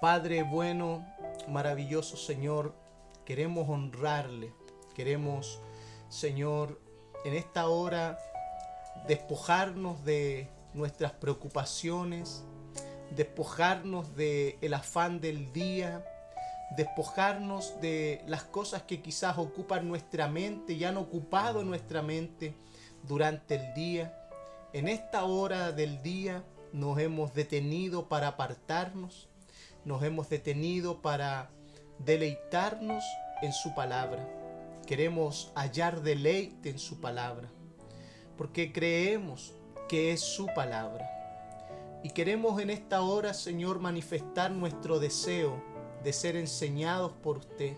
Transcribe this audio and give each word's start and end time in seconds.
Padre 0.00 0.44
bueno, 0.44 1.04
maravilloso 1.48 2.16
Señor, 2.16 2.72
queremos 3.24 3.68
honrarle, 3.68 4.54
queremos, 4.94 5.58
Señor, 6.08 6.80
en 7.24 7.34
esta 7.34 7.68
hora 7.68 8.16
despojarnos 9.08 10.04
de 10.04 10.48
nuestras 10.72 11.10
preocupaciones, 11.12 12.44
despojarnos 13.10 14.14
del 14.14 14.56
el 14.60 14.74
afán 14.74 15.20
del 15.20 15.52
día, 15.52 16.04
despojarnos 16.76 17.80
de 17.80 18.22
las 18.28 18.44
cosas 18.44 18.82
que 18.82 19.02
quizás 19.02 19.36
ocupan 19.36 19.88
nuestra 19.88 20.28
mente 20.28 20.74
y 20.74 20.84
han 20.84 20.96
ocupado 20.96 21.64
nuestra 21.64 22.02
mente 22.02 22.54
durante 23.02 23.56
el 23.56 23.74
día. 23.74 24.16
En 24.72 24.86
esta 24.86 25.24
hora 25.24 25.72
del 25.72 26.02
día 26.02 26.44
nos 26.72 27.00
hemos 27.00 27.34
detenido 27.34 28.08
para 28.08 28.28
apartarnos, 28.28 29.28
nos 29.88 30.02
hemos 30.02 30.28
detenido 30.28 31.00
para 31.00 31.48
deleitarnos 31.98 33.02
en 33.40 33.54
su 33.54 33.74
palabra. 33.74 34.28
Queremos 34.86 35.50
hallar 35.54 36.02
deleite 36.02 36.68
en 36.68 36.78
su 36.78 37.00
palabra, 37.00 37.48
porque 38.36 38.70
creemos 38.70 39.54
que 39.88 40.12
es 40.12 40.20
su 40.20 40.44
palabra. 40.54 41.08
Y 42.04 42.10
queremos 42.10 42.60
en 42.60 42.68
esta 42.68 43.00
hora, 43.00 43.32
Señor, 43.32 43.80
manifestar 43.80 44.50
nuestro 44.50 45.00
deseo 45.00 45.62
de 46.04 46.12
ser 46.12 46.36
enseñados 46.36 47.12
por 47.22 47.38
usted, 47.38 47.74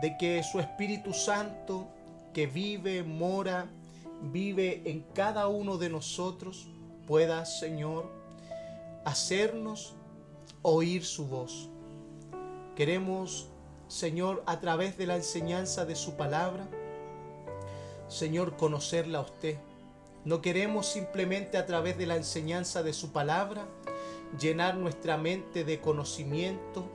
de 0.00 0.16
que 0.18 0.44
su 0.44 0.60
Espíritu 0.60 1.12
Santo, 1.12 1.88
que 2.32 2.46
vive, 2.46 3.02
mora, 3.02 3.66
vive 4.22 4.82
en 4.84 5.00
cada 5.12 5.48
uno 5.48 5.76
de 5.76 5.90
nosotros, 5.90 6.68
pueda, 7.04 7.44
Señor, 7.46 8.12
hacernos 9.04 9.95
oír 10.62 11.04
su 11.04 11.26
voz. 11.26 11.68
Queremos, 12.74 13.48
Señor, 13.88 14.42
a 14.46 14.60
través 14.60 14.98
de 14.98 15.06
la 15.06 15.16
enseñanza 15.16 15.84
de 15.84 15.96
su 15.96 16.16
palabra, 16.16 16.68
Señor, 18.08 18.56
conocerla 18.56 19.18
a 19.18 19.22
usted. 19.22 19.58
No 20.24 20.40
queremos 20.42 20.86
simplemente 20.86 21.56
a 21.56 21.66
través 21.66 21.98
de 21.98 22.06
la 22.06 22.16
enseñanza 22.16 22.82
de 22.82 22.92
su 22.92 23.12
palabra 23.12 23.66
llenar 24.40 24.76
nuestra 24.76 25.16
mente 25.16 25.64
de 25.64 25.80
conocimiento, 25.80 26.86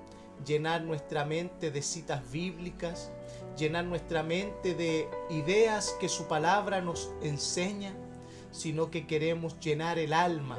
llenar 0.46 0.84
nuestra 0.84 1.26
mente 1.26 1.72
de 1.72 1.82
citas 1.82 2.30
bíblicas, 2.32 3.12
llenar 3.58 3.86
nuestra 3.86 4.24
mente 4.24 4.76
de 4.76 5.08
ideas 5.30 5.96
que 6.00 6.10
su 6.10 6.28
palabra 6.28 6.82
nos 6.82 7.12
enseña, 7.22 7.94
sino 8.52 8.92
que 8.92 9.08
queremos 9.08 9.60
llenar 9.60 9.98
el 9.98 10.14
alma 10.14 10.58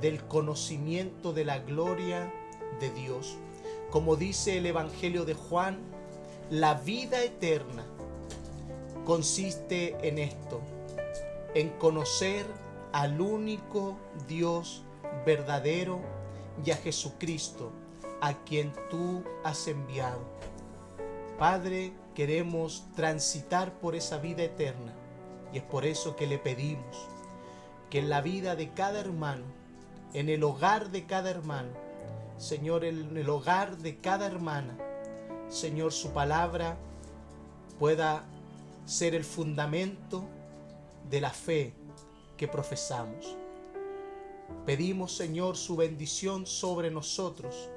del 0.00 0.24
conocimiento 0.24 1.32
de 1.32 1.44
la 1.44 1.58
gloria 1.58 2.32
de 2.80 2.90
Dios. 2.90 3.36
Como 3.90 4.16
dice 4.16 4.58
el 4.58 4.66
Evangelio 4.66 5.24
de 5.24 5.34
Juan, 5.34 5.78
la 6.50 6.74
vida 6.74 7.22
eterna 7.22 7.84
consiste 9.04 9.96
en 10.06 10.18
esto, 10.18 10.60
en 11.54 11.70
conocer 11.70 12.46
al 12.92 13.20
único 13.20 13.96
Dios 14.28 14.82
verdadero 15.24 16.00
y 16.64 16.70
a 16.70 16.76
Jesucristo, 16.76 17.70
a 18.20 18.34
quien 18.44 18.72
tú 18.90 19.22
has 19.44 19.68
enviado. 19.68 20.20
Padre, 21.38 21.92
queremos 22.14 22.84
transitar 22.94 23.78
por 23.78 23.94
esa 23.94 24.18
vida 24.18 24.42
eterna 24.42 24.94
y 25.52 25.58
es 25.58 25.64
por 25.64 25.84
eso 25.84 26.16
que 26.16 26.26
le 26.26 26.38
pedimos 26.38 27.08
que 27.90 27.98
en 28.00 28.08
la 28.08 28.20
vida 28.20 28.56
de 28.56 28.70
cada 28.70 29.00
hermano, 29.00 29.44
en 30.14 30.28
el 30.28 30.42
hogar 30.44 30.90
de 30.90 31.06
cada 31.06 31.30
hermano, 31.30 31.70
Señor, 32.38 32.84
en 32.84 33.16
el 33.16 33.28
hogar 33.28 33.78
de 33.78 33.98
cada 33.98 34.26
hermana, 34.26 34.76
Señor, 35.48 35.92
su 35.92 36.10
palabra 36.10 36.76
pueda 37.78 38.24
ser 38.84 39.14
el 39.14 39.24
fundamento 39.24 40.24
de 41.10 41.20
la 41.20 41.30
fe 41.30 41.74
que 42.36 42.48
profesamos. 42.48 43.36
Pedimos, 44.64 45.16
Señor, 45.16 45.56
su 45.56 45.76
bendición 45.76 46.46
sobre 46.46 46.90
nosotros 46.90 47.70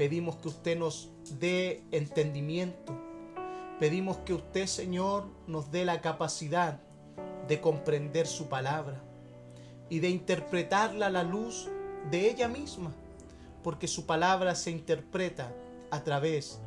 Pedimos 0.00 0.36
que 0.36 0.48
usted 0.48 0.78
nos 0.78 1.10
dé 1.38 1.84
entendimiento. 1.90 2.98
Pedimos 3.78 4.16
que 4.24 4.32
usted, 4.32 4.64
Señor, 4.64 5.26
nos 5.46 5.70
dé 5.70 5.84
la 5.84 6.00
capacidad 6.00 6.80
de 7.46 7.60
comprender 7.60 8.26
su 8.26 8.48
palabra 8.48 9.04
y 9.90 9.98
de 9.98 10.08
interpretarla 10.08 11.06
a 11.06 11.10
la 11.10 11.24
luz 11.24 11.68
de 12.10 12.30
ella 12.30 12.48
misma, 12.48 12.92
porque 13.62 13.88
su 13.88 14.06
palabra 14.06 14.54
se 14.54 14.70
interpreta 14.70 15.52
a 15.90 16.02
través 16.02 16.60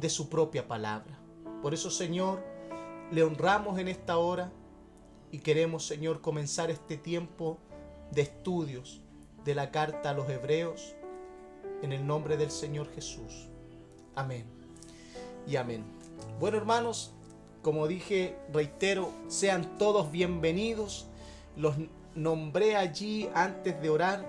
de 0.00 0.08
su 0.08 0.30
propia 0.30 0.66
palabra. 0.66 1.18
Por 1.60 1.74
eso, 1.74 1.90
Señor, 1.90 2.42
le 3.10 3.22
honramos 3.22 3.78
en 3.78 3.88
esta 3.88 4.16
hora 4.16 4.50
y 5.30 5.40
queremos, 5.40 5.86
Señor, 5.86 6.20
comenzar 6.20 6.70
este 6.70 6.96
tiempo 6.96 7.58
de 8.12 8.22
estudios 8.22 9.02
de 9.44 9.54
la 9.54 9.70
carta 9.70 10.10
a 10.10 10.14
los 10.14 10.28
hebreos 10.30 10.94
en 11.82 11.92
el 11.92 12.06
nombre 12.06 12.36
del 12.36 12.50
Señor 12.50 12.88
Jesús. 12.94 13.48
Amén. 14.14 14.46
Y 15.46 15.56
amén. 15.56 15.84
Bueno 16.38 16.56
hermanos, 16.56 17.12
como 17.62 17.88
dije, 17.88 18.36
reitero, 18.52 19.12
sean 19.28 19.78
todos 19.78 20.10
bienvenidos. 20.10 21.06
Los 21.56 21.76
nombré 22.18 22.76
allí 22.76 23.28
antes 23.34 23.80
de 23.80 23.90
orar. 23.90 24.24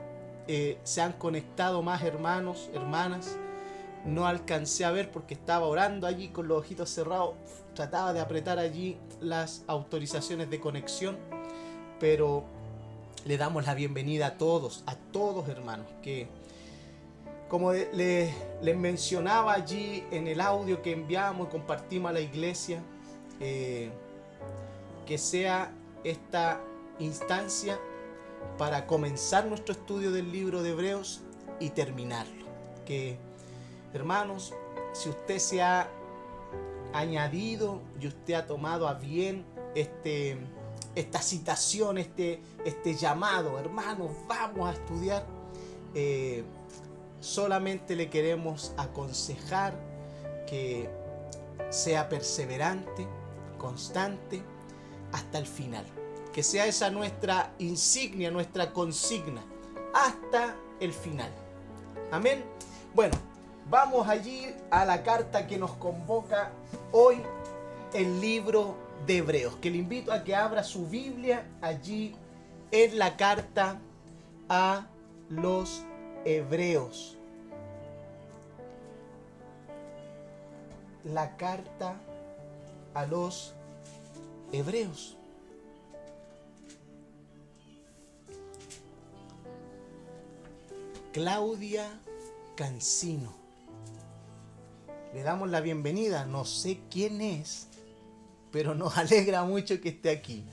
Eh, 0.48 0.80
se 0.84 1.02
han 1.02 1.14
conectado 1.14 1.82
más 1.82 2.04
hermanos, 2.04 2.70
hermanas. 2.74 3.38
No 4.06 4.26
alcancé 4.26 4.86
a 4.86 4.92
ver 4.92 5.12
porque 5.12 5.34
estaba 5.34 5.66
orando 5.66 6.08
allí 6.08 6.30
con 6.30 6.48
los 6.48 6.60
ojitos 6.60 6.90
cerrados. 6.90 7.34
Trataba 7.74 8.14
de 8.14 8.22
apretar 8.22 8.60
allí 8.60 8.98
las 9.20 9.64
autorizaciones 9.68 10.50
de 10.50 10.60
conexión. 10.60 11.18
Pero 12.00 12.44
le 13.26 13.38
damos 13.38 13.66
la 13.66 13.74
bienvenida 13.74 14.28
a 14.28 14.38
todos, 14.38 14.84
a 14.86 14.96
todos 14.96 15.50
hermanos 15.50 15.88
que 16.02 16.28
como 17.50 17.74
les, 17.74 18.32
mencionaba 18.78 19.54
allí 19.54 20.04
en 20.12 20.28
el 20.28 20.40
audio 20.40 20.84
que 20.84 20.92
enviamos 20.92 21.48
y 21.48 21.52
compartimos 21.52 22.12
a 22.12 22.14
la 22.14 22.22
iglesia, 22.22 22.80
eh, 23.40 23.90
que 25.08 25.18
sea 25.18 25.72
esta 26.04 26.62
instancia 27.00 27.80
para 28.58 28.86
comenzar 28.86 29.46
nuestro 29.46 29.74
estudio 29.74 30.12
del 30.12 30.32
libro 30.32 30.62
de 30.62 30.72
Hebreos 30.72 31.22
y 31.60 31.70
terminarlo. 31.70 32.46
Que, 32.86 33.18
hermanos, 33.94 34.54
si 34.94 35.10
usted 35.10 35.40
se 35.40 35.62
ha 35.62 35.90
añadido 36.94 37.82
y 38.00 38.08
usted 38.08 38.34
ha 38.34 38.48
tomado 38.48 38.88
a 38.88 38.96
bien 38.96 39.46
este, 39.76 40.38
esta 40.96 41.22
citación, 41.22 41.98
este, 41.98 42.42
este 42.66 42.96
llamado, 42.96 43.60
hermanos, 43.60 44.12
vamos 44.28 44.70
a 44.70 44.74
estudiar. 44.74 45.26
Eh, 45.94 46.44
solamente 47.20 47.96
le 47.96 48.10
queremos 48.10 48.74
aconsejar 48.78 49.74
que 50.48 50.90
sea 51.70 52.10
perseverante, 52.10 53.08
constante, 53.58 54.42
hasta 55.12 55.38
el 55.38 55.46
final. 55.46 55.86
Que 56.34 56.44
sea 56.44 56.66
esa 56.66 56.90
nuestra 56.90 57.54
insignia, 57.60 58.32
nuestra 58.32 58.72
consigna, 58.72 59.44
hasta 59.94 60.56
el 60.80 60.94
final. 60.94 61.32
Amén. 62.12 62.44
Bueno, 62.94 63.16
vamos 63.70 64.08
allí 64.08 64.48
a 64.72 64.86
la 64.86 65.04
carta 65.04 65.48
que 65.48 65.58
nos 65.58 65.72
convoca 65.74 66.52
hoy, 66.92 67.22
el 67.94 68.22
libro 68.22 68.76
de 69.06 69.18
Hebreos, 69.18 69.56
que 69.58 69.72
le 69.72 69.78
invito 69.78 70.12
a 70.12 70.24
que 70.24 70.36
abra 70.36 70.64
su 70.64 70.88
Biblia 70.88 71.46
allí 71.62 72.16
en 72.72 72.98
la 73.00 73.18
carta 73.18 73.80
a 74.48 74.88
los 75.30 75.84
Hebreos. 76.26 77.18
La 81.04 81.38
carta 81.38 81.96
a 82.94 83.06
los 83.06 83.54
Hebreos. 84.52 85.19
Claudia 91.20 92.00
Cancino. 92.56 93.36
Le 95.14 95.22
damos 95.22 95.50
la 95.50 95.60
bienvenida, 95.60 96.24
no 96.24 96.46
sé 96.46 96.80
quién 96.90 97.20
es, 97.20 97.68
pero 98.54 98.74
nos 98.74 98.98
alegra 99.04 99.44
mucho 99.44 99.82
que 99.82 99.90
esté 99.90 100.12
aquí. 100.12 100.46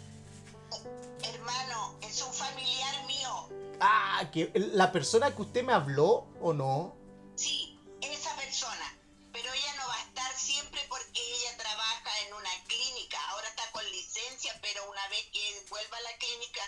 Ah, 3.79 4.29
que 4.33 4.51
la 4.57 4.91
persona 4.91 5.33
que 5.37 5.43
usted 5.43 5.63
me 5.63 5.73
habló 5.73 6.27
o 6.41 6.53
no. 6.53 6.97
Sí, 7.37 7.79
esa 8.01 8.35
persona. 8.35 8.99
Pero 9.33 9.47
ella 9.53 9.75
no 9.77 9.87
va 9.87 9.95
a 9.95 10.03
estar 10.03 10.35
siempre 10.37 10.81
porque 10.89 11.21
ella 11.21 11.57
trabaja 11.59 12.11
en 12.27 12.35
una 12.35 12.51
clínica. 12.67 13.19
Ahora 13.31 13.47
está 13.51 13.71
con 13.71 13.85
licencia, 13.93 14.53
pero 14.61 14.83
una 14.91 15.09
vez 15.11 15.27
que 15.33 15.65
vuelva 15.71 15.97
a 15.97 16.11
la 16.11 16.19
clínica, 16.19 16.63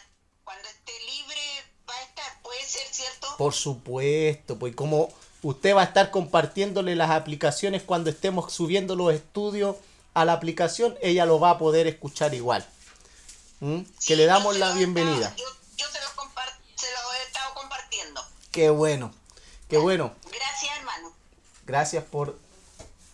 cuando 0.45 0.69
esté 0.69 0.93
libre. 1.01 1.78
¿Puede 2.43 2.63
ser 2.65 2.87
cierto? 2.91 3.29
Por 3.37 3.55
supuesto, 3.55 4.59
pues 4.59 4.75
como 4.75 5.09
usted 5.43 5.75
va 5.75 5.83
a 5.83 5.85
estar 5.85 6.11
compartiéndole 6.11 6.97
las 6.97 7.11
aplicaciones 7.11 7.83
cuando 7.83 8.11
estemos 8.11 8.53
subiendo 8.53 8.97
los 8.97 9.13
estudios 9.13 9.77
a 10.15 10.25
la 10.25 10.33
aplicación, 10.33 10.97
ella 11.01 11.27
lo 11.27 11.39
va 11.39 11.51
a 11.51 11.59
poder 11.59 11.87
escuchar 11.87 12.35
igual. 12.35 12.67
¿Mm? 13.61 13.81
Que 14.07 14.17
le 14.17 14.27
damos 14.27 14.57
la 14.57 14.73
bienvenida. 14.73 15.35
Yo, 15.37 15.45
yo 15.77 15.87
se, 15.87 16.01
los 16.01 16.11
se 16.77 16.87
los 16.93 17.15
he 17.19 17.27
estado 17.27 17.55
compartiendo. 17.55 18.21
Qué 18.51 18.71
bueno, 18.71 19.13
qué 19.69 19.79
bueno. 19.79 20.15
Gracias, 20.31 20.77
hermano. 20.79 21.13
Gracias 21.67 22.05
por 22.05 22.39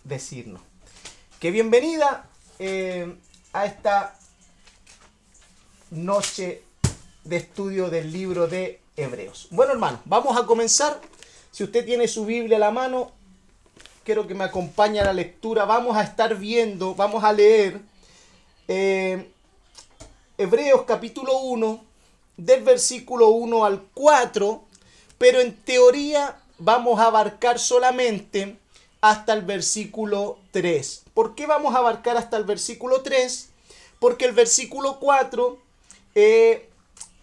decirnos. 0.03 0.61
Que 1.39 1.51
bienvenida 1.51 2.29
eh, 2.59 3.17
a 3.53 3.65
esta 3.65 4.17
noche 5.91 6.63
de 7.23 7.37
estudio 7.37 7.89
del 7.89 8.11
libro 8.11 8.47
de 8.47 8.81
Hebreos. 8.97 9.47
Bueno, 9.51 9.73
hermano, 9.73 9.99
vamos 10.05 10.37
a 10.37 10.45
comenzar. 10.45 10.99
Si 11.51 11.63
usted 11.63 11.85
tiene 11.85 12.07
su 12.07 12.25
Biblia 12.25 12.57
a 12.57 12.59
la 12.59 12.71
mano, 12.71 13.11
quiero 14.03 14.27
que 14.27 14.35
me 14.35 14.43
acompañe 14.43 14.99
a 14.99 15.05
la 15.05 15.13
lectura. 15.13 15.65
Vamos 15.65 15.97
a 15.97 16.03
estar 16.03 16.35
viendo, 16.35 16.95
vamos 16.95 17.23
a 17.23 17.33
leer 17.33 17.81
eh, 18.67 19.29
Hebreos 20.37 20.83
capítulo 20.87 21.37
1, 21.39 21.83
del 22.37 22.63
versículo 22.63 23.29
1 23.29 23.63
al 23.65 23.83
4, 23.93 24.63
pero 25.17 25.39
en 25.39 25.55
teoría 25.55 26.37
vamos 26.57 26.99
a 26.99 27.05
abarcar 27.05 27.59
solamente 27.59 28.57
hasta 29.01 29.33
el 29.33 29.43
versículo 29.43 30.37
3. 30.51 31.03
¿Por 31.13 31.35
qué 31.35 31.45
vamos 31.45 31.75
a 31.75 31.77
abarcar 31.77 32.17
hasta 32.17 32.37
el 32.37 32.43
versículo 32.43 33.01
3? 33.01 33.49
Porque 33.99 34.25
el 34.25 34.33
versículo 34.33 34.99
4 34.99 35.57
eh, 36.15 36.69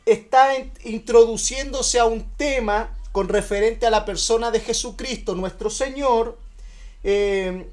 está 0.06 0.54
introduciéndose 0.84 1.98
a 1.98 2.04
un 2.04 2.24
tema 2.36 2.96
con 3.12 3.28
referente 3.28 3.86
a 3.86 3.90
la 3.90 4.04
persona 4.04 4.50
de 4.50 4.60
Jesucristo, 4.60 5.34
nuestro 5.34 5.70
Señor, 5.70 6.38
eh, 7.04 7.70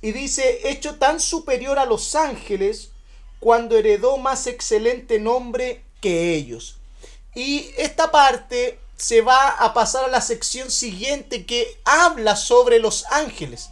y 0.00 0.12
dice, 0.12 0.68
hecho 0.68 0.96
tan 0.96 1.20
superior 1.20 1.78
a 1.78 1.86
los 1.86 2.14
ángeles, 2.14 2.90
cuando 3.38 3.76
heredó 3.76 4.18
más 4.18 4.46
excelente 4.46 5.18
nombre 5.18 5.82
que 6.00 6.34
ellos. 6.34 6.76
Y 7.34 7.70
esta 7.76 8.10
parte 8.10 8.78
se 8.96 9.20
va 9.20 9.48
a 9.48 9.72
pasar 9.74 10.04
a 10.04 10.08
la 10.08 10.20
sección 10.20 10.70
siguiente 10.70 11.46
que 11.46 11.78
habla 11.84 12.36
sobre 12.36 12.78
los 12.78 13.04
ángeles. 13.10 13.70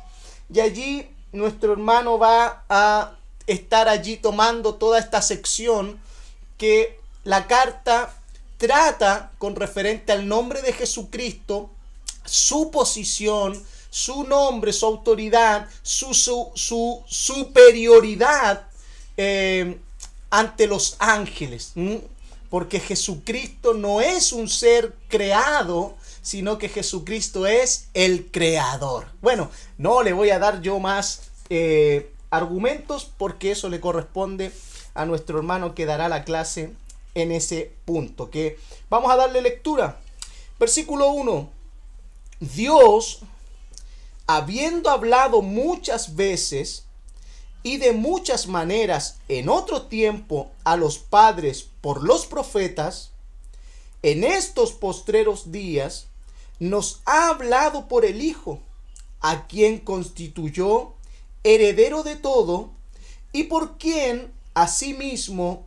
Y 0.53 0.61
allí 0.61 1.09
nuestro 1.33 1.73
hermano 1.73 2.19
va 2.19 2.65
a 2.69 3.17
estar 3.47 3.89
allí 3.89 4.17
tomando 4.17 4.75
toda 4.75 4.99
esta 4.99 5.23
sección 5.23 6.01
que 6.59 7.00
la 7.25 7.47
carta 7.47 8.15
trata 8.57 9.33
con 9.39 9.57
referente 9.57 10.13
al 10.13 10.29
nombre 10.29 10.63
de 10.63 10.73
Jesucristo, 10.73 11.71
su 12.25 12.71
posición, 12.71 13.61
su 13.91 14.25
nombre, 14.25 14.73
su 14.73 14.87
autoridad, 14.87 15.69
su, 15.83 16.15
su, 16.15 16.51
su 16.55 17.03
superioridad 17.07 18.69
eh, 19.17 19.79
ante 20.31 20.67
los 20.67 20.97
ángeles. 20.99 21.73
Porque 22.49 22.81
Jesucristo 22.81 23.75
no 23.75 24.01
es 24.01 24.33
un 24.33 24.49
ser 24.49 24.95
creado, 25.09 25.97
sino 26.23 26.59
que 26.59 26.69
Jesucristo 26.69 27.47
es 27.47 27.89
el 27.95 28.31
creador. 28.31 29.07
Bueno, 29.23 29.51
no 29.79 30.03
le 30.03 30.13
voy 30.13 30.31
a 30.31 30.39
dar 30.39 30.61
yo 30.61 30.79
más 30.79 31.23
eh, 31.49 32.13
argumentos 32.31 33.11
porque 33.17 33.53
eso 33.53 33.69
le 33.69 33.81
corresponde 33.81 34.53
a 34.95 35.07
nuestro 35.07 35.39
hermano 35.39 35.75
que 35.75 35.87
dará 35.87 36.09
la 36.09 36.25
clase 36.25 36.75
en 37.15 37.33
ese 37.33 37.73
punto. 37.85 38.31
Que 38.31 38.59
vamos 38.89 39.11
a 39.11 39.17
darle 39.17 39.43
lectura. 39.43 40.01
Versículo 40.59 41.11
1. 41.13 41.49
Dios, 42.41 43.21
habiendo 44.27 44.91
hablado 44.91 45.43
muchas 45.43 46.17
veces 46.17 46.85
y 47.63 47.77
de 47.77 47.93
muchas 47.93 48.47
maneras 48.47 49.19
en 49.29 49.49
otro 49.49 49.83
tiempo 49.83 50.51
a 50.65 50.77
los 50.77 50.99
padres 50.99 51.69
por 51.81 52.03
los 52.03 52.27
profetas, 52.27 53.11
en 54.03 54.25
estos 54.25 54.73
postreros 54.73 55.53
días 55.53 56.07
nos 56.59 57.01
ha 57.05 57.29
hablado 57.29 57.89
por 57.89 58.05
el 58.05 58.23
Hijo, 58.23 58.61
a 59.21 59.47
quien 59.47 59.79
constituyó 59.79 60.95
heredero 61.43 62.03
de 62.03 62.17
todo 62.17 62.71
y 63.33 63.45
por 63.45 63.77
quien 63.79 64.33
asimismo 64.55 65.67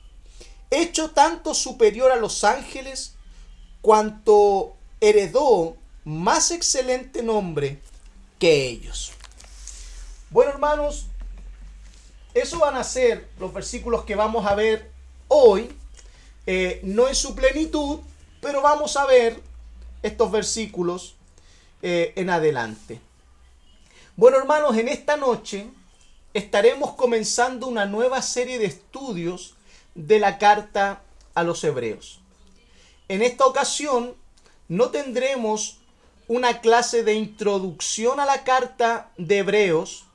hecho 0.71 1.11
tanto 1.11 1.53
superior 1.53 2.11
a 2.11 2.15
los 2.15 2.43
ángeles, 2.43 3.15
cuanto 3.81 4.75
heredó 4.99 5.75
más 6.05 6.51
excelente 6.51 7.21
nombre 7.21 7.79
que 8.39 8.67
ellos. 8.67 9.11
Bueno, 10.29 10.51
hermanos, 10.51 11.05
eso 12.33 12.59
van 12.59 12.75
a 12.75 12.83
ser 12.83 13.29
los 13.39 13.53
versículos 13.53 14.05
que 14.05 14.15
vamos 14.15 14.45
a 14.45 14.55
ver 14.55 14.89
hoy, 15.27 15.69
eh, 16.45 16.79
no 16.83 17.07
en 17.07 17.15
su 17.15 17.35
plenitud, 17.35 17.99
pero 18.41 18.61
vamos 18.61 18.95
a 18.95 19.05
ver 19.05 19.41
estos 20.01 20.31
versículos 20.31 21.15
eh, 21.81 22.13
en 22.15 22.29
adelante. 22.29 22.99
Bueno, 24.15 24.37
hermanos, 24.37 24.77
en 24.77 24.87
esta 24.87 25.17
noche 25.17 25.67
estaremos 26.33 26.93
comenzando 26.93 27.67
una 27.67 27.85
nueva 27.85 28.21
serie 28.21 28.57
de 28.57 28.65
estudios 28.65 29.55
de 29.95 30.19
la 30.19 30.37
carta 30.37 31.01
a 31.33 31.43
los 31.43 31.63
hebreos. 31.63 32.21
En 33.07 33.21
esta 33.21 33.45
ocasión 33.45 34.15
no 34.67 34.89
tendremos 34.89 35.79
una 36.27 36.61
clase 36.61 37.03
de 37.03 37.13
introducción 37.13 38.19
a 38.19 38.25
la 38.25 38.43
carta 38.43 39.11
de 39.17 39.39
hebreos, 39.39 40.05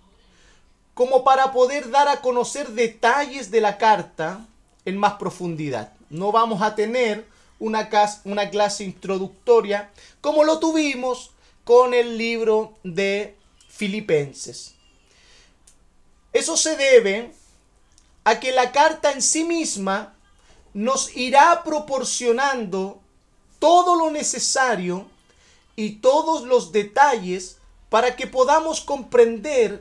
como 0.95 1.25
para 1.25 1.53
poder 1.53 1.91
dar 1.91 2.09
a 2.09 2.23
conocer 2.23 2.69
detalles 2.69 3.51
de 3.51 3.61
la 3.61 3.77
carta 3.77 4.47
en 4.87 4.97
más 4.97 5.15
profundidad. 5.15 5.93
No 6.09 6.33
vamos 6.33 6.63
a 6.63 6.75
tener 6.75 7.27
una, 7.59 7.91
una 8.25 8.49
clase 8.49 8.85
introductoria 8.85 9.91
como 10.23 10.45
lo 10.45 10.59
tuvimos 10.59 11.33
con 11.65 11.93
el 11.93 12.17
libro 12.17 12.79
de 12.83 13.37
Filipenses. 13.69 14.75
Eso 16.33 16.57
se 16.57 16.77
debe 16.77 17.33
a 18.27 18.41
que 18.41 18.51
la 18.51 18.73
carta 18.73 19.13
en 19.13 19.23
sí 19.23 19.45
misma 19.45 20.17
nos 20.75 21.17
irá 21.17 21.63
proporcionando 21.63 23.01
todo 23.61 23.95
lo 23.95 24.11
necesario 24.11 25.07
y 25.77 26.01
todos 26.01 26.43
los 26.43 26.73
detalles 26.73 27.59
para 27.89 28.17
que 28.17 28.27
podamos 28.27 28.81
comprender 28.81 29.81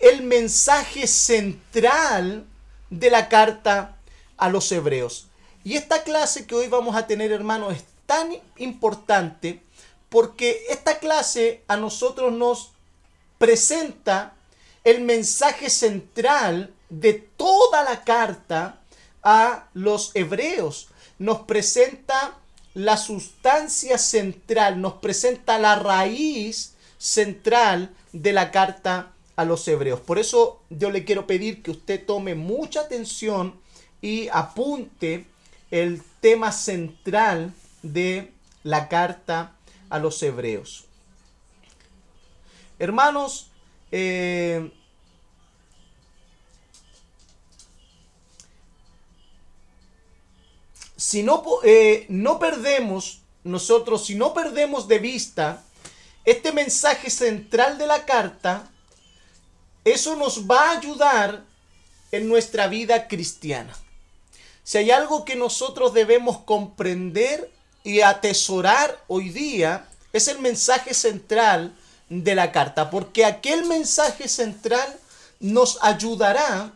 el 0.00 0.24
mensaje 0.24 1.06
central 1.06 2.44
de 2.90 3.08
la 3.08 3.28
carta 3.28 3.98
a 4.36 4.48
los 4.48 4.72
hebreos. 4.72 5.28
Y 5.62 5.76
esta 5.76 6.02
clase 6.02 6.44
que 6.44 6.56
hoy 6.56 6.66
vamos 6.66 6.96
a 6.96 7.06
tener, 7.06 7.30
hermanos, 7.30 7.76
es 7.76 7.84
tan 8.04 8.36
importante 8.56 9.62
porque 10.08 10.64
esta 10.70 10.98
clase 10.98 11.62
a 11.68 11.76
nosotros 11.76 12.32
nos 12.32 12.72
presenta 13.38 14.34
el 14.82 15.02
mensaje 15.02 15.70
central 15.70 16.72
de 16.88 17.14
toda 17.14 17.82
la 17.84 18.04
carta 18.04 18.80
a 19.22 19.68
los 19.74 20.14
hebreos. 20.14 20.88
Nos 21.18 21.40
presenta 21.40 22.38
la 22.74 22.96
sustancia 22.96 23.98
central, 23.98 24.80
nos 24.80 24.94
presenta 24.94 25.58
la 25.58 25.76
raíz 25.76 26.74
central 26.98 27.94
de 28.12 28.32
la 28.32 28.50
carta 28.50 29.12
a 29.36 29.44
los 29.44 29.66
hebreos. 29.68 30.00
Por 30.00 30.18
eso 30.18 30.62
yo 30.70 30.90
le 30.90 31.04
quiero 31.04 31.26
pedir 31.26 31.62
que 31.62 31.70
usted 31.70 32.04
tome 32.04 32.34
mucha 32.34 32.80
atención 32.80 33.58
y 34.00 34.28
apunte 34.28 35.26
el 35.70 36.02
tema 36.20 36.52
central 36.52 37.52
de 37.82 38.32
la 38.62 38.88
carta 38.88 39.56
a 39.90 39.98
los 39.98 40.22
hebreos. 40.22 40.84
Hermanos, 42.78 43.50
eh, 43.90 44.70
si 50.96 51.22
no, 51.22 51.42
eh, 51.62 52.06
no 52.08 52.38
perdemos 52.38 53.20
nosotros, 53.44 54.06
si 54.06 54.14
no 54.14 54.34
perdemos 54.34 54.88
de 54.88 54.98
vista 54.98 55.62
este 56.24 56.52
mensaje 56.52 57.10
central 57.10 57.78
de 57.78 57.86
la 57.86 58.04
carta, 58.04 58.68
eso 59.84 60.16
nos 60.16 60.50
va 60.50 60.70
a 60.70 60.78
ayudar 60.78 61.44
en 62.10 62.28
nuestra 62.28 62.66
vida 62.66 63.06
cristiana. 63.06 63.76
Si 64.64 64.78
hay 64.78 64.90
algo 64.90 65.24
que 65.24 65.36
nosotros 65.36 65.94
debemos 65.94 66.38
comprender 66.38 67.52
y 67.84 68.00
atesorar 68.00 69.00
hoy 69.06 69.28
día, 69.28 69.86
es 70.12 70.26
el 70.26 70.40
mensaje 70.40 70.92
central 70.92 71.72
de 72.08 72.34
la 72.34 72.50
carta, 72.50 72.90
porque 72.90 73.24
aquel 73.24 73.64
mensaje 73.66 74.28
central 74.28 74.98
nos 75.38 75.78
ayudará 75.82 76.72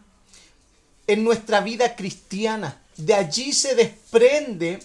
en 1.09 1.25
nuestra 1.25 1.61
vida 1.61 1.97
cristiana. 1.97 2.81
De 3.01 3.15
allí 3.15 3.53
se 3.53 3.75
desprende 3.75 4.81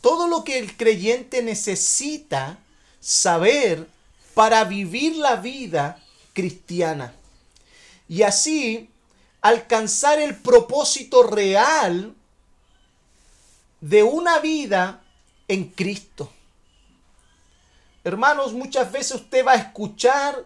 todo 0.00 0.26
lo 0.28 0.44
que 0.44 0.58
el 0.58 0.76
creyente 0.76 1.42
necesita 1.42 2.58
saber 3.00 3.86
para 4.34 4.64
vivir 4.64 5.16
la 5.16 5.36
vida 5.36 6.02
cristiana. 6.32 7.14
Y 8.08 8.22
así 8.22 8.88
alcanzar 9.40 10.18
el 10.20 10.36
propósito 10.36 11.22
real 11.22 12.14
de 13.80 14.02
una 14.02 14.38
vida 14.38 15.02
en 15.48 15.64
Cristo. 15.68 16.32
Hermanos, 18.04 18.52
muchas 18.52 18.90
veces 18.90 19.16
usted 19.16 19.46
va 19.46 19.52
a 19.52 19.56
escuchar 19.56 20.44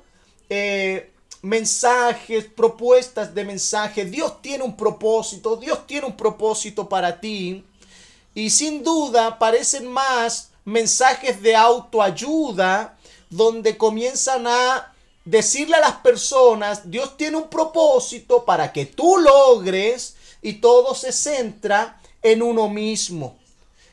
eh, 0.49 1.13
mensajes, 1.45 2.47
propuestas 2.47 3.35
de 3.35 3.45
mensajes. 3.45 4.11
Dios 4.11 4.41
tiene 4.41 4.65
un 4.65 4.77
propósito, 4.77 5.57
Dios 5.57 5.87
tiene 5.87 6.07
un 6.07 6.17
propósito 6.17 6.89
para 6.89 7.21
ti. 7.21 7.65
Y 8.35 8.51
sin 8.51 8.83
duda 8.83 9.39
parecen 9.39 9.87
más 9.87 10.51
mensajes 10.65 11.43
de 11.43 11.55
autoayuda 11.55 12.97
donde 13.29 13.77
comienzan 13.77 14.47
a 14.47 14.93
decirle 15.25 15.77
a 15.77 15.81
las 15.81 15.97
personas, 15.97 16.91
Dios 16.91 17.17
tiene 17.17 17.37
un 17.37 17.49
propósito 17.49 18.45
para 18.45 18.73
que 18.73 18.87
tú 18.87 19.19
logres 19.19 20.17
y 20.41 20.55
todo 20.55 20.95
se 20.95 21.13
centra 21.13 22.01
en 22.23 22.43
uno 22.43 22.69
mismo. 22.69 23.39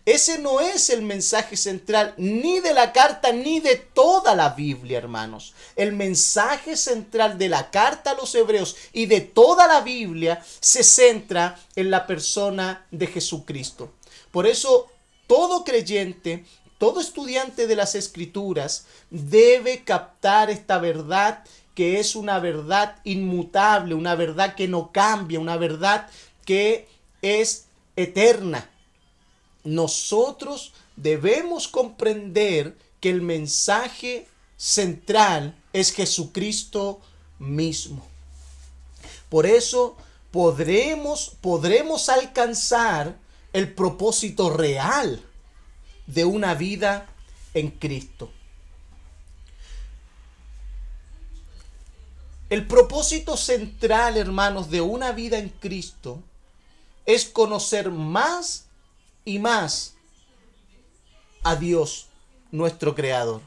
Ese 0.06 0.40
no 0.40 0.62
es 0.62 0.90
el 0.90 1.04
mensaje 1.04 1.56
central 1.56 2.16
ni 2.18 2.60
de 2.60 2.74
la 2.74 2.92
carta 2.92 3.32
ni 3.32 3.60
de 3.60 3.76
toda 3.76 4.34
la 4.34 4.50
Biblia, 4.50 4.98
hermanos. 4.98 5.54
El 5.76 5.94
mensaje 5.94 6.76
central 6.76 7.38
de 7.38 7.50
la 7.50 7.70
carta 7.70 8.12
a 8.12 8.16
los 8.16 8.34
hebreos 8.34 8.76
y 8.94 9.06
de 9.06 9.22
toda 9.22 9.68
la 9.68 9.82
Biblia 9.82 10.44
se 10.60 10.84
centra 10.84 11.60
en 11.76 11.92
la 11.92 12.08
persona 12.08 12.88
de 12.90 13.06
Jesucristo. 13.06 13.94
Por 14.32 14.48
eso 14.48 14.88
todo 15.28 15.64
creyente, 15.64 16.46
todo 16.80 17.00
estudiante 17.00 17.68
de 17.68 17.76
las 17.76 17.94
escrituras 17.94 18.88
debe 19.12 19.84
captar 19.84 20.50
esta 20.50 20.80
verdad 20.80 21.44
que 21.76 22.00
es 22.00 22.16
una 22.16 22.40
verdad 22.40 22.96
inmutable, 23.04 23.94
una 23.94 24.16
verdad 24.16 24.56
que 24.56 24.68
no 24.68 24.92
cambia, 24.92 25.40
una 25.40 25.58
verdad 25.58 26.10
que 26.44 26.88
es 27.22 27.66
eterna 27.96 28.71
nosotros 29.64 30.74
debemos 30.96 31.68
comprender 31.68 32.78
que 33.00 33.10
el 33.10 33.22
mensaje 33.22 34.28
central 34.58 35.56
es 35.74 35.92
Jesucristo 35.94 37.02
mismo. 37.40 38.06
Por 39.30 39.46
eso 39.46 39.96
podremos, 40.32 41.36
podremos 41.42 42.10
alcanzar 42.10 43.18
el 43.54 43.74
propósito 43.74 44.50
real 44.50 45.22
de 46.08 46.26
una 46.26 46.54
vida 46.54 47.08
en 47.54 47.72
Cristo. 47.72 48.30
El 52.50 52.68
propósito 52.68 53.38
central, 53.38 54.18
hermanos, 54.18 54.70
de 54.70 54.82
una 54.82 55.14
vida 55.14 55.38
en 55.38 55.48
Cristo 55.48 56.22
es 57.06 57.26
conocer 57.26 57.90
más 57.92 58.66
y 59.26 59.40
más 59.40 59.94
a 61.44 61.56
Dios, 61.56 62.08
nuestro 62.52 62.96
Creador. 62.96 63.42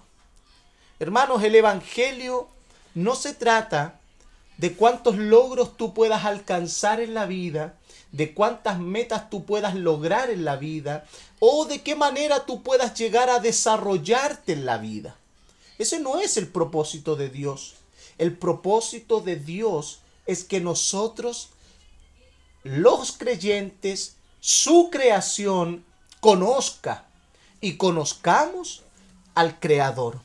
Hermanos, 0.99 1.43
el 1.43 1.55
Evangelio 1.55 2.49
no 2.95 3.15
se 3.15 3.35
trata 3.35 4.01
de 4.59 4.75
cuántos 4.75 5.17
logros 5.17 5.77
tú 5.77 5.95
puedas 5.95 6.25
alcanzar 6.25 7.01
en 7.01 7.15
la 7.15 7.27
vida, 7.27 7.75
de 8.13 8.33
cuántas 8.33 8.79
metas 8.79 9.29
tú 9.29 9.45
puedas 9.45 9.75
lograr 9.75 10.31
en 10.31 10.45
la 10.45 10.57
vida, 10.57 11.05
o 11.41 11.65
de 11.65 11.83
qué 11.83 11.97
manera 11.97 12.47
tú 12.47 12.63
puedas 12.63 12.95
llegar 12.95 13.29
a 13.29 13.41
desarrollarte 13.41 14.53
en 14.53 14.65
la 14.65 14.79
vida. 14.79 15.17
Ese 15.79 15.99
no 15.99 16.21
es 16.21 16.37
el 16.37 16.49
propósito 16.49 17.17
de 17.17 17.29
Dios. 17.29 17.75
El 18.17 18.37
propósito 18.37 19.21
de 19.21 19.37
Dios 19.37 20.01
es 20.27 20.45
que 20.45 20.61
nosotros, 20.61 21.51
los 22.63 23.13
creyentes, 23.13 24.14
su 24.47 24.91
creación 24.91 25.87
conozca 26.21 27.07
y 27.63 27.79
conozcamos 27.79 28.83
al 29.35 29.59
Creador. 29.59 30.21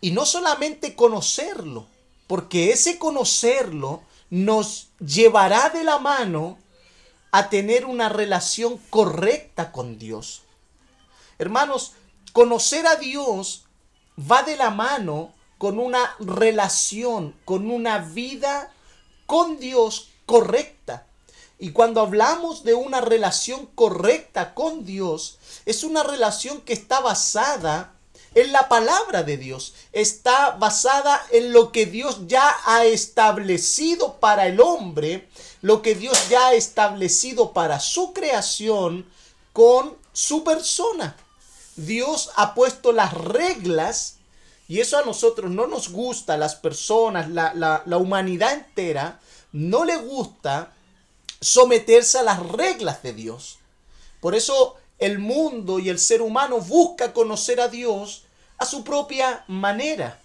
Y 0.00 0.10
no 0.10 0.26
solamente 0.26 0.96
conocerlo, 0.96 1.86
porque 2.26 2.72
ese 2.72 2.98
conocerlo 2.98 4.02
nos 4.30 4.88
llevará 4.98 5.68
de 5.68 5.84
la 5.84 6.00
mano 6.00 6.58
a 7.30 7.50
tener 7.50 7.84
una 7.84 8.08
relación 8.08 8.78
correcta 8.90 9.70
con 9.70 10.00
Dios. 10.00 10.42
Hermanos, 11.38 11.92
conocer 12.32 12.84
a 12.88 12.96
Dios 12.96 13.62
va 14.18 14.42
de 14.42 14.56
la 14.56 14.70
mano 14.70 15.32
con 15.56 15.78
una 15.78 16.16
relación, 16.18 17.36
con 17.44 17.70
una 17.70 17.98
vida 17.98 18.72
con 19.26 19.60
Dios 19.60 20.08
correcta. 20.26 21.06
Y 21.58 21.72
cuando 21.72 22.00
hablamos 22.00 22.62
de 22.62 22.74
una 22.74 23.00
relación 23.00 23.66
correcta 23.74 24.54
con 24.54 24.84
Dios, 24.84 25.38
es 25.66 25.82
una 25.82 26.04
relación 26.04 26.60
que 26.60 26.72
está 26.72 27.00
basada 27.00 27.94
en 28.34 28.52
la 28.52 28.68
palabra 28.68 29.24
de 29.24 29.36
Dios. 29.36 29.74
Está 29.92 30.50
basada 30.52 31.20
en 31.30 31.52
lo 31.52 31.72
que 31.72 31.86
Dios 31.86 32.28
ya 32.28 32.54
ha 32.64 32.84
establecido 32.84 34.14
para 34.20 34.46
el 34.46 34.60
hombre, 34.60 35.28
lo 35.60 35.82
que 35.82 35.96
Dios 35.96 36.28
ya 36.28 36.48
ha 36.48 36.54
establecido 36.54 37.52
para 37.52 37.80
su 37.80 38.12
creación 38.12 39.04
con 39.52 39.96
su 40.12 40.44
persona. 40.44 41.16
Dios 41.74 42.30
ha 42.36 42.54
puesto 42.54 42.92
las 42.92 43.14
reglas 43.14 44.16
y 44.68 44.80
eso 44.80 44.98
a 44.98 45.04
nosotros 45.04 45.50
no 45.50 45.66
nos 45.66 45.88
gusta, 45.88 46.36
las 46.36 46.54
personas, 46.54 47.30
la, 47.30 47.54
la, 47.54 47.82
la 47.86 47.96
humanidad 47.96 48.52
entera, 48.52 49.18
no 49.50 49.84
le 49.84 49.96
gusta 49.96 50.72
someterse 51.40 52.18
a 52.18 52.22
las 52.22 52.40
reglas 52.48 53.02
de 53.02 53.12
Dios. 53.12 53.58
Por 54.20 54.34
eso 54.34 54.76
el 54.98 55.18
mundo 55.18 55.78
y 55.78 55.88
el 55.88 55.98
ser 55.98 56.22
humano 56.22 56.60
busca 56.60 57.12
conocer 57.12 57.60
a 57.60 57.68
Dios 57.68 58.24
a 58.58 58.66
su 58.66 58.82
propia 58.82 59.44
manera. 59.46 60.20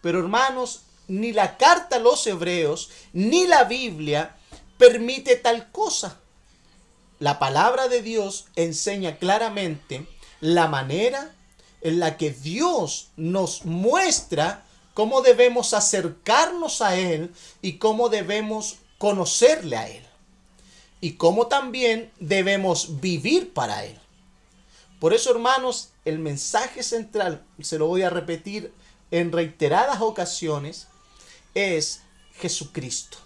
Pero 0.00 0.20
hermanos, 0.20 0.82
ni 1.08 1.32
la 1.32 1.56
carta 1.56 1.96
a 1.96 2.00
los 2.00 2.26
hebreos, 2.26 2.90
ni 3.12 3.46
la 3.46 3.64
Biblia 3.64 4.36
permite 4.78 5.36
tal 5.36 5.70
cosa. 5.72 6.20
La 7.18 7.38
palabra 7.38 7.88
de 7.88 8.02
Dios 8.02 8.46
enseña 8.56 9.16
claramente 9.18 10.06
la 10.40 10.68
manera 10.68 11.34
en 11.80 11.98
la 11.98 12.16
que 12.16 12.30
Dios 12.30 13.08
nos 13.16 13.64
muestra 13.64 14.64
cómo 14.94 15.20
debemos 15.22 15.74
acercarnos 15.74 16.80
a 16.82 16.96
Él 16.96 17.32
y 17.60 17.78
cómo 17.78 18.08
debemos 18.08 18.76
conocerle 18.98 19.76
a 19.76 19.88
Él 19.88 20.11
y 21.02 21.14
cómo 21.14 21.48
también 21.48 22.12
debemos 22.20 23.00
vivir 23.00 23.52
para 23.52 23.84
Él. 23.84 23.98
Por 25.00 25.12
eso, 25.12 25.32
hermanos, 25.32 25.90
el 26.04 26.20
mensaje 26.20 26.84
central, 26.84 27.44
se 27.60 27.76
lo 27.76 27.88
voy 27.88 28.02
a 28.02 28.08
repetir 28.08 28.72
en 29.10 29.32
reiteradas 29.32 30.00
ocasiones, 30.00 30.86
es 31.54 32.02
Jesucristo. 32.36 33.18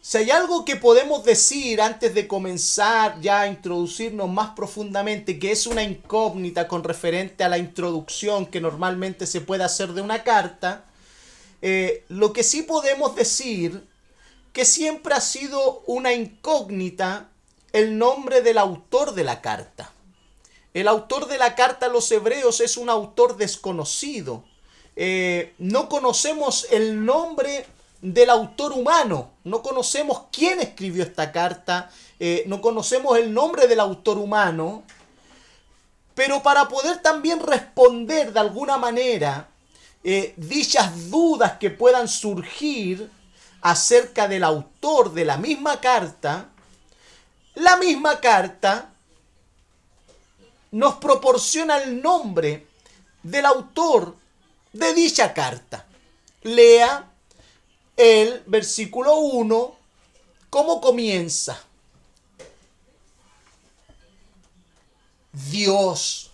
Si 0.00 0.18
hay 0.18 0.30
algo 0.32 0.64
que 0.64 0.74
podemos 0.74 1.24
decir 1.24 1.80
antes 1.80 2.12
de 2.12 2.26
comenzar 2.26 3.20
ya 3.20 3.42
a 3.42 3.46
introducirnos 3.46 4.28
más 4.28 4.50
profundamente, 4.50 5.38
que 5.38 5.52
es 5.52 5.68
una 5.68 5.84
incógnita 5.84 6.66
con 6.66 6.82
referente 6.82 7.44
a 7.44 7.48
la 7.48 7.58
introducción 7.58 8.46
que 8.46 8.60
normalmente 8.60 9.26
se 9.28 9.42
puede 9.42 9.62
hacer 9.62 9.92
de 9.92 10.02
una 10.02 10.24
carta, 10.24 10.86
eh, 11.62 12.04
lo 12.08 12.32
que 12.32 12.42
sí 12.42 12.62
podemos 12.62 13.14
decir 13.14 13.86
que 14.52 14.64
siempre 14.64 15.14
ha 15.14 15.20
sido 15.20 15.82
una 15.86 16.12
incógnita 16.12 17.30
el 17.72 17.96
nombre 17.96 18.42
del 18.42 18.58
autor 18.58 19.14
de 19.14 19.24
la 19.24 19.40
carta. 19.40 19.92
El 20.74 20.88
autor 20.88 21.26
de 21.28 21.38
la 21.38 21.54
carta 21.54 21.86
a 21.86 21.88
los 21.88 22.10
hebreos 22.10 22.60
es 22.60 22.76
un 22.76 22.90
autor 22.90 23.36
desconocido. 23.36 24.44
Eh, 24.96 25.54
no 25.58 25.88
conocemos 25.88 26.66
el 26.70 27.04
nombre 27.04 27.66
del 28.02 28.30
autor 28.30 28.72
humano, 28.72 29.30
no 29.44 29.62
conocemos 29.62 30.24
quién 30.32 30.60
escribió 30.60 31.04
esta 31.04 31.30
carta, 31.30 31.90
eh, 32.18 32.42
no 32.46 32.60
conocemos 32.60 33.16
el 33.16 33.32
nombre 33.32 33.68
del 33.68 33.80
autor 33.80 34.18
humano, 34.18 34.82
Pero 36.14 36.42
para 36.42 36.68
poder 36.68 37.00
también 37.00 37.40
responder 37.40 38.34
de 38.34 38.40
alguna 38.40 38.76
manera 38.76 39.48
eh, 40.04 40.34
dichas 40.36 41.10
dudas 41.10 41.58
que 41.58 41.70
puedan 41.70 42.08
surgir 42.08 43.10
acerca 43.60 44.26
del 44.26 44.42
autor 44.44 45.12
de 45.12 45.24
la 45.24 45.36
misma 45.36 45.80
carta, 45.80 46.48
la 47.54 47.76
misma 47.76 48.20
carta 48.20 48.90
nos 50.72 50.94
proporciona 50.96 51.76
el 51.82 52.02
nombre 52.02 52.66
del 53.22 53.46
autor 53.46 54.16
de 54.72 54.94
dicha 54.94 55.32
carta. 55.32 55.86
Lea 56.42 57.08
el 57.96 58.42
versículo 58.46 59.16
1, 59.16 59.76
cómo 60.50 60.80
comienza. 60.80 61.62
Dios, 65.32 66.30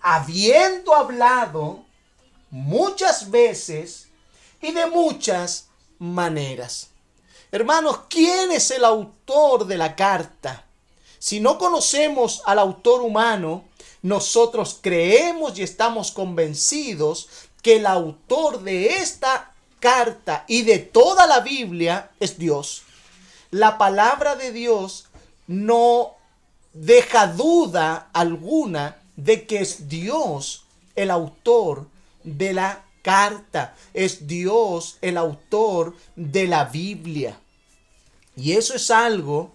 habiendo 0.00 0.94
hablado 0.94 1.84
muchas 2.52 3.30
veces 3.30 4.08
y 4.60 4.72
de 4.72 4.86
muchas 4.86 5.68
maneras. 5.98 6.90
Hermanos, 7.50 8.00
¿quién 8.08 8.52
es 8.52 8.70
el 8.70 8.84
autor 8.84 9.66
de 9.66 9.76
la 9.76 9.96
carta? 9.96 10.64
Si 11.18 11.40
no 11.40 11.58
conocemos 11.58 12.42
al 12.44 12.58
autor 12.58 13.00
humano, 13.00 13.64
nosotros 14.02 14.78
creemos 14.80 15.58
y 15.58 15.62
estamos 15.62 16.12
convencidos 16.12 17.28
que 17.62 17.76
el 17.76 17.86
autor 17.86 18.62
de 18.62 18.96
esta 18.96 19.54
carta 19.80 20.44
y 20.46 20.62
de 20.62 20.78
toda 20.78 21.26
la 21.26 21.40
Biblia 21.40 22.10
es 22.20 22.38
Dios. 22.38 22.82
La 23.50 23.78
palabra 23.78 24.36
de 24.36 24.52
Dios 24.52 25.06
no 25.46 26.12
deja 26.74 27.28
duda 27.28 28.10
alguna 28.12 28.98
de 29.16 29.46
que 29.46 29.60
es 29.60 29.88
Dios 29.88 30.64
el 30.96 31.10
autor 31.10 31.86
de 32.24 32.52
la 32.52 32.84
carta. 33.02 33.76
Es 33.92 34.26
Dios 34.26 34.98
el 35.00 35.16
autor 35.16 35.96
de 36.16 36.46
la 36.46 36.64
Biblia. 36.64 37.38
Y 38.36 38.52
eso 38.52 38.74
es 38.74 38.90
algo 38.90 39.52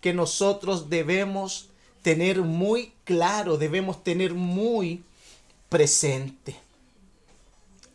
que 0.00 0.12
nosotros 0.14 0.90
debemos 0.90 1.68
tener 2.02 2.42
muy 2.42 2.92
claro, 3.04 3.56
debemos 3.56 4.04
tener 4.04 4.34
muy 4.34 5.02
presente. 5.68 6.56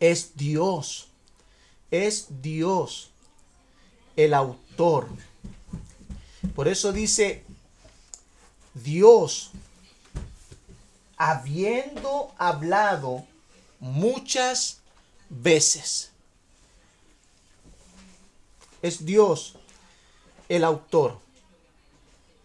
Es 0.00 0.36
Dios, 0.36 1.08
es 1.90 2.26
Dios 2.42 3.10
el 4.16 4.34
autor. 4.34 5.08
Por 6.54 6.68
eso 6.68 6.92
dice 6.92 7.44
Dios, 8.74 9.52
habiendo 11.16 12.32
hablado 12.38 13.24
muchas 13.80 14.78
veces. 15.28 16.10
Es 18.82 19.04
Dios 19.04 19.54
el 20.48 20.64
autor 20.64 21.18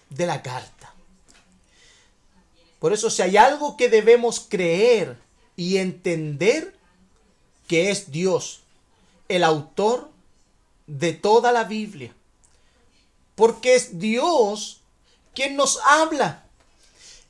de 0.10 0.26
la 0.26 0.42
carta. 0.42 0.94
Por 2.80 2.94
eso 2.94 3.10
si 3.10 3.22
hay 3.22 3.38
algo 3.38 3.78
que 3.78 3.90
debemos 3.90 4.46
creer 4.48 5.18
y 5.56 5.78
entender, 5.78 6.76
que 7.68 7.90
es 7.90 8.12
Dios, 8.12 8.62
el 9.28 9.44
autor 9.44 10.12
de 10.88 11.14
toda 11.14 11.52
la 11.52 11.64
Biblia. 11.64 12.14
Porque 13.36 13.76
es 13.76 14.00
Dios 14.00 14.82
quien 15.34 15.56
nos 15.56 15.80
habla. 15.84 16.46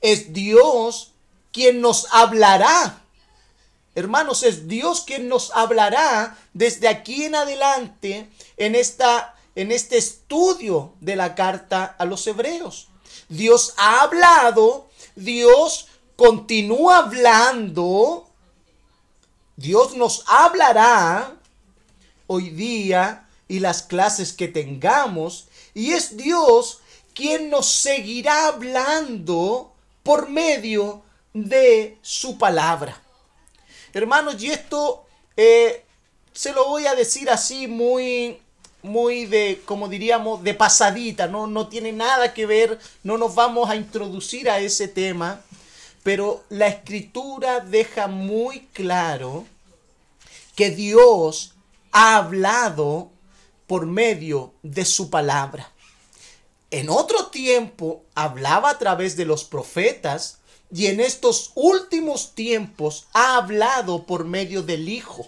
Es 0.01 0.33
Dios 0.33 1.11
quien 1.51 1.81
nos 1.81 2.07
hablará. 2.11 3.04
Hermanos, 3.95 4.43
es 4.43 4.67
Dios 4.67 5.01
quien 5.01 5.29
nos 5.29 5.51
hablará 5.55 6.37
desde 6.53 6.89
aquí 6.89 7.23
en 7.23 7.35
adelante 7.35 8.29
en, 8.57 8.75
esta, 8.75 9.35
en 9.55 9.71
este 9.71 9.97
estudio 9.97 10.93
de 10.99 11.15
la 11.15 11.33
carta 11.33 11.95
a 11.97 12.03
los 12.03 12.27
hebreos. 12.27 12.89
Dios 13.29 13.73
ha 13.77 14.01
hablado, 14.01 14.89
Dios 15.15 15.87
continúa 16.17 16.97
hablando, 16.97 18.29
Dios 19.55 19.95
nos 19.95 20.25
hablará 20.27 21.33
hoy 22.27 22.49
día 22.49 23.29
y 23.47 23.59
las 23.59 23.81
clases 23.81 24.33
que 24.33 24.49
tengamos, 24.49 25.47
y 25.73 25.93
es 25.93 26.17
Dios 26.17 26.81
quien 27.13 27.49
nos 27.49 27.71
seguirá 27.71 28.47
hablando 28.47 29.73
por 30.03 30.27
medio 30.27 31.01
de 31.33 31.97
su 32.01 32.37
palabra. 32.37 33.04
Hermanos, 33.95 34.43
y 34.43 34.51
esto 34.51 35.05
eh, 35.37 35.85
se 36.33 36.51
lo 36.51 36.67
voy 36.67 36.85
a 36.85 36.95
decir 36.95 37.29
así 37.29 37.65
muy, 37.65 38.41
muy 38.83 39.25
de, 39.25 39.61
como 39.63 39.87
diríamos, 39.87 40.43
de 40.43 40.53
pasadita, 40.53 41.27
¿no? 41.27 41.47
no 41.47 41.69
tiene 41.69 41.93
nada 41.93 42.33
que 42.33 42.45
ver, 42.45 42.77
no 43.03 43.17
nos 43.17 43.35
vamos 43.35 43.69
a 43.69 43.77
introducir 43.77 44.49
a 44.49 44.59
ese 44.59 44.89
tema, 44.89 45.39
pero 46.03 46.43
la 46.49 46.67
escritura 46.67 47.61
deja 47.61 48.07
muy 48.07 48.67
claro 48.73 49.45
que 50.57 50.71
Dios 50.71 51.53
ha 51.93 52.17
hablado 52.17 53.11
por 53.65 53.85
medio 53.85 54.51
de 54.61 54.83
su 54.83 55.09
palabra. 55.09 55.71
En 56.69 56.89
otro 56.89 57.27
tiempo 57.27 58.03
hablaba 58.13 58.71
a 58.71 58.77
través 58.77 59.15
de 59.15 59.23
los 59.23 59.45
profetas, 59.45 60.39
y 60.75 60.87
en 60.87 60.99
estos 60.99 61.51
últimos 61.55 62.35
tiempos 62.35 63.05
ha 63.13 63.37
hablado 63.37 64.03
por 64.03 64.25
medio 64.25 64.61
del 64.61 64.89
Hijo. 64.89 65.25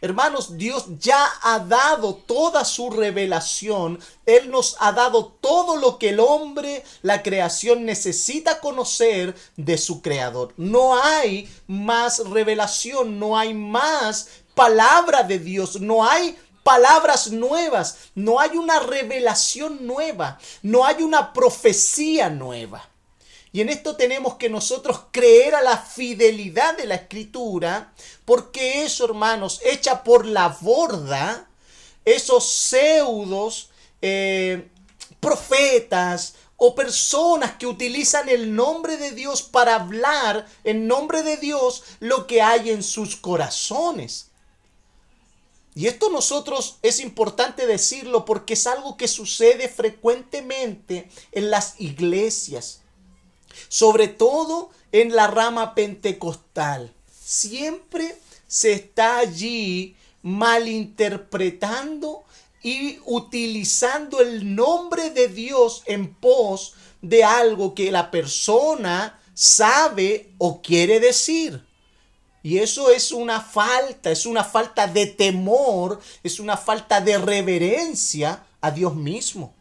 Hermanos, 0.00 0.56
Dios 0.58 0.86
ya 0.98 1.24
ha 1.42 1.60
dado 1.60 2.16
toda 2.16 2.64
su 2.64 2.90
revelación. 2.90 4.00
Él 4.26 4.50
nos 4.50 4.76
ha 4.80 4.90
dado 4.90 5.26
todo 5.40 5.76
lo 5.76 5.98
que 5.98 6.08
el 6.08 6.18
hombre, 6.18 6.82
la 7.02 7.22
creación 7.22 7.84
necesita 7.84 8.58
conocer 8.58 9.36
de 9.56 9.78
su 9.78 10.02
creador. 10.02 10.52
No 10.56 11.00
hay 11.00 11.48
más 11.68 12.18
revelación, 12.28 13.20
no 13.20 13.38
hay 13.38 13.54
más 13.54 14.30
palabra 14.56 15.22
de 15.22 15.38
Dios, 15.38 15.80
no 15.80 16.04
hay 16.04 16.36
palabras 16.64 17.30
nuevas, 17.30 17.98
no 18.16 18.40
hay 18.40 18.56
una 18.56 18.80
revelación 18.80 19.86
nueva, 19.86 20.40
no 20.62 20.84
hay 20.84 21.04
una 21.04 21.32
profecía 21.32 22.30
nueva. 22.30 22.89
Y 23.52 23.60
en 23.60 23.68
esto 23.68 23.96
tenemos 23.96 24.36
que 24.36 24.48
nosotros 24.48 25.02
creer 25.10 25.54
a 25.56 25.62
la 25.62 25.76
fidelidad 25.76 26.76
de 26.76 26.86
la 26.86 26.94
escritura, 26.94 27.92
porque 28.24 28.84
eso, 28.84 29.04
hermanos, 29.04 29.60
echa 29.64 30.04
por 30.04 30.24
la 30.24 30.48
borda 30.60 31.48
esos 32.04 32.48
pseudos 32.48 33.70
eh, 34.02 34.68
profetas 35.18 36.34
o 36.56 36.74
personas 36.74 37.56
que 37.56 37.66
utilizan 37.66 38.28
el 38.28 38.54
nombre 38.54 38.96
de 38.96 39.12
Dios 39.12 39.42
para 39.42 39.74
hablar 39.74 40.46
en 40.62 40.86
nombre 40.86 41.22
de 41.22 41.36
Dios 41.36 41.82
lo 41.98 42.26
que 42.26 42.42
hay 42.42 42.70
en 42.70 42.82
sus 42.82 43.16
corazones. 43.16 44.28
Y 45.74 45.86
esto 45.86 46.10
nosotros 46.10 46.78
es 46.82 47.00
importante 47.00 47.66
decirlo 47.66 48.24
porque 48.24 48.54
es 48.54 48.66
algo 48.66 48.96
que 48.96 49.08
sucede 49.08 49.68
frecuentemente 49.68 51.08
en 51.32 51.50
las 51.50 51.80
iglesias 51.80 52.80
sobre 53.68 54.08
todo 54.08 54.70
en 54.92 55.14
la 55.14 55.26
rama 55.26 55.74
pentecostal. 55.74 56.92
Siempre 57.22 58.16
se 58.46 58.72
está 58.72 59.18
allí 59.18 59.96
malinterpretando 60.22 62.24
y 62.62 62.98
utilizando 63.06 64.20
el 64.20 64.54
nombre 64.54 65.10
de 65.10 65.28
Dios 65.28 65.82
en 65.86 66.14
pos 66.14 66.74
de 67.00 67.24
algo 67.24 67.74
que 67.74 67.90
la 67.90 68.10
persona 68.10 69.18
sabe 69.34 70.30
o 70.38 70.60
quiere 70.60 71.00
decir. 71.00 71.64
Y 72.42 72.58
eso 72.58 72.90
es 72.90 73.12
una 73.12 73.40
falta, 73.40 74.10
es 74.10 74.26
una 74.26 74.44
falta 74.44 74.86
de 74.86 75.06
temor, 75.06 76.00
es 76.22 76.40
una 76.40 76.56
falta 76.56 77.00
de 77.00 77.18
reverencia 77.18 78.44
a 78.60 78.70
Dios 78.70 78.94
mismo. 78.94 79.54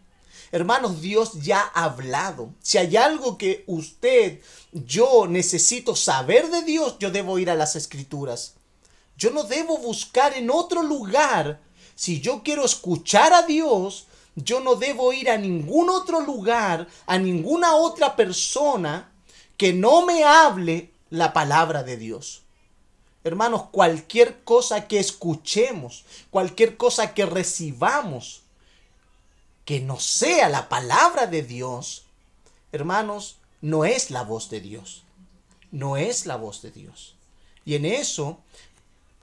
Hermanos, 0.52 1.02
Dios 1.02 1.42
ya 1.42 1.72
ha 1.74 1.84
hablado. 1.86 2.54
Si 2.62 2.78
hay 2.78 2.98
algo 2.98 3.38
que 3.38 3.64
usted, 3.68 4.40
yo 4.72 5.28
necesito 5.28 5.96
saber 5.96 6.50
de 6.50 6.64
Dios, 6.64 6.98
yo 7.00 7.12
debo 7.12 7.38
ir 7.38 7.50
a 7.50 7.56
las 7.56 7.76
escrituras. 7.76 8.56
Yo 9.18 9.32
no 9.32 9.44
debo 9.44 9.78
buscar 9.78 10.34
en 10.34 10.50
otro 10.50 10.82
lugar. 10.82 11.60
Si 11.96 12.22
yo 12.22 12.42
quiero 12.44 12.66
escuchar 12.66 13.34
a 13.34 13.44
Dios, 13.44 14.08
yo 14.36 14.60
no 14.62 14.76
debo 14.76 15.14
ir 15.14 15.30
a 15.30 15.38
ningún 15.38 15.90
otro 15.90 16.22
lugar, 16.22 16.88
a 17.06 17.18
ninguna 17.18 17.76
otra 17.76 18.16
persona 18.16 19.12
que 19.58 19.74
no 19.74 20.06
me 20.06 20.24
hable 20.24 20.94
la 21.10 21.34
palabra 21.34 21.84
de 21.84 21.98
Dios. 21.98 22.44
Hermanos, 23.24 23.64
cualquier 23.72 24.44
cosa 24.44 24.88
que 24.88 25.00
escuchemos, 25.00 26.06
cualquier 26.30 26.78
cosa 26.78 27.14
que 27.14 27.26
recibamos, 27.26 28.44
que 29.70 29.82
no 29.82 30.00
sea 30.00 30.50
la 30.50 30.68
palabra 30.68 31.28
de 31.28 31.44
Dios, 31.44 32.06
hermanos, 32.72 33.38
no 33.62 33.86
es 33.86 34.10
la 34.10 34.24
voz 34.24 34.50
de 34.50 34.62
Dios. 34.62 35.04
No 35.70 35.96
es 35.96 36.26
la 36.26 36.38
voz 36.38 36.64
de 36.64 36.72
Dios. 36.72 37.16
Y 37.66 37.76
en 37.76 37.86
eso, 37.86 38.40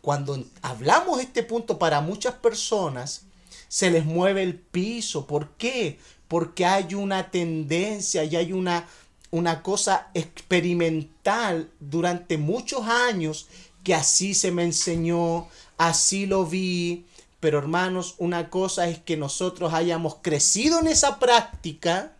cuando 0.03 0.41
hablamos 0.63 1.19
este 1.21 1.43
punto 1.43 1.81
para 1.81 2.01
muchas 2.01 2.35
personas, 2.35 3.23
se 3.67 3.91
les 3.91 4.05
mueve 4.05 4.45
el 4.45 4.55
piso. 4.55 5.27
¿Por 5.27 5.49
qué? 5.57 5.99
Porque 6.29 6.65
hay 6.65 6.95
una 6.95 7.33
tendencia 7.33 8.23
y 8.23 8.37
hay 8.37 8.53
una, 8.53 8.87
una 9.33 9.65
cosa 9.65 10.13
experimental 10.15 11.73
durante 11.81 12.39
muchos 12.39 12.87
años 12.87 13.49
que 13.83 13.97
así 13.97 14.33
se 14.33 14.53
me 14.53 14.63
enseñó, 14.63 15.49
así 15.77 16.25
lo 16.25 16.47
vi. 16.47 17.05
Pero 17.47 17.61
hermanos, 17.61 18.17
una 18.19 18.51
cosa 18.51 18.89
es 18.89 18.99
que 18.99 19.17
nosotros 19.17 19.73
hayamos 19.73 20.17
crecido 20.21 20.81
en 20.81 20.89
esa 20.89 21.21
práctica, 21.21 22.11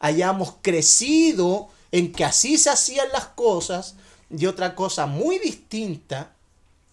hayamos 0.00 0.54
crecido 0.60 1.68
en 1.92 2.12
que 2.12 2.24
así 2.24 2.58
se 2.58 2.70
hacían 2.70 3.06
las 3.12 3.26
cosas, 3.26 3.94
y 4.28 4.44
otra 4.46 4.74
cosa 4.74 5.06
muy 5.06 5.38
distinta 5.38 6.32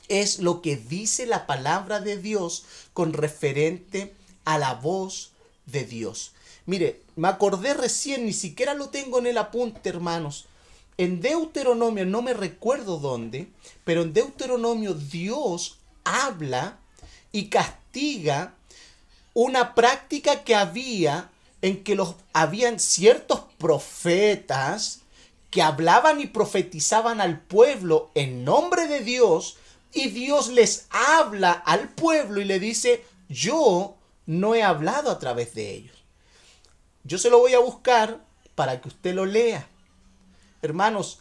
es 0.08 0.38
lo 0.38 0.62
que 0.62 0.78
dice 0.78 1.26
la 1.26 1.48
palabra 1.48 2.00
de 2.00 2.18
Dios 2.18 2.64
con 2.94 3.12
referente 3.12 4.14
a 4.46 4.60
la 4.60 4.76
voz 4.76 5.32
de 5.66 5.84
Dios. 5.84 6.34
Mire, 6.68 7.02
me 7.16 7.28
acordé 7.28 7.74
recién, 7.74 8.28
ni 8.28 8.34
siquiera 8.34 8.76
lo 8.76 8.90
tengo 8.90 9.18
en 9.18 9.26
el 9.26 9.40
apunte, 9.40 9.90
hermanos. 9.90 10.46
En 11.00 11.22
Deuteronomio, 11.22 12.06
no 12.06 12.22
me 12.22 12.36
recuerdo 12.36 13.00
dónde, 13.00 13.48
pero 13.84 14.04
en 14.04 14.14
Deuteronomio 14.14 14.94
Dios 14.94 15.80
habla 16.04 16.78
y 17.34 17.50
castiga 17.50 18.54
una 19.34 19.76
práctica 19.76 20.46
que 20.46 20.56
había 20.56 21.30
en 21.62 21.84
que 21.84 21.96
los 21.96 22.16
habían 22.32 22.80
ciertos 22.80 23.42
profetas 23.58 25.02
que 25.50 25.62
hablaban 25.62 26.22
y 26.22 26.28
profetizaban 26.28 27.20
al 27.20 27.40
pueblo 27.40 28.12
en 28.16 28.46
nombre 28.46 28.88
de 28.88 29.02
Dios 29.02 29.58
y 29.94 30.10
Dios 30.10 30.50
les 30.50 30.88
habla 30.90 31.52
al 31.52 31.90
pueblo 31.90 32.42
y 32.42 32.46
le 32.46 32.60
dice, 32.60 33.06
yo 33.30 33.96
no 34.26 34.56
he 34.56 34.64
hablado 34.64 35.12
a 35.12 35.20
través 35.20 35.54
de 35.54 35.72
ellos. 35.72 35.96
Yo 37.04 37.18
se 37.18 37.30
lo 37.30 37.40
voy 37.40 37.54
a 37.54 37.60
buscar 37.60 38.20
para 38.56 38.82
que 38.82 38.88
usted 38.88 39.14
lo 39.14 39.26
lea. 39.26 39.68
Hermanos, 40.62 41.20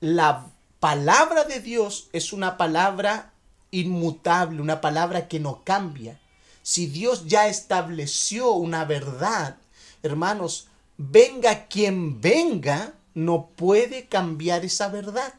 la 0.00 0.46
palabra 0.80 1.44
de 1.44 1.60
Dios 1.60 2.08
es 2.12 2.32
una 2.32 2.56
palabra 2.56 3.33
inmutable, 3.80 4.60
una 4.60 4.80
palabra 4.80 5.28
que 5.28 5.40
no 5.40 5.62
cambia. 5.64 6.18
Si 6.62 6.86
Dios 6.86 7.26
ya 7.26 7.48
estableció 7.48 8.52
una 8.52 8.84
verdad, 8.84 9.56
hermanos, 10.02 10.68
venga 10.96 11.66
quien 11.66 12.20
venga, 12.20 12.94
no 13.14 13.48
puede 13.56 14.06
cambiar 14.06 14.64
esa 14.64 14.88
verdad. 14.88 15.34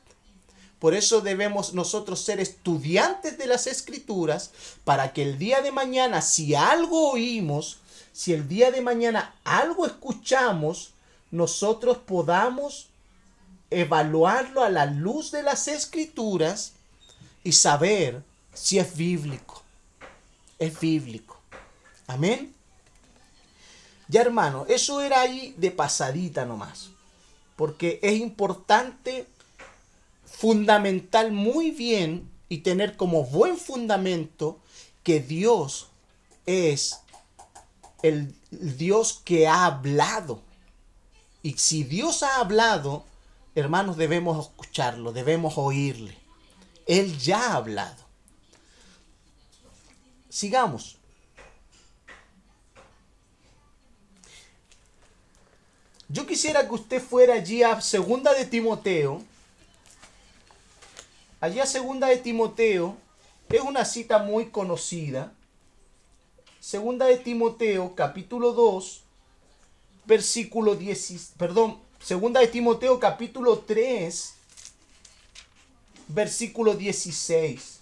Por 0.79 0.93
eso 0.93 1.21
debemos 1.21 1.73
nosotros 1.73 2.21
ser 2.21 2.39
estudiantes 2.39 3.37
de 3.37 3.47
las 3.47 3.65
escrituras 3.65 4.51
para 4.83 5.13
que 5.13 5.23
el 5.23 5.37
día 5.37 5.61
de 5.61 5.71
mañana, 5.71 6.21
si 6.21 6.53
algo 6.53 7.11
oímos, 7.11 7.79
si 8.13 8.33
el 8.33 8.47
día 8.47 8.71
de 8.71 8.81
mañana 8.81 9.35
algo 9.43 9.85
escuchamos, 9.85 10.91
nosotros 11.31 11.97
podamos 11.97 12.87
evaluarlo 13.71 14.63
a 14.63 14.69
la 14.69 14.85
luz 14.85 15.31
de 15.31 15.43
las 15.43 15.67
escrituras 15.67 16.74
y 17.45 17.51
saber 17.53 18.23
si 18.53 18.79
es 18.79 18.97
bíblico. 18.97 19.61
Es 20.57 20.77
bíblico. 20.79 21.39
Amén. 22.07 22.53
Ya 24.07 24.21
hermano, 24.21 24.65
eso 24.67 24.99
era 24.99 25.21
ahí 25.21 25.53
de 25.57 25.69
pasadita 25.69 26.43
nomás. 26.45 26.89
Porque 27.55 27.99
es 28.01 28.19
importante 28.19 29.27
fundamental 30.25 31.31
muy 31.31 31.69
bien 31.69 32.29
y 32.49 32.57
tener 32.57 32.97
como 32.97 33.23
buen 33.23 33.57
fundamento 33.57 34.59
que 35.03 35.19
Dios 35.19 35.87
es 36.47 36.99
el 38.01 38.33
Dios 38.49 39.21
que 39.23 39.47
ha 39.47 39.65
hablado. 39.65 40.41
Y 41.43 41.53
si 41.53 41.83
Dios 41.83 42.23
ha 42.23 42.37
hablado, 42.37 43.05
hermanos, 43.53 43.97
debemos 43.97 44.47
escucharlo, 44.47 45.13
debemos 45.13 45.59
oírle. 45.59 46.24
Él 46.85 47.17
ya 47.17 47.39
ha 47.39 47.55
hablado. 47.55 48.03
Sigamos. 50.29 50.97
Yo 56.07 56.27
quisiera 56.27 56.67
que 56.67 56.75
usted 56.75 57.01
fuera 57.01 57.33
allí 57.33 57.63
a 57.63 57.81
segunda 57.81 58.33
de 58.33 58.45
Timoteo. 58.45 59.23
Allí 61.41 61.59
a 61.59 61.65
segunda 61.65 62.07
de 62.07 62.17
Timoteo 62.17 62.97
es 63.49 63.61
una 63.61 63.85
cita 63.85 64.19
muy 64.19 64.47
conocida. 64.47 65.33
Segunda 66.59 67.05
de 67.05 67.17
Timoteo, 67.17 67.95
capítulo 67.95 68.53
2, 68.53 69.01
versículo 70.05 70.75
10, 70.75 71.33
perdón, 71.37 71.79
segunda 71.99 72.39
de 72.39 72.47
Timoteo, 72.47 72.99
capítulo 72.99 73.59
3, 73.59 74.34
versículo 76.07 76.75
16. 76.75 77.79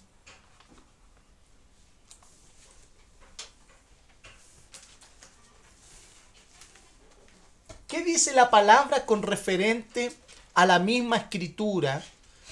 ¿Qué 7.86 8.02
dice 8.02 8.32
la 8.32 8.50
palabra 8.50 9.06
con 9.06 9.22
referente 9.22 10.12
a 10.54 10.66
la 10.66 10.78
misma 10.78 11.16
escritura, 11.16 12.02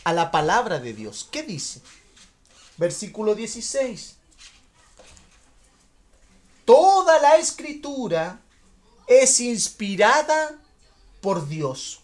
a 0.04 0.12
la 0.12 0.30
palabra 0.30 0.78
de 0.78 0.92
Dios? 0.92 1.28
¿Qué 1.32 1.42
dice? 1.42 1.80
Versículo 2.76 3.34
16. 3.34 4.16
Toda 6.64 7.18
la 7.18 7.36
escritura 7.38 8.40
es 9.08 9.40
inspirada 9.40 10.58
por 11.20 11.48
Dios. 11.48 12.01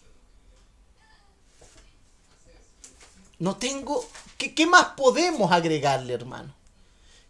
No 3.39 3.55
tengo... 3.55 4.05
¿Qué, 4.37 4.53
¿Qué, 4.53 4.67
más 4.67 4.87
podemos 4.97 5.51
agregarle, 5.51 6.13
hermano? 6.13 6.53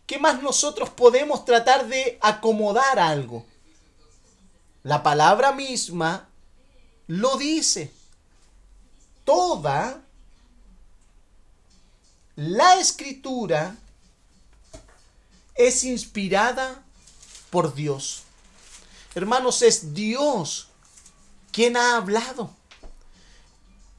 ¿Qué 0.06 0.18
más 0.20 0.42
nosotros 0.42 0.90
podemos 0.90 1.46
tratar 1.46 1.88
de 1.88 2.18
acomodar 2.22 3.00
algo? 3.00 3.46
La 4.84 5.04
palabra 5.04 5.52
misma 5.52 6.28
lo 7.08 7.38
dice. 7.38 7.92
Toda 9.24 10.02
la 12.36 12.80
escritura 12.80 13.76
es 15.56 15.84
inspirada 15.84 16.82
por 17.50 17.76
Dios. 17.76 18.24
Hermanos, 19.14 19.62
es 19.62 19.94
Dios 19.94 20.70
quien 21.52 21.76
ha 21.76 21.98
hablado. 21.98 22.56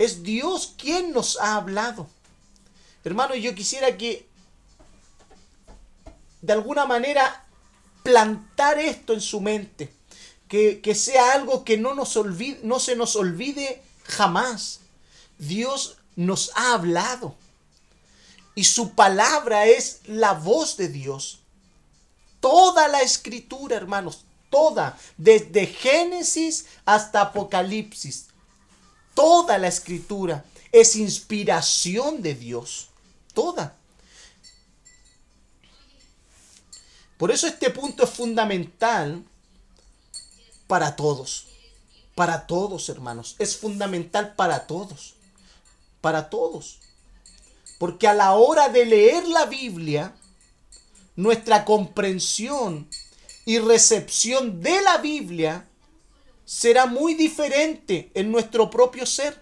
Es 0.01 0.23
Dios 0.23 0.73
quien 0.79 1.13
nos 1.13 1.39
ha 1.39 1.57
hablado. 1.57 2.09
Hermano, 3.05 3.35
yo 3.35 3.55
quisiera 3.55 3.99
que 3.99 4.27
de 6.41 6.55
alguna 6.55 6.87
manera 6.87 7.45
plantar 8.03 8.79
esto 8.79 9.13
en 9.13 9.21
su 9.21 9.43
mente 9.43 9.93
que, 10.49 10.95
sea 10.95 11.33
algo 11.35 11.65
que 11.65 11.77
no, 11.77 11.95
nos 11.95 12.17
olvide, 12.17 12.61
no 12.63 12.81
se 12.81 12.97
nos 12.97 13.15
olvide 13.15 13.83
jamás. 14.05 14.81
Dios 15.37 15.99
nos 16.17 16.51
ha 16.55 16.73
hablado. 16.73 17.35
Y 18.55 18.65
su 18.65 18.95
palabra 18.95 19.67
es 19.67 20.01
la 20.07 20.33
voz 20.33 20.79
de 20.79 20.89
Dios. 20.89 21.41
Toda 22.41 22.89
la 22.89 23.03
escritura, 23.03 23.77
hermanos, 23.77 24.25
toda, 24.49 24.99
desde 25.19 25.67
Génesis 25.67 26.65
hasta 26.87 27.21
Apocalipsis, 27.21 28.30
toda 29.21 29.59
la 29.59 29.69
escritura 29.69 30.47
es 30.73 30.97
inspiración 30.97 32.23
de 32.23 32.35
Dios. 32.35 32.89
Toda. 33.35 33.77
Por 37.19 37.31
eso 37.31 37.47
este 37.47 37.69
punto 37.69 38.05
es 38.05 38.11
fundamental 38.11 39.23
para 40.67 40.97
todos. 40.97 41.49
Para 42.15 42.47
todos, 42.47 42.89
hermanos. 42.89 43.37
Es 43.39 43.59
fundamental 43.59 44.35
para 44.37 44.67
todos. 44.67 45.17
Para 46.01 46.31
todos. 46.31 46.79
Porque 47.79 48.09
a 48.09 48.15
la 48.15 48.33
hora 48.33 48.71
de 48.71 48.87
leer 48.87 49.29
la 49.29 49.45
Biblia, 49.45 50.15
nuestra 51.15 51.67
comprensión 51.67 52.89
y 53.45 53.59
recepción 53.59 54.63
de 54.63 54.81
la 54.81 54.97
Biblia 54.97 55.67
será 56.51 56.87
muy 56.87 57.15
diferente 57.15 58.11
en 58.13 58.33
nuestro 58.33 58.71
propio 58.71 59.07
ser. 59.07 59.41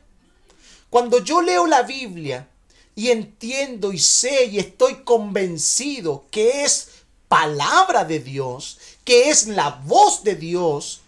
Cuando 0.91 1.25
yo 1.25 1.41
leo 1.41 1.67
la 1.67 1.81
Biblia 1.81 2.47
y 2.95 3.09
entiendo 3.09 3.95
y 3.95 3.99
sé 3.99 4.45
y 4.45 4.59
estoy 4.59 4.97
convencido 5.05 6.27
que 6.31 6.65
es 6.65 6.91
palabra 7.27 8.05
de 8.05 8.19
Dios, 8.19 8.77
que 9.05 9.31
es 9.31 9.47
la 9.47 9.81
voz 9.87 10.23
de 10.23 10.35
Dios, 10.35 11.01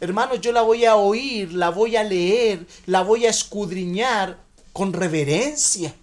hermanos, 0.00 0.40
yo 0.40 0.52
la 0.52 0.62
voy 0.62 0.86
a 0.86 0.96
oír, 0.96 1.52
la 1.52 1.68
voy 1.68 1.96
a 1.96 2.02
leer, 2.02 2.66
la 2.86 3.02
voy 3.02 3.26
a 3.26 3.30
escudriñar 3.30 4.38
con 4.72 4.94
reverencia. 4.94 5.94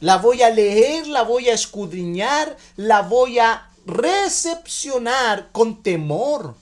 La 0.00 0.16
voy 0.16 0.42
a 0.42 0.50
leer, 0.50 1.06
la 1.06 1.22
voy 1.22 1.48
a 1.48 1.54
escudriñar, 1.54 2.56
la 2.74 3.02
voy 3.02 3.38
a 3.38 3.70
recepcionar 3.86 5.52
con 5.52 5.80
temor. 5.80 6.56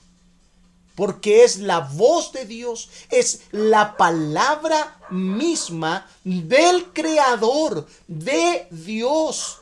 Porque 0.95 1.43
es 1.43 1.57
la 1.57 1.79
voz 1.79 2.31
de 2.33 2.45
Dios, 2.45 2.89
es 3.09 3.41
la 3.51 3.97
palabra 3.97 4.99
misma 5.09 6.07
del 6.23 6.91
Creador, 6.93 7.87
de 8.07 8.67
Dios. 8.69 9.59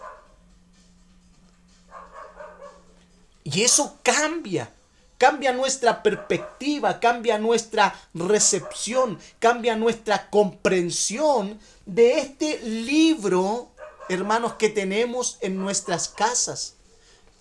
Y 3.44 3.64
eso 3.64 3.98
cambia, 4.04 4.72
cambia 5.18 5.52
nuestra 5.52 6.04
perspectiva, 6.04 7.00
cambia 7.00 7.38
nuestra 7.38 7.96
recepción, 8.14 9.20
cambia 9.40 9.76
nuestra 9.76 10.30
comprensión 10.30 11.60
de 11.86 12.20
este 12.20 12.60
libro, 12.60 13.70
hermanos, 14.10 14.54
que 14.54 14.70
tenemos 14.70 15.38
en 15.42 15.58
nuestras 15.58 16.08
casas. 16.08 16.76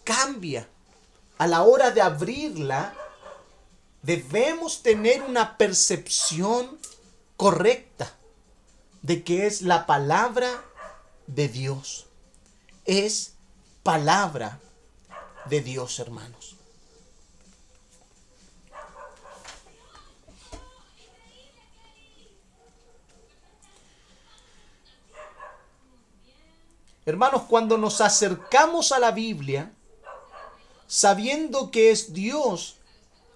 Cambia. 0.05 0.67
A 1.39 1.47
la 1.47 1.63
hora 1.63 1.91
de 1.91 2.03
abrirla, 2.03 2.95
debemos 4.03 4.83
tener 4.83 5.23
una 5.23 5.57
percepción 5.57 6.79
correcta 7.37 8.17
de 9.03 9.25
que 9.25 9.47
es 9.47 9.63
la 9.63 9.87
palabra 9.87 10.65
de 11.27 11.49
Dios. 11.49 12.07
Es 12.85 13.35
palabra 13.83 14.61
de 15.47 15.61
Dios, 15.61 15.99
hermanos. 15.99 16.57
Hermanos, 27.07 27.43
cuando 27.49 27.77
nos 27.77 28.01
acercamos 28.01 28.93
a 28.93 28.99
la 28.99 29.11
Biblia, 29.11 29.73
sabiendo 30.87 31.71
que 31.71 31.91
es 31.91 32.13
Dios 32.13 32.80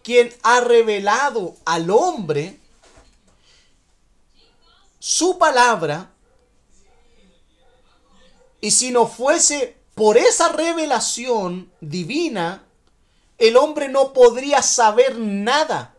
quien 0.04 0.32
ha 0.42 0.60
revelado 0.60 1.56
al 1.64 1.90
hombre 1.90 2.60
su 5.00 5.38
palabra, 5.38 6.10
y 8.60 8.70
si 8.70 8.90
no 8.90 9.06
fuese 9.06 9.76
por 9.94 10.16
esa 10.16 10.48
revelación 10.48 11.70
divina, 11.80 12.64
el 13.38 13.56
hombre 13.56 13.88
no 13.88 14.12
podría 14.12 14.62
saber 14.62 15.18
nada 15.18 15.94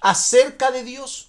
acerca 0.00 0.70
de 0.70 0.84
Dios. 0.84 1.28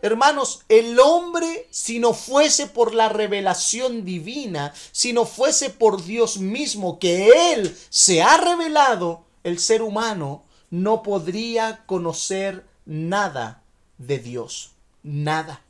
Hermanos, 0.00 0.62
el 0.68 0.98
hombre, 0.98 1.68
si 1.70 2.00
no 2.00 2.12
fuese 2.14 2.66
por 2.66 2.92
la 2.94 3.08
revelación 3.08 4.04
divina, 4.04 4.74
si 4.90 5.12
no 5.12 5.26
fuese 5.26 5.70
por 5.70 6.04
Dios 6.04 6.38
mismo 6.38 6.98
que 6.98 7.52
Él 7.52 7.76
se 7.88 8.22
ha 8.22 8.36
revelado, 8.36 9.24
el 9.44 9.60
ser 9.60 9.82
humano 9.82 10.42
no 10.72 11.02
podría 11.02 11.84
conocer 11.84 12.64
nada 12.86 13.62
de 13.98 14.18
Dios. 14.18 14.70
Nada. 15.02 15.60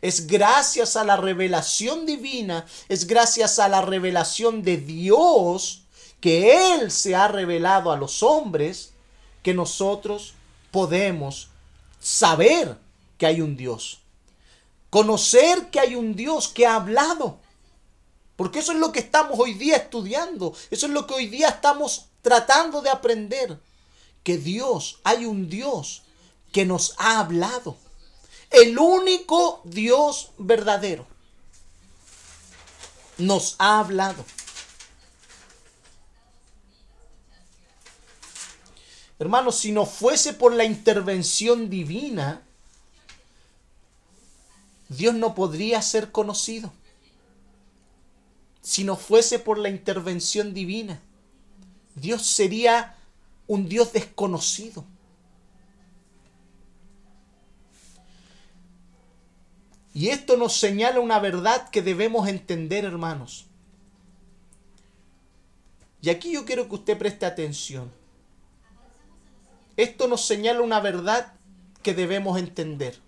Es 0.00 0.28
gracias 0.28 0.94
a 0.94 1.02
la 1.02 1.16
revelación 1.16 2.06
divina, 2.06 2.64
es 2.88 3.08
gracias 3.08 3.58
a 3.58 3.68
la 3.68 3.82
revelación 3.82 4.62
de 4.62 4.76
Dios 4.76 5.82
que 6.20 6.74
Él 6.74 6.92
se 6.92 7.16
ha 7.16 7.26
revelado 7.26 7.90
a 7.90 7.96
los 7.96 8.22
hombres 8.22 8.92
que 9.42 9.54
nosotros 9.54 10.34
podemos 10.70 11.48
saber 11.98 12.78
que 13.18 13.26
hay 13.26 13.40
un 13.40 13.56
Dios. 13.56 13.98
Conocer 14.88 15.68
que 15.70 15.80
hay 15.80 15.96
un 15.96 16.14
Dios 16.14 16.46
que 16.46 16.64
ha 16.64 16.76
hablado. 16.76 17.40
Porque 18.36 18.60
eso 18.60 18.70
es 18.70 18.78
lo 18.78 18.92
que 18.92 19.00
estamos 19.00 19.36
hoy 19.36 19.54
día 19.54 19.76
estudiando. 19.76 20.54
Eso 20.70 20.86
es 20.86 20.92
lo 20.92 21.08
que 21.08 21.14
hoy 21.14 21.26
día 21.26 21.48
estamos 21.48 22.06
tratando 22.22 22.80
de 22.82 22.90
aprender. 22.90 23.58
Que 24.22 24.38
Dios, 24.38 25.00
hay 25.04 25.24
un 25.24 25.48
Dios 25.48 26.02
que 26.52 26.64
nos 26.64 26.94
ha 26.98 27.20
hablado 27.20 27.76
el 28.50 28.78
único 28.78 29.60
Dios 29.64 30.30
verdadero, 30.38 31.06
nos 33.18 33.56
ha 33.58 33.80
hablado. 33.80 34.24
Hermanos, 39.18 39.56
si 39.56 39.72
no 39.72 39.84
fuese 39.84 40.32
por 40.32 40.54
la 40.54 40.64
intervención 40.64 41.68
divina, 41.68 42.42
Dios 44.88 45.14
no 45.14 45.34
podría 45.34 45.82
ser 45.82 46.12
conocido. 46.12 46.72
Si 48.62 48.84
no 48.84 48.96
fuese 48.96 49.38
por 49.38 49.58
la 49.58 49.68
intervención 49.68 50.54
divina, 50.54 51.02
Dios 51.96 52.24
sería 52.26 52.96
un 53.48 53.68
Dios 53.68 53.92
desconocido. 53.92 54.84
Y 59.92 60.10
esto 60.10 60.36
nos 60.36 60.56
señala 60.56 61.00
una 61.00 61.18
verdad 61.18 61.70
que 61.70 61.82
debemos 61.82 62.28
entender, 62.28 62.84
hermanos. 62.84 63.46
Y 66.00 66.10
aquí 66.10 66.32
yo 66.32 66.44
quiero 66.44 66.68
que 66.68 66.76
usted 66.76 66.96
preste 66.96 67.26
atención. 67.26 67.90
Esto 69.76 70.06
nos 70.06 70.24
señala 70.24 70.60
una 70.60 70.78
verdad 70.78 71.32
que 71.82 71.94
debemos 71.94 72.38
entender. 72.38 73.00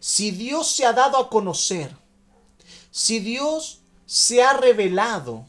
Si 0.00 0.30
Dios 0.30 0.68
se 0.68 0.86
ha 0.86 0.92
dado 0.92 1.18
a 1.18 1.28
conocer, 1.28 1.94
si 2.90 3.20
Dios 3.20 3.82
se 4.06 4.42
ha 4.42 4.54
revelado, 4.54 5.46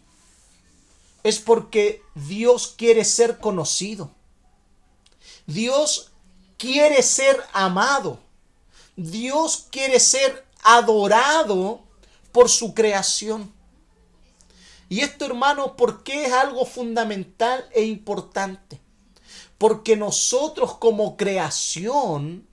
es 1.24 1.40
porque 1.40 2.02
Dios 2.16 2.74
quiere 2.78 3.06
ser 3.06 3.40
conocido. 3.40 4.12
Dios 5.46 6.12
quiere 6.58 7.02
ser 7.02 7.42
amado. 7.54 8.20
Dios 8.96 9.68
quiere 9.72 10.00
ser 10.00 10.46
adorado 10.64 11.82
por 12.32 12.50
su 12.50 12.74
creación. 12.74 13.54
Y 14.90 15.02
esto, 15.02 15.26
hermano, 15.26 15.76
¿por 15.78 16.04
qué 16.04 16.26
es 16.26 16.34
algo 16.34 16.66
fundamental 16.66 17.66
e 17.74 17.84
importante? 17.86 18.80
Porque 19.58 19.96
nosotros 19.96 20.76
como 20.78 21.16
creación, 21.16 22.48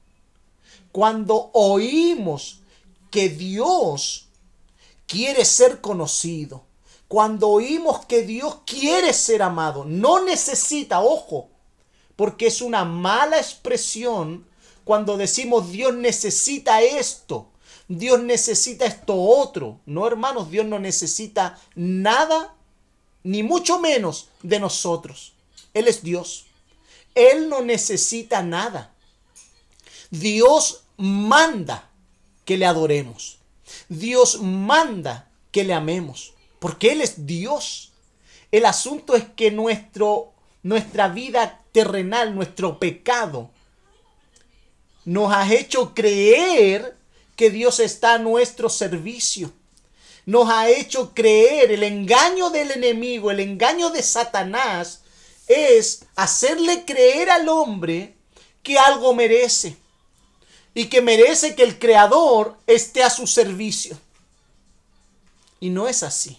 cuando 0.93 1.51
oímos 1.53 2.61
que 3.11 3.29
Dios 3.29 4.29
quiere 5.07 5.45
ser 5.45 5.81
conocido, 5.81 6.68
cuando 7.09 7.49
oímos 7.49 8.05
que 8.07 8.23
Dios 8.23 8.59
quiere 8.67 9.13
ser 9.13 9.43
amado, 9.43 9.85
no 9.85 10.25
necesita, 10.25 11.01
ojo, 11.01 11.49
porque 12.17 12.47
es 12.47 12.61
una 12.61 12.85
mala 12.85 13.39
expresión 13.39 14.47
cuando 14.85 15.17
decimos 15.17 15.71
Dios 15.71 15.95
necesita 15.95 16.83
esto, 16.83 17.49
Dios 17.89 18.21
necesita 18.21 18.85
esto 18.85 19.15
otro. 19.15 19.81
No, 19.87 20.07
hermanos, 20.07 20.51
Dios 20.51 20.67
no 20.67 20.79
necesita 20.79 21.59
nada, 21.75 22.55
ni 23.23 23.43
mucho 23.43 23.79
menos 23.79 24.29
de 24.43 24.61
nosotros. 24.61 25.33
Él 25.75 25.89
es 25.89 26.03
Dios. 26.03 26.47
Él 27.15 27.49
no 27.49 27.63
necesita 27.63 28.43
nada. 28.43 28.93
Dios 30.11 30.85
manda 30.97 31.91
que 32.45 32.57
le 32.57 32.67
adoremos. 32.67 33.39
Dios 33.89 34.41
manda 34.41 35.31
que 35.51 35.65
le 35.65 35.75
amemos. 35.75 36.35
Porque 36.59 36.93
Él 36.93 37.01
es 37.01 37.27
Dios. 37.27 37.93
El 38.51 38.67
asunto 38.67 39.15
es 39.15 39.25
que 39.37 39.51
nuestro, 39.51 40.33
nuestra 40.63 41.09
vida 41.09 41.61
terrenal, 41.73 42.35
nuestro 42.35 42.79
pecado, 42.79 43.51
nos 45.05 45.33
ha 45.33 45.53
hecho 45.53 45.95
creer 45.95 46.97
que 47.37 47.51
Dios 47.51 47.81
está 47.81 48.15
a 48.15 48.19
nuestro 48.19 48.69
servicio. 48.69 49.53
Nos 50.27 50.51
ha 50.51 50.69
hecho 50.69 51.15
creer 51.15 51.73
el 51.73 51.83
engaño 51.83 52.51
del 52.51 52.73
enemigo, 52.73 53.31
el 53.31 53.41
engaño 53.41 53.91
de 53.91 54.03
Satanás, 54.03 55.03
es 55.47 56.05
hacerle 56.15 56.85
creer 56.85 57.31
al 57.31 57.49
hombre 57.49 58.15
que 58.63 58.79
algo 58.79 59.15
merece 59.15 59.77
y 60.75 60.87
que 60.87 61.01
merece 61.01 61.55
que 61.55 61.63
el 61.63 61.79
Creador 61.79 62.59
esté 62.67 63.03
a 63.03 63.11
su 63.11 63.27
servicio. 63.27 63.99
Y 65.61 65.71
no 65.71 65.89
es 65.89 66.03
así. 66.03 66.39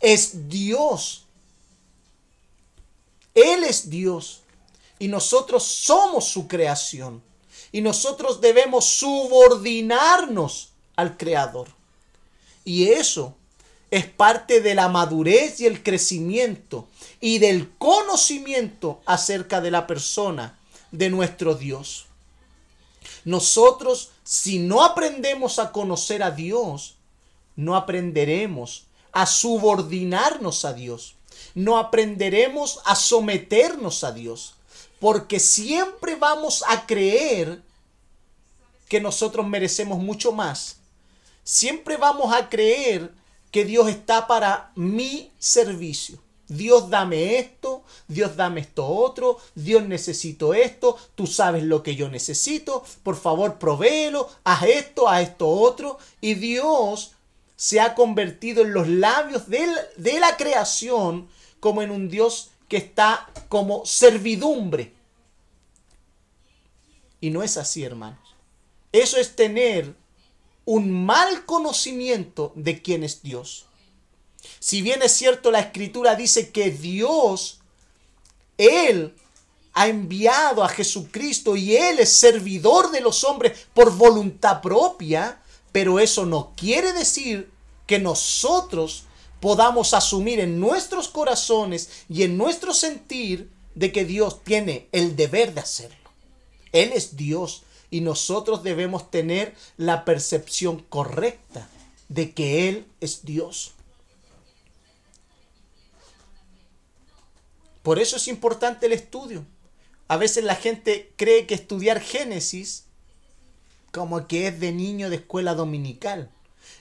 Es 0.00 0.48
Dios. 0.48 1.24
Él 3.34 3.64
es 3.64 3.88
Dios 3.88 4.42
y 4.98 5.08
nosotros 5.08 5.62
somos 5.62 6.26
su 6.26 6.48
creación 6.48 7.22
y 7.72 7.80
nosotros 7.80 8.40
debemos 8.40 8.84
subordinarnos 8.86 10.70
al 10.96 11.16
Creador. 11.16 11.68
Y 12.64 12.88
eso 12.88 13.34
es 13.90 14.06
parte 14.06 14.60
de 14.60 14.74
la 14.74 14.88
madurez 14.88 15.60
y 15.60 15.66
el 15.66 15.82
crecimiento 15.82 16.88
y 17.20 17.38
del 17.38 17.70
conocimiento 17.78 19.00
acerca 19.06 19.60
de 19.60 19.70
la 19.70 19.86
persona 19.86 20.58
de 20.90 21.10
nuestro 21.10 21.54
Dios. 21.54 22.06
Nosotros, 23.24 24.10
si 24.24 24.58
no 24.58 24.84
aprendemos 24.84 25.58
a 25.58 25.72
conocer 25.72 26.22
a 26.22 26.30
Dios, 26.30 26.96
no 27.56 27.76
aprenderemos 27.76 28.84
a 29.12 29.26
subordinarnos 29.26 30.64
a 30.64 30.72
Dios. 30.72 31.16
No 31.54 31.78
aprenderemos 31.78 32.80
a 32.84 32.94
someternos 32.94 34.04
a 34.04 34.12
Dios. 34.12 34.54
Porque 34.98 35.40
siempre 35.40 36.16
vamos 36.16 36.62
a 36.68 36.86
creer 36.86 37.62
que 38.88 39.00
nosotros 39.00 39.46
merecemos 39.46 39.98
mucho 39.98 40.32
más. 40.32 40.76
Siempre 41.44 41.96
vamos 41.96 42.34
a 42.34 42.48
creer 42.48 43.12
que 43.50 43.64
Dios 43.64 43.88
está 43.88 44.26
para 44.26 44.72
mi 44.74 45.32
servicio. 45.38 46.18
Dios 46.50 46.90
dame 46.90 47.38
esto, 47.38 47.84
Dios 48.08 48.34
dame 48.34 48.62
esto 48.62 48.84
otro, 48.84 49.38
Dios 49.54 49.84
necesito 49.84 50.52
esto, 50.52 50.96
tú 51.14 51.28
sabes 51.28 51.62
lo 51.62 51.84
que 51.84 51.94
yo 51.94 52.08
necesito, 52.08 52.82
por 53.04 53.14
favor 53.14 53.60
provéelo, 53.60 54.28
haz 54.42 54.64
esto, 54.64 55.08
haz 55.08 55.22
esto 55.22 55.48
otro. 55.48 55.98
Y 56.20 56.34
Dios 56.34 57.12
se 57.60 57.78
ha 57.78 57.94
convertido 57.94 58.62
en 58.62 58.72
los 58.72 58.88
labios 58.88 59.50
de 59.50 59.66
la, 60.18 60.38
creación 60.38 61.28
como 61.60 61.82
en 61.82 61.90
un 61.90 62.08
Dios 62.08 62.52
que 62.68 62.78
está 62.78 63.30
como 63.50 63.84
servidumbre. 63.84 64.94
Y 67.20 67.28
no 67.28 67.42
es 67.42 67.58
así, 67.58 67.84
hermanos. 67.84 68.34
Eso 68.92 69.18
es 69.18 69.36
tener 69.36 69.94
un 70.64 70.90
mal 70.90 71.44
conocimiento 71.44 72.54
de 72.54 72.80
quién 72.80 73.04
es 73.04 73.22
Dios. 73.22 73.66
Si 74.58 74.80
bien 74.80 75.02
es 75.02 75.12
cierto, 75.12 75.50
la 75.50 75.60
escritura 75.60 76.14
dice 76.14 76.52
que 76.52 76.70
Dios, 76.70 77.60
Él 78.56 79.14
ha 79.74 79.86
enviado 79.86 80.64
a 80.64 80.68
Jesucristo 80.70 81.56
y 81.56 81.76
Él 81.76 81.98
es 81.98 82.10
servidor 82.10 82.90
de 82.90 83.02
los 83.02 83.22
hombres 83.22 83.66
por 83.74 83.94
voluntad 83.94 84.62
propia, 84.62 85.39
pero 85.72 86.00
eso 86.00 86.26
no 86.26 86.52
quiere 86.56 86.92
decir 86.92 87.50
que 87.86 87.98
nosotros 87.98 89.04
podamos 89.40 89.94
asumir 89.94 90.40
en 90.40 90.60
nuestros 90.60 91.08
corazones 91.08 92.04
y 92.08 92.22
en 92.22 92.36
nuestro 92.36 92.74
sentir 92.74 93.50
de 93.74 93.92
que 93.92 94.04
Dios 94.04 94.44
tiene 94.44 94.88
el 94.92 95.16
deber 95.16 95.54
de 95.54 95.60
hacerlo. 95.60 95.96
Él 96.72 96.92
es 96.92 97.16
Dios 97.16 97.62
y 97.90 98.00
nosotros 98.00 98.62
debemos 98.62 99.10
tener 99.10 99.54
la 99.76 100.04
percepción 100.04 100.84
correcta 100.88 101.68
de 102.08 102.32
que 102.32 102.68
Él 102.68 102.86
es 103.00 103.24
Dios. 103.24 103.72
Por 107.82 107.98
eso 107.98 108.16
es 108.16 108.28
importante 108.28 108.86
el 108.86 108.92
estudio. 108.92 109.44
A 110.06 110.16
veces 110.16 110.44
la 110.44 110.54
gente 110.54 111.12
cree 111.16 111.46
que 111.46 111.54
estudiar 111.54 112.00
Génesis 112.00 112.84
como 113.92 114.26
que 114.26 114.46
es 114.48 114.60
de 114.60 114.72
niño 114.72 115.10
de 115.10 115.16
escuela 115.16 115.54
dominical 115.54 116.30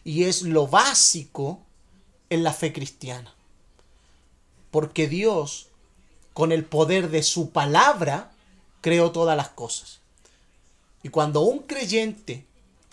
y 0.04 0.24
es 0.24 0.44
lo 0.44 0.68
básico 0.68 1.60
en 2.30 2.44
la 2.44 2.54
fe 2.54 2.72
cristiana. 2.74 3.34
Porque 4.72 5.08
Dios, 5.08 5.68
con 6.34 6.52
el 6.52 6.64
poder 6.64 7.10
de 7.10 7.24
su 7.24 7.50
palabra, 7.50 8.32
creó 8.82 9.12
todas 9.12 9.36
las 9.36 9.50
cosas. 9.50 10.00
Y 11.04 11.10
cuando 11.10 11.42
un 11.42 11.60
creyente 11.60 12.46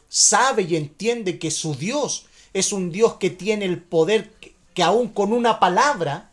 sabe 0.09 0.63
y 0.63 0.77
entiende 0.77 1.39
que 1.39 1.51
su 1.51 1.75
Dios 1.75 2.27
es 2.53 2.73
un 2.73 2.91
Dios 2.91 3.15
que 3.15 3.31
tiene 3.31 3.67
el 3.67 3.83
poder 3.83 4.31
que, 4.75 4.83
aún 4.83 5.09
con 5.09 5.33
una 5.33 5.61
palabra, 5.61 6.31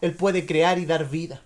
Él 0.00 0.14
puede 0.14 0.46
crear 0.46 0.78
y 0.78 0.86
dar 0.86 1.10
vida. 1.10 1.42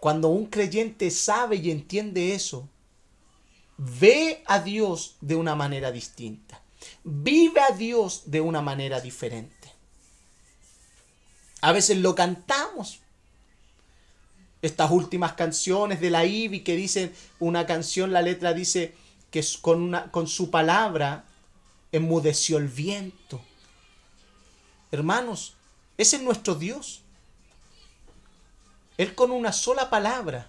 Cuando 0.00 0.28
un 0.28 0.46
creyente 0.46 1.10
sabe 1.10 1.56
y 1.56 1.70
entiende 1.70 2.34
eso, 2.34 2.68
ve 3.84 4.42
a 4.46 4.60
Dios 4.60 5.16
de 5.20 5.34
una 5.34 5.54
manera 5.54 5.90
distinta. 5.90 6.60
Vive 7.02 7.60
a 7.60 7.72
Dios 7.72 8.22
de 8.26 8.40
una 8.40 8.60
manera 8.60 9.00
diferente. 9.00 9.72
A 11.60 11.72
veces 11.72 11.98
lo 11.98 12.14
cantamos, 12.14 13.00
estas 14.62 14.90
últimas 14.92 15.32
canciones 15.32 16.00
de 16.00 16.10
la 16.10 16.24
IBI 16.24 16.62
que 16.62 16.76
dicen 16.76 17.12
una 17.40 17.66
canción, 17.66 18.12
la 18.12 18.22
letra 18.22 18.52
dice 18.52 18.94
que 19.32 19.44
con, 19.60 19.82
una, 19.82 20.10
con 20.12 20.28
su 20.28 20.50
palabra 20.50 21.24
enmudeció 21.90 22.58
el 22.58 22.68
viento. 22.68 23.40
Hermanos, 24.92 25.54
ese 25.98 26.16
es 26.16 26.22
nuestro 26.22 26.54
Dios. 26.54 27.02
Él 28.96 29.14
con 29.16 29.32
una 29.32 29.52
sola 29.52 29.90
palabra 29.90 30.48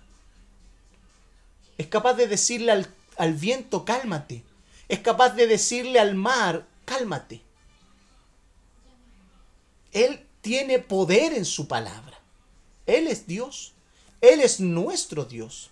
es 1.80 1.88
capaz 1.88 2.14
de 2.14 2.28
decirle 2.28 2.72
al, 2.72 2.88
al 3.18 3.34
viento, 3.34 3.86
cálmate. 3.86 4.44
Es 4.88 5.00
capaz 5.00 5.32
de 5.32 5.48
decirle 5.48 6.00
al 6.00 6.16
mar, 6.16 6.68
cálmate. 6.86 7.42
Él 9.92 10.26
tiene 10.42 10.80
poder 10.80 11.34
en 11.34 11.46
su 11.46 11.68
palabra. 11.68 12.20
Él 12.86 13.08
es 13.08 13.28
Dios. 13.28 13.74
Él 14.22 14.42
es 14.42 14.60
nuestro 14.60 15.26
Dios. 15.26 15.70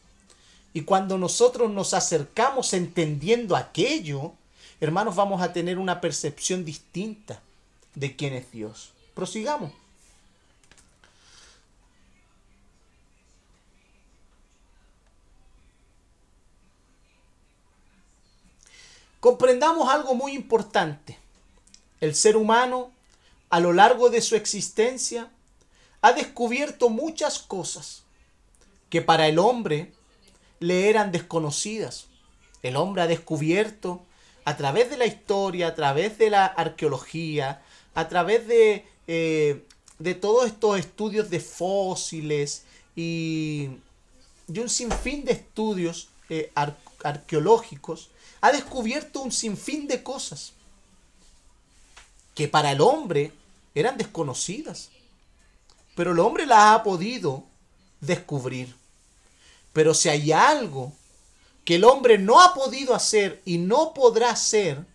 Y 0.73 0.81
cuando 0.81 1.17
nosotros 1.17 1.69
nos 1.71 1.93
acercamos 1.93 2.73
entendiendo 2.73 3.55
aquello, 3.55 4.33
hermanos, 4.79 5.15
vamos 5.15 5.41
a 5.41 5.51
tener 5.51 5.77
una 5.77 5.99
percepción 5.99 6.63
distinta 6.63 7.41
de 7.95 8.15
quién 8.15 8.33
es 8.33 8.51
Dios. 8.51 8.91
Prosigamos. 9.13 9.71
Comprendamos 19.21 19.87
algo 19.87 20.15
muy 20.15 20.33
importante. 20.33 21.17
El 22.01 22.15
ser 22.15 22.35
humano, 22.35 22.91
a 23.49 23.59
lo 23.59 23.71
largo 23.71 24.09
de 24.09 24.19
su 24.19 24.35
existencia, 24.35 25.29
ha 26.01 26.11
descubierto 26.11 26.89
muchas 26.89 27.39
cosas 27.39 28.03
que 28.89 29.01
para 29.01 29.27
el 29.27 29.37
hombre 29.37 29.93
le 30.59 30.89
eran 30.89 31.11
desconocidas. 31.11 32.07
El 32.63 32.75
hombre 32.75 33.03
ha 33.03 33.07
descubierto 33.07 34.01
a 34.43 34.57
través 34.57 34.89
de 34.89 34.97
la 34.97 35.05
historia, 35.05 35.67
a 35.67 35.75
través 35.75 36.17
de 36.17 36.31
la 36.31 36.45
arqueología, 36.45 37.61
a 37.93 38.07
través 38.07 38.47
de, 38.47 38.85
eh, 39.05 39.63
de 39.99 40.15
todos 40.15 40.47
estos 40.47 40.79
estudios 40.79 41.29
de 41.29 41.39
fósiles 41.39 42.65
y, 42.95 43.69
y 44.51 44.59
un 44.59 44.69
sinfín 44.69 45.25
de 45.25 45.33
estudios 45.33 46.09
eh, 46.29 46.51
arqueológicos, 47.03 48.10
ha 48.41 48.51
descubierto 48.51 49.21
un 49.21 49.31
sinfín 49.31 49.87
de 49.87 50.03
cosas 50.03 50.53
que 52.35 52.47
para 52.47 52.71
el 52.71 52.81
hombre 52.81 53.31
eran 53.75 53.97
desconocidas. 53.97 54.89
Pero 55.95 56.11
el 56.11 56.19
hombre 56.19 56.45
las 56.45 56.75
ha 56.75 56.83
podido 56.83 57.43
descubrir. 57.99 58.75
Pero 59.73 59.93
si 59.93 60.09
hay 60.09 60.31
algo 60.31 60.93
que 61.63 61.75
el 61.75 61.83
hombre 61.83 62.17
no 62.17 62.41
ha 62.41 62.53
podido 62.53 62.95
hacer 62.95 63.41
y 63.45 63.57
no 63.57 63.93
podrá 63.93 64.31
hacer, 64.31 64.85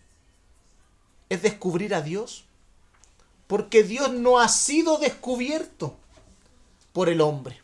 es 1.29 1.41
descubrir 1.41 1.95
a 1.95 2.01
Dios. 2.01 2.43
Porque 3.47 3.83
Dios 3.83 4.11
no 4.11 4.39
ha 4.39 4.49
sido 4.49 4.97
descubierto 4.97 5.95
por 6.91 7.07
el 7.07 7.21
hombre. 7.21 7.61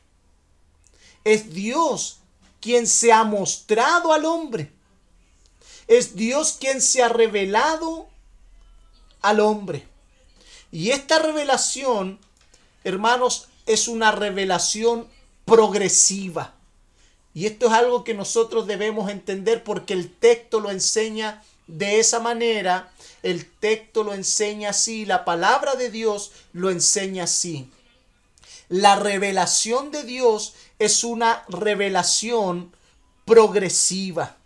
Es 1.23 1.53
Dios 1.53 2.19
quien 2.61 2.87
se 2.87 3.11
ha 3.11 3.23
mostrado 3.25 4.13
al 4.13 4.25
hombre. 4.25 4.71
Es 5.93 6.15
Dios 6.15 6.58
quien 6.60 6.82
se 6.82 7.03
ha 7.03 7.08
revelado 7.08 8.08
al 9.21 9.39
hombre. 9.39 9.86
Y 10.71 10.89
esta 10.89 11.19
revelación, 11.19 12.17
hermanos, 12.84 13.47
es 13.67 13.88
una 13.88 14.12
revelación 14.12 15.07
progresiva. 15.45 16.55
Y 17.36 17.45
esto 17.45 17.67
es 17.67 17.74
algo 17.74 18.03
que 18.03 18.15
nosotros 18.15 18.65
debemos 18.65 19.11
entender 19.11 19.63
porque 19.63 19.93
el 19.93 20.11
texto 20.11 20.59
lo 20.59 20.72
enseña 20.72 21.43
de 21.67 21.99
esa 21.99 22.20
manera. 22.20 22.91
El 23.22 23.47
texto 23.47 24.03
lo 24.03 24.15
enseña 24.15 24.72
así, 24.72 25.05
la 25.05 25.24
palabra 25.26 25.76
de 25.76 25.91
Dios 25.91 26.32
lo 26.53 26.72
enseña 26.72 27.26
así. 27.26 27.70
La 28.67 28.95
revelación 28.95 29.91
de 29.91 30.01
Dios 30.01 30.55
es 30.80 31.03
una 31.03 31.43
revelación 31.49 32.76
progresiva. 33.26 34.38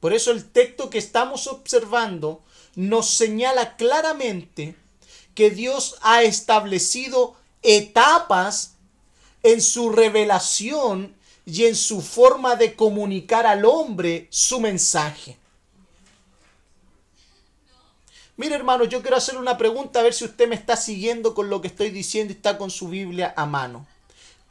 Por 0.00 0.12
eso 0.12 0.30
el 0.30 0.44
texto 0.50 0.90
que 0.90 0.98
estamos 0.98 1.46
observando 1.46 2.42
nos 2.74 3.08
señala 3.10 3.76
claramente 3.76 4.76
que 5.34 5.50
Dios 5.50 5.96
ha 6.02 6.22
establecido 6.22 7.34
etapas 7.62 8.74
en 9.42 9.60
su 9.60 9.90
revelación 9.90 11.14
y 11.44 11.64
en 11.64 11.76
su 11.76 12.02
forma 12.02 12.56
de 12.56 12.74
comunicar 12.74 13.46
al 13.46 13.64
hombre 13.64 14.26
su 14.30 14.60
mensaje. 14.60 15.38
Mire 18.36 18.54
hermano, 18.54 18.84
yo 18.84 19.00
quiero 19.00 19.16
hacerle 19.16 19.40
una 19.40 19.56
pregunta 19.56 20.00
a 20.00 20.02
ver 20.02 20.12
si 20.12 20.24
usted 20.24 20.46
me 20.46 20.56
está 20.56 20.76
siguiendo 20.76 21.34
con 21.34 21.48
lo 21.48 21.62
que 21.62 21.68
estoy 21.68 21.90
diciendo 21.90 22.32
y 22.32 22.36
está 22.36 22.58
con 22.58 22.70
su 22.70 22.88
Biblia 22.88 23.32
a 23.36 23.46
mano. 23.46 23.86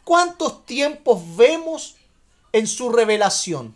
¿Cuántos 0.03 0.65
tiempos 0.65 1.21
vemos 1.35 1.95
en 2.51 2.65
su 2.65 2.89
revelación? 2.91 3.75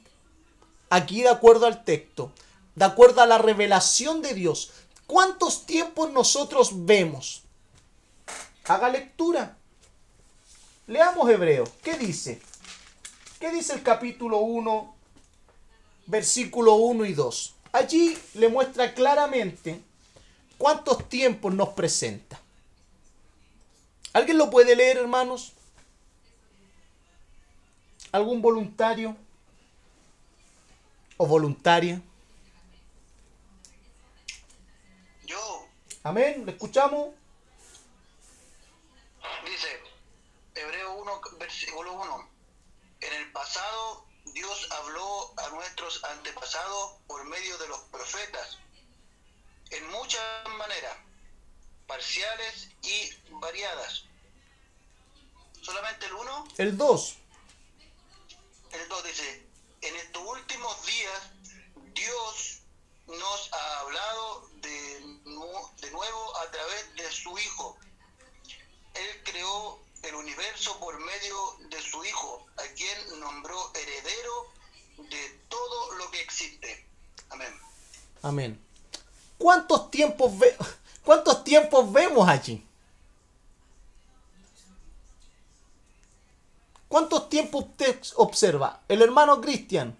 Aquí 0.89 1.21
de 1.21 1.29
acuerdo 1.29 1.67
al 1.67 1.83
texto, 1.83 2.31
de 2.75 2.85
acuerdo 2.85 3.21
a 3.21 3.27
la 3.27 3.37
revelación 3.37 4.21
de 4.21 4.33
Dios, 4.33 4.71
¿cuántos 5.05 5.65
tiempos 5.65 6.11
nosotros 6.11 6.85
vemos? 6.85 7.43
Haga 8.65 8.89
lectura. 8.89 9.57
Leamos 10.87 11.29
Hebreo. 11.29 11.65
¿Qué 11.83 11.97
dice? 11.97 12.41
¿Qué 13.39 13.51
dice 13.51 13.73
el 13.73 13.83
capítulo 13.83 14.39
1, 14.39 14.95
versículo 16.07 16.75
1 16.75 17.05
y 17.05 17.13
2? 17.13 17.53
Allí 17.71 18.17
le 18.33 18.49
muestra 18.49 18.93
claramente 18.93 19.81
cuántos 20.57 21.07
tiempos 21.07 21.53
nos 21.53 21.69
presenta. 21.69 22.39
¿Alguien 24.13 24.39
lo 24.39 24.49
puede 24.49 24.75
leer, 24.75 24.97
hermanos? 24.97 25.53
¿Algún 28.11 28.41
voluntario 28.41 29.15
o 31.21 31.27
voluntaria? 31.27 32.01
Yo. 35.25 35.67
Amén, 36.03 36.45
¿le 36.45 36.53
escuchamos? 36.53 37.13
Dice, 39.45 39.67
Hebreo 40.55 40.93
1, 40.93 41.21
versículo 41.37 41.93
1. 41.93 42.29
En 43.01 43.13
el 43.13 43.31
pasado 43.33 44.05
Dios 44.33 44.69
habló 44.71 45.33
a 45.37 45.49
nuestros 45.49 46.01
antepasados 46.05 46.93
por 47.05 47.25
medio 47.25 47.57
de 47.57 47.67
los 47.67 47.79
profetas, 47.91 48.57
en 49.71 49.89
muchas 49.89 50.23
maneras, 50.57 50.95
parciales 51.85 52.69
y 52.81 53.13
variadas. 53.41 54.05
¿Solamente 55.61 56.05
el 56.05 56.13
1? 56.13 56.47
El 56.59 56.77
2. 56.77 57.17
El 58.71 58.87
2 58.87 59.03
dice, 59.03 59.48
en 59.81 59.95
estos 59.95 60.23
últimos 60.25 60.85
días 60.85 61.21
Dios 61.93 62.61
nos 63.07 63.53
ha 63.53 63.79
hablado 63.79 64.49
de, 64.61 64.99
de 65.81 65.91
nuevo 65.91 66.37
a 66.37 66.51
través 66.51 66.95
de 66.95 67.11
su 67.11 67.37
Hijo. 67.37 67.77
Él 68.93 69.23
creó 69.23 69.79
el 70.03 70.15
universo 70.15 70.79
por 70.79 70.99
medio 70.99 71.57
de 71.69 71.81
su 71.81 72.03
Hijo, 72.05 72.45
a 72.57 72.63
quien 72.75 73.19
nombró 73.19 73.71
heredero 73.75 74.47
de 75.09 75.29
todo 75.49 75.95
lo 75.95 76.11
que 76.11 76.21
existe. 76.21 76.85
Amén. 77.29 77.59
Amén. 78.21 78.65
¿Cuántos 79.37 79.89
tiempos, 79.91 80.37
ve 80.37 80.55
¿Cuántos 81.03 81.43
tiempos 81.43 81.91
vemos 81.91 82.27
allí? 82.27 82.65
¿Cuántos 86.89 87.29
tiempos 87.29 87.65
usted 87.65 88.01
observa? 88.15 88.81
El 88.87 89.03
hermano 89.03 89.39
Cristian. 89.39 89.95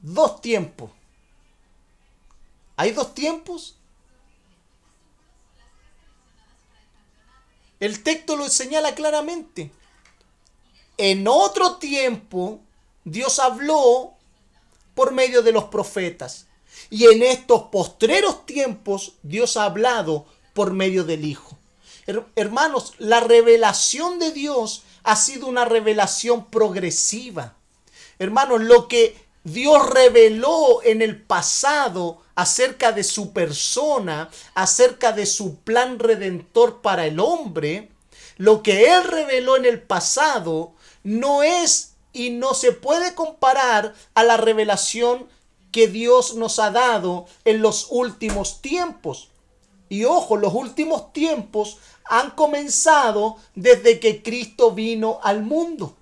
Dos 0.00 0.40
tiempos. 0.40 0.90
¿Hay 2.76 2.90
dos 2.92 3.14
tiempos? 3.14 3.76
El 7.78 8.02
texto 8.02 8.36
lo 8.36 8.48
señala 8.48 8.94
claramente. 8.94 9.70
En 10.96 11.28
otro 11.28 11.76
tiempo, 11.76 12.60
Dios 13.04 13.38
habló 13.38 14.14
por 14.94 15.12
medio 15.12 15.42
de 15.42 15.52
los 15.52 15.64
profetas. 15.64 16.46
Y 16.88 17.04
en 17.04 17.22
estos 17.22 17.64
postreros 17.64 18.46
tiempos, 18.46 19.16
Dios 19.22 19.58
ha 19.58 19.64
hablado 19.64 20.24
por 20.54 20.72
medio 20.72 21.04
del 21.04 21.26
Hijo. 21.26 21.58
Hermanos, 22.34 22.94
la 22.98 23.20
revelación 23.20 24.18
de 24.18 24.32
Dios 24.32 24.83
ha 25.04 25.16
sido 25.16 25.46
una 25.46 25.64
revelación 25.64 26.46
progresiva. 26.50 27.54
Hermanos, 28.18 28.62
lo 28.62 28.88
que 28.88 29.16
Dios 29.44 29.90
reveló 29.90 30.82
en 30.82 31.02
el 31.02 31.20
pasado 31.20 32.22
acerca 32.34 32.92
de 32.92 33.04
su 33.04 33.32
persona, 33.32 34.30
acerca 34.54 35.12
de 35.12 35.26
su 35.26 35.56
plan 35.60 35.98
redentor 35.98 36.80
para 36.80 37.06
el 37.06 37.20
hombre, 37.20 37.90
lo 38.36 38.62
que 38.62 38.92
Él 38.92 39.04
reveló 39.04 39.56
en 39.56 39.66
el 39.66 39.82
pasado 39.82 40.72
no 41.02 41.42
es 41.42 41.94
y 42.12 42.30
no 42.30 42.54
se 42.54 42.72
puede 42.72 43.14
comparar 43.14 43.94
a 44.14 44.24
la 44.24 44.36
revelación 44.36 45.28
que 45.70 45.88
Dios 45.88 46.34
nos 46.34 46.58
ha 46.58 46.70
dado 46.70 47.26
en 47.44 47.60
los 47.60 47.88
últimos 47.90 48.62
tiempos. 48.62 49.28
Y 49.88 50.04
ojo, 50.04 50.36
los 50.36 50.54
últimos 50.54 51.12
tiempos 51.12 51.78
han 52.04 52.30
comenzado 52.32 53.36
desde 53.54 53.98
que 54.00 54.22
Cristo 54.22 54.72
vino 54.72 55.20
al 55.22 55.42
mundo. 55.42 55.96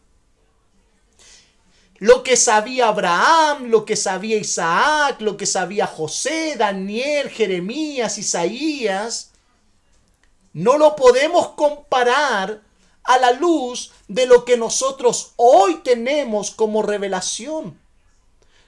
Lo 1.98 2.24
que 2.24 2.36
sabía 2.36 2.88
Abraham, 2.88 3.66
lo 3.66 3.84
que 3.84 3.94
sabía 3.94 4.36
Isaac, 4.36 5.20
lo 5.20 5.36
que 5.36 5.46
sabía 5.46 5.86
José, 5.86 6.56
Daniel, 6.56 7.30
Jeremías, 7.30 8.18
Isaías, 8.18 9.30
no 10.52 10.78
lo 10.78 10.96
podemos 10.96 11.50
comparar 11.50 12.60
a 13.04 13.18
la 13.18 13.32
luz 13.32 13.92
de 14.08 14.26
lo 14.26 14.44
que 14.44 14.56
nosotros 14.56 15.32
hoy 15.36 15.76
tenemos 15.84 16.50
como 16.50 16.82
revelación. 16.82 17.80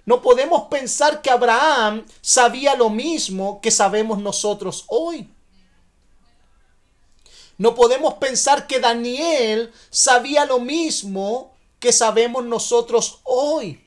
No 0.06 0.22
podemos 0.22 0.68
pensar 0.68 1.22
que 1.22 1.30
Abraham 1.30 2.04
sabía 2.20 2.76
lo 2.76 2.90
mismo 2.90 3.60
que 3.60 3.70
sabemos 3.70 4.18
nosotros 4.18 4.84
hoy. 4.88 5.33
No 7.56 7.74
podemos 7.74 8.14
pensar 8.14 8.66
que 8.66 8.80
Daniel 8.80 9.72
sabía 9.90 10.44
lo 10.44 10.58
mismo 10.58 11.54
que 11.78 11.92
sabemos 11.92 12.44
nosotros 12.44 13.20
hoy. 13.24 13.80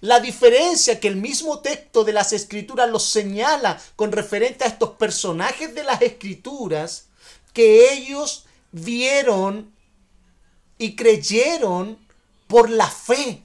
La 0.00 0.20
diferencia 0.20 0.98
que 0.98 1.08
el 1.08 1.16
mismo 1.16 1.60
texto 1.60 2.04
de 2.04 2.12
las 2.12 2.32
escrituras 2.32 2.90
los 2.90 3.04
señala 3.04 3.80
con 3.96 4.12
referente 4.12 4.64
a 4.64 4.68
estos 4.68 4.90
personajes 4.90 5.74
de 5.74 5.84
las 5.84 6.02
escrituras, 6.02 7.06
que 7.52 7.92
ellos 7.92 8.44
vieron 8.72 9.72
y 10.78 10.96
creyeron 10.96 11.98
por 12.48 12.68
la 12.68 12.88
fe. 12.88 13.43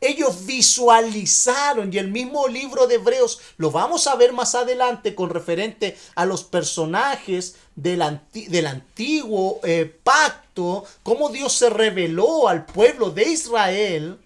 Ellos 0.00 0.46
visualizaron 0.46 1.92
y 1.92 1.98
el 1.98 2.08
mismo 2.08 2.46
libro 2.46 2.86
de 2.86 2.96
Hebreos 2.96 3.40
lo 3.56 3.72
vamos 3.72 4.06
a 4.06 4.14
ver 4.14 4.32
más 4.32 4.54
adelante 4.54 5.16
con 5.16 5.30
referente 5.30 5.98
a 6.14 6.24
los 6.24 6.44
personajes 6.44 7.56
del, 7.74 8.02
antiguo 8.02 9.60
eh, 9.64 9.92
pacto, 10.04 10.84
cómo 11.02 11.30
Dios 11.30 11.52
se 11.52 11.68
reveló 11.68 12.48
al 12.48 12.64
pueblo 12.64 13.10
de 13.10 13.28
Israel, 13.28 14.20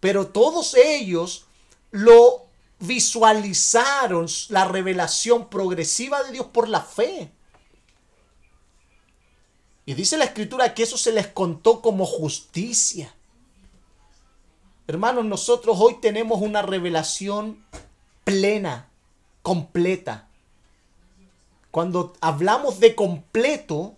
pero 0.00 0.28
todos 0.28 0.74
ellos 0.74 1.44
lo 1.90 2.46
visualizaron 2.78 4.26
la 4.48 4.64
revelación 4.64 5.50
progresiva 5.50 6.22
de 6.22 6.32
Dios 6.32 6.46
por 6.46 6.68
la 6.68 6.80
fe. 6.80 7.30
Y 9.84 9.94
dice 9.94 10.16
la 10.16 10.24
escritura 10.24 10.74
que 10.74 10.82
eso 10.82 10.96
se 10.96 11.12
les 11.12 11.26
contó 11.26 11.80
como 11.80 12.06
justicia. 12.06 13.14
Hermanos, 14.88 15.26
nosotros 15.26 15.76
hoy 15.78 15.98
tenemos 16.00 16.40
una 16.40 16.62
revelación 16.62 17.62
plena, 18.24 18.88
completa. 19.42 20.28
Cuando 21.70 22.14
hablamos 22.22 22.80
de 22.80 22.94
completo, 22.94 23.96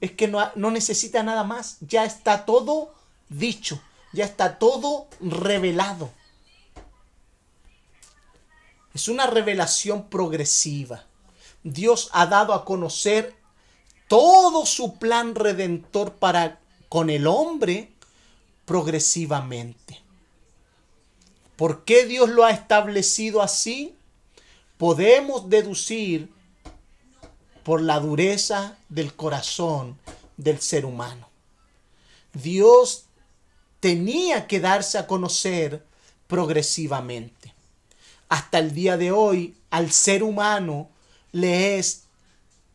es 0.00 0.12
que 0.12 0.28
no, 0.28 0.70
necesita 0.70 1.24
nada 1.24 1.42
más. 1.42 1.78
Ya 1.80 2.04
está 2.04 2.44
todo 2.44 2.94
dicho, 3.28 3.82
ya 4.12 4.24
está 4.24 4.60
todo 4.60 5.08
revelado. 5.20 6.08
Es 8.94 9.08
una 9.08 9.26
revelación 9.26 10.08
progresiva. 10.08 11.04
Dios 11.64 12.10
ha 12.12 12.26
dado 12.26 12.54
a 12.54 12.64
conocer 12.64 13.34
todo 14.06 14.66
su 14.66 14.98
plan 14.98 15.34
redentor 15.34 16.12
para 16.12 16.60
con 16.88 17.10
el 17.10 17.26
hombre 17.26 17.92
progresivamente. 18.66 20.07
¿Por 21.58 21.84
qué 21.84 22.06
Dios 22.06 22.28
lo 22.28 22.44
ha 22.44 22.52
establecido 22.52 23.42
así? 23.42 23.96
Podemos 24.76 25.50
deducir 25.50 26.30
por 27.64 27.82
la 27.82 27.98
dureza 27.98 28.78
del 28.88 29.12
corazón 29.12 29.98
del 30.36 30.60
ser 30.60 30.84
humano. 30.84 31.28
Dios 32.32 33.06
tenía 33.80 34.46
que 34.46 34.60
darse 34.60 34.98
a 34.98 35.08
conocer 35.08 35.84
progresivamente. 36.28 37.52
Hasta 38.28 38.60
el 38.60 38.72
día 38.72 38.96
de 38.96 39.10
hoy 39.10 39.56
al 39.70 39.90
ser 39.90 40.22
humano 40.22 40.88
le 41.32 41.76
es 41.80 42.04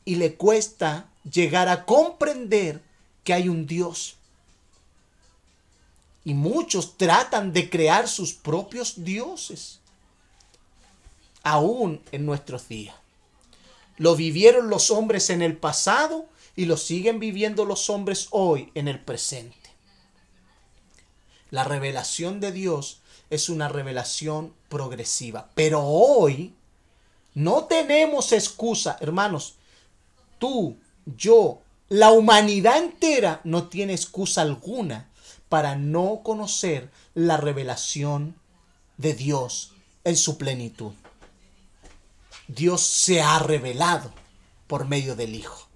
y 0.03 0.15
le 0.15 0.35
cuesta 0.35 1.09
llegar 1.23 1.69
a 1.69 1.85
comprender 1.85 2.81
que 3.23 3.33
hay 3.33 3.47
un 3.47 3.65
Dios 3.65 4.17
y 6.25 6.33
muchos 6.33 6.97
tratan 6.97 7.53
de 7.53 7.69
crear 7.69 8.07
sus 8.07 8.33
propios 8.33 9.03
dioses. 9.03 9.79
Aún 11.43 12.01
en 12.11 12.25
nuestros 12.25 12.69
días. 12.69 12.95
Lo 13.97 14.15
vivieron 14.15 14.69
los 14.69 14.91
hombres 14.91 15.29
en 15.29 15.41
el 15.41 15.57
pasado 15.57 16.25
y 16.55 16.65
lo 16.65 16.77
siguen 16.77 17.19
viviendo 17.19 17.65
los 17.65 17.89
hombres 17.89 18.27
hoy 18.31 18.71
en 18.75 18.87
el 18.87 18.99
presente. 18.99 19.57
La 21.51 21.63
revelación 21.63 22.39
de 22.39 22.51
Dios 22.51 23.01
es 23.29 23.49
una 23.49 23.67
revelación 23.67 24.53
progresiva, 24.69 25.49
pero 25.53 25.81
hoy 25.83 26.53
no 27.33 27.65
tenemos 27.65 28.31
excusa, 28.31 28.97
hermanos. 29.01 29.55
Tú, 30.39 30.77
yo, 31.05 31.61
la 31.89 32.11
humanidad 32.11 32.77
entera 32.77 33.41
no 33.43 33.67
tiene 33.67 33.93
excusa 33.93 34.41
alguna 34.41 35.09
para 35.53 35.75
no 35.75 36.21
conocer 36.23 36.89
la 37.13 37.37
revelación 37.37 38.35
de 38.97 39.13
Dios 39.13 39.75
en 40.03 40.17
su 40.17 40.39
plenitud. 40.39 40.93
Dios 42.47 42.81
se 42.81 43.21
ha 43.21 43.37
revelado 43.37 44.11
por 44.65 44.87
medio 44.87 45.15
del 45.15 45.35
Hijo. 45.35 45.67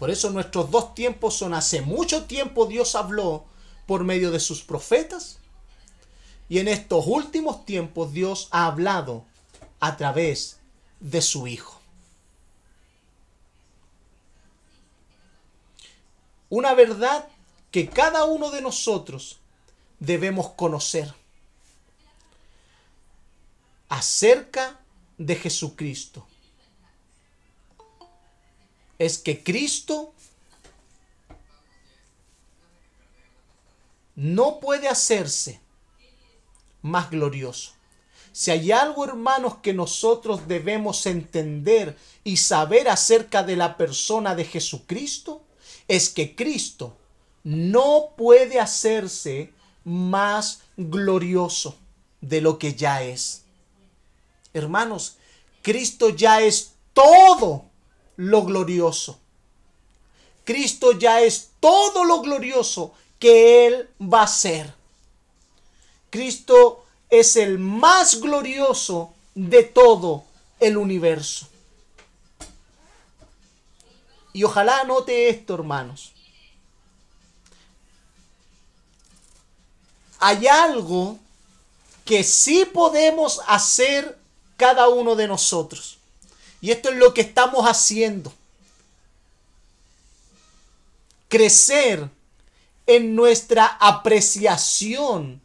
Por 0.00 0.10
eso 0.10 0.30
nuestros 0.30 0.68
dos 0.72 0.92
tiempos 0.96 1.34
son 1.36 1.54
hace 1.54 1.80
mucho 1.80 2.24
tiempo 2.24 2.66
Dios 2.66 2.96
habló 2.96 3.44
por 3.86 4.02
medio 4.02 4.32
de 4.32 4.40
sus 4.40 4.62
profetas 4.62 5.38
y 6.48 6.58
en 6.58 6.66
estos 6.66 7.06
últimos 7.06 7.64
tiempos 7.64 8.12
Dios 8.12 8.48
ha 8.50 8.66
hablado 8.66 9.26
a 9.78 9.96
través 9.96 10.58
de 10.98 11.22
su 11.22 11.46
Hijo. 11.46 11.79
Una 16.50 16.74
verdad 16.74 17.28
que 17.70 17.88
cada 17.88 18.24
uno 18.24 18.50
de 18.50 18.60
nosotros 18.60 19.38
debemos 20.00 20.50
conocer 20.50 21.14
acerca 23.88 24.80
de 25.16 25.36
Jesucristo. 25.36 26.26
Es 28.98 29.16
que 29.16 29.42
Cristo 29.42 30.12
no 34.16 34.58
puede 34.60 34.88
hacerse 34.88 35.60
más 36.82 37.10
glorioso. 37.10 37.72
Si 38.32 38.50
hay 38.50 38.72
algo, 38.72 39.04
hermanos, 39.04 39.58
que 39.62 39.72
nosotros 39.72 40.46
debemos 40.46 41.06
entender 41.06 41.96
y 42.22 42.36
saber 42.36 42.88
acerca 42.88 43.42
de 43.42 43.56
la 43.56 43.76
persona 43.76 44.34
de 44.34 44.44
Jesucristo, 44.44 45.42
es 45.90 46.08
que 46.08 46.36
Cristo 46.36 46.96
no 47.42 48.10
puede 48.16 48.60
hacerse 48.60 49.52
más 49.82 50.60
glorioso 50.76 51.76
de 52.20 52.40
lo 52.40 52.60
que 52.60 52.74
ya 52.74 53.02
es. 53.02 53.42
Hermanos, 54.54 55.16
Cristo 55.62 56.10
ya 56.10 56.42
es 56.42 56.74
todo 56.92 57.64
lo 58.14 58.44
glorioso. 58.44 59.18
Cristo 60.44 60.92
ya 60.92 61.22
es 61.22 61.50
todo 61.58 62.04
lo 62.04 62.20
glorioso 62.20 62.92
que 63.18 63.66
Él 63.66 63.88
va 64.00 64.22
a 64.22 64.28
ser. 64.28 64.72
Cristo 66.08 66.84
es 67.08 67.34
el 67.34 67.58
más 67.58 68.20
glorioso 68.20 69.12
de 69.34 69.64
todo 69.64 70.22
el 70.60 70.76
universo. 70.76 71.48
Y 74.32 74.44
ojalá 74.44 74.84
note 74.84 75.28
esto, 75.28 75.54
hermanos. 75.54 76.12
Hay 80.18 80.46
algo 80.46 81.18
que 82.04 82.22
sí 82.24 82.64
podemos 82.64 83.40
hacer 83.46 84.18
cada 84.56 84.88
uno 84.88 85.16
de 85.16 85.26
nosotros. 85.26 85.98
Y 86.60 86.70
esto 86.70 86.90
es 86.90 86.96
lo 86.96 87.14
que 87.14 87.22
estamos 87.22 87.64
haciendo. 87.66 88.32
Crecer 91.28 92.10
en 92.86 93.14
nuestra 93.14 93.66
apreciación 93.80 95.40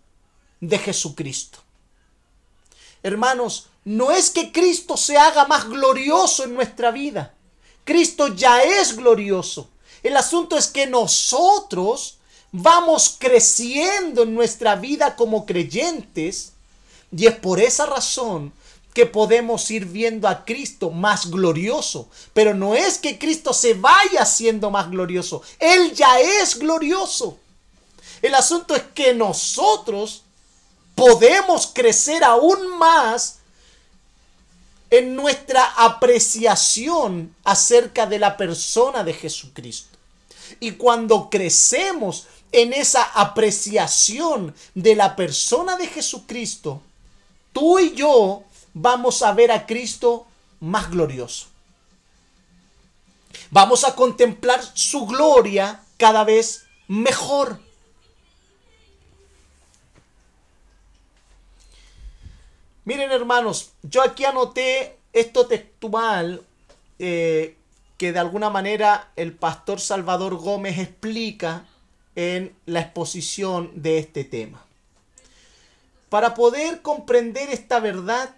de 0.59 0.79
Jesucristo. 0.79 1.59
Hermanos, 3.03 3.67
no 3.83 4.11
es 4.11 4.31
que 4.31 4.51
Cristo 4.51 4.97
se 4.97 5.15
haga 5.15 5.45
más 5.45 5.69
glorioso 5.69 6.43
en 6.43 6.55
nuestra 6.55 6.89
vida. 6.89 7.34
Cristo 7.85 8.35
ya 8.35 8.61
es 8.61 8.95
glorioso. 8.95 9.69
El 10.03 10.17
asunto 10.17 10.57
es 10.57 10.67
que 10.67 10.85
nosotros 10.85 12.17
vamos 12.51 13.15
creciendo 13.17 14.23
en 14.23 14.35
nuestra 14.35 14.75
vida 14.75 15.15
como 15.15 15.45
creyentes 15.45 16.53
y 17.15 17.27
es 17.27 17.35
por 17.35 17.61
esa 17.61 17.85
razón 17.85 18.51
que 18.93 19.05
podemos 19.05 19.69
ir 19.71 19.85
viendo 19.85 20.27
a 20.27 20.45
Cristo 20.45 20.89
más 20.89 21.29
glorioso. 21.29 22.09
Pero 22.33 22.53
no 22.53 22.75
es 22.75 22.97
que 22.97 23.19
Cristo 23.19 23.53
se 23.53 23.73
vaya 23.73 24.25
siendo 24.25 24.71
más 24.71 24.89
glorioso. 24.89 25.41
Él 25.59 25.93
ya 25.93 26.19
es 26.19 26.57
glorioso. 26.57 27.37
El 28.21 28.33
asunto 28.35 28.75
es 28.75 28.83
que 28.93 29.13
nosotros 29.13 30.23
podemos 30.95 31.67
crecer 31.67 32.23
aún 32.23 32.77
más 32.77 33.39
en 34.97 35.15
nuestra 35.15 35.73
apreciación 35.75 37.35
acerca 37.43 38.05
de 38.05 38.17
la 38.17 38.37
persona 38.37 39.03
de 39.03 39.13
Jesucristo. 39.13 39.97
Y 40.59 40.71
cuando 40.71 41.29
crecemos 41.29 42.27
en 42.51 42.71
esa 42.71 43.03
apreciación 43.03 44.55
de 44.73 44.95
la 44.95 45.15
persona 45.15 45.75
de 45.75 45.87
Jesucristo, 45.87 46.81
tú 47.51 47.79
y 47.79 47.93
yo 47.93 48.43
vamos 48.73 49.21
a 49.21 49.33
ver 49.33 49.51
a 49.51 49.65
Cristo 49.65 50.27
más 50.61 50.89
glorioso. 50.89 51.47
Vamos 53.51 53.83
a 53.83 53.95
contemplar 53.95 54.61
su 54.73 55.05
gloria 55.05 55.81
cada 55.97 56.23
vez 56.23 56.63
mejor. 56.87 57.59
Miren 62.85 63.11
hermanos, 63.11 63.71
yo 63.81 64.03
aquí 64.03 64.25
anoté 64.25 64.99
esto 65.11 65.47
textual 65.47 66.43
eh, 66.99 67.57
que 67.97 68.13
de 68.13 68.19
alguna 68.19 68.51
manera 68.51 69.11
el 69.15 69.33
pastor 69.33 69.79
Salvador 69.79 70.35
Gómez 70.35 70.77
explica 70.77 71.65
en 72.15 72.55
la 72.67 72.81
exposición 72.81 73.71
de 73.73 73.97
este 73.97 74.23
tema. 74.23 74.63
Para 76.09 76.35
poder 76.35 76.83
comprender 76.83 77.49
esta 77.49 77.79
verdad 77.79 78.35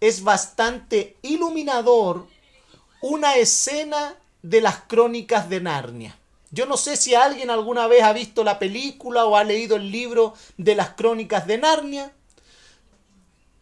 es 0.00 0.22
bastante 0.22 1.16
iluminador 1.22 2.28
una 3.02 3.34
escena 3.34 4.14
de 4.42 4.60
las 4.60 4.82
crónicas 4.86 5.48
de 5.48 5.60
Narnia. 5.60 6.16
Yo 6.52 6.66
no 6.66 6.76
sé 6.76 6.96
si 6.96 7.16
alguien 7.16 7.50
alguna 7.50 7.88
vez 7.88 8.04
ha 8.04 8.12
visto 8.12 8.44
la 8.44 8.60
película 8.60 9.24
o 9.24 9.36
ha 9.36 9.42
leído 9.42 9.74
el 9.74 9.90
libro 9.90 10.34
de 10.58 10.76
las 10.76 10.90
crónicas 10.90 11.48
de 11.48 11.58
Narnia, 11.58 12.12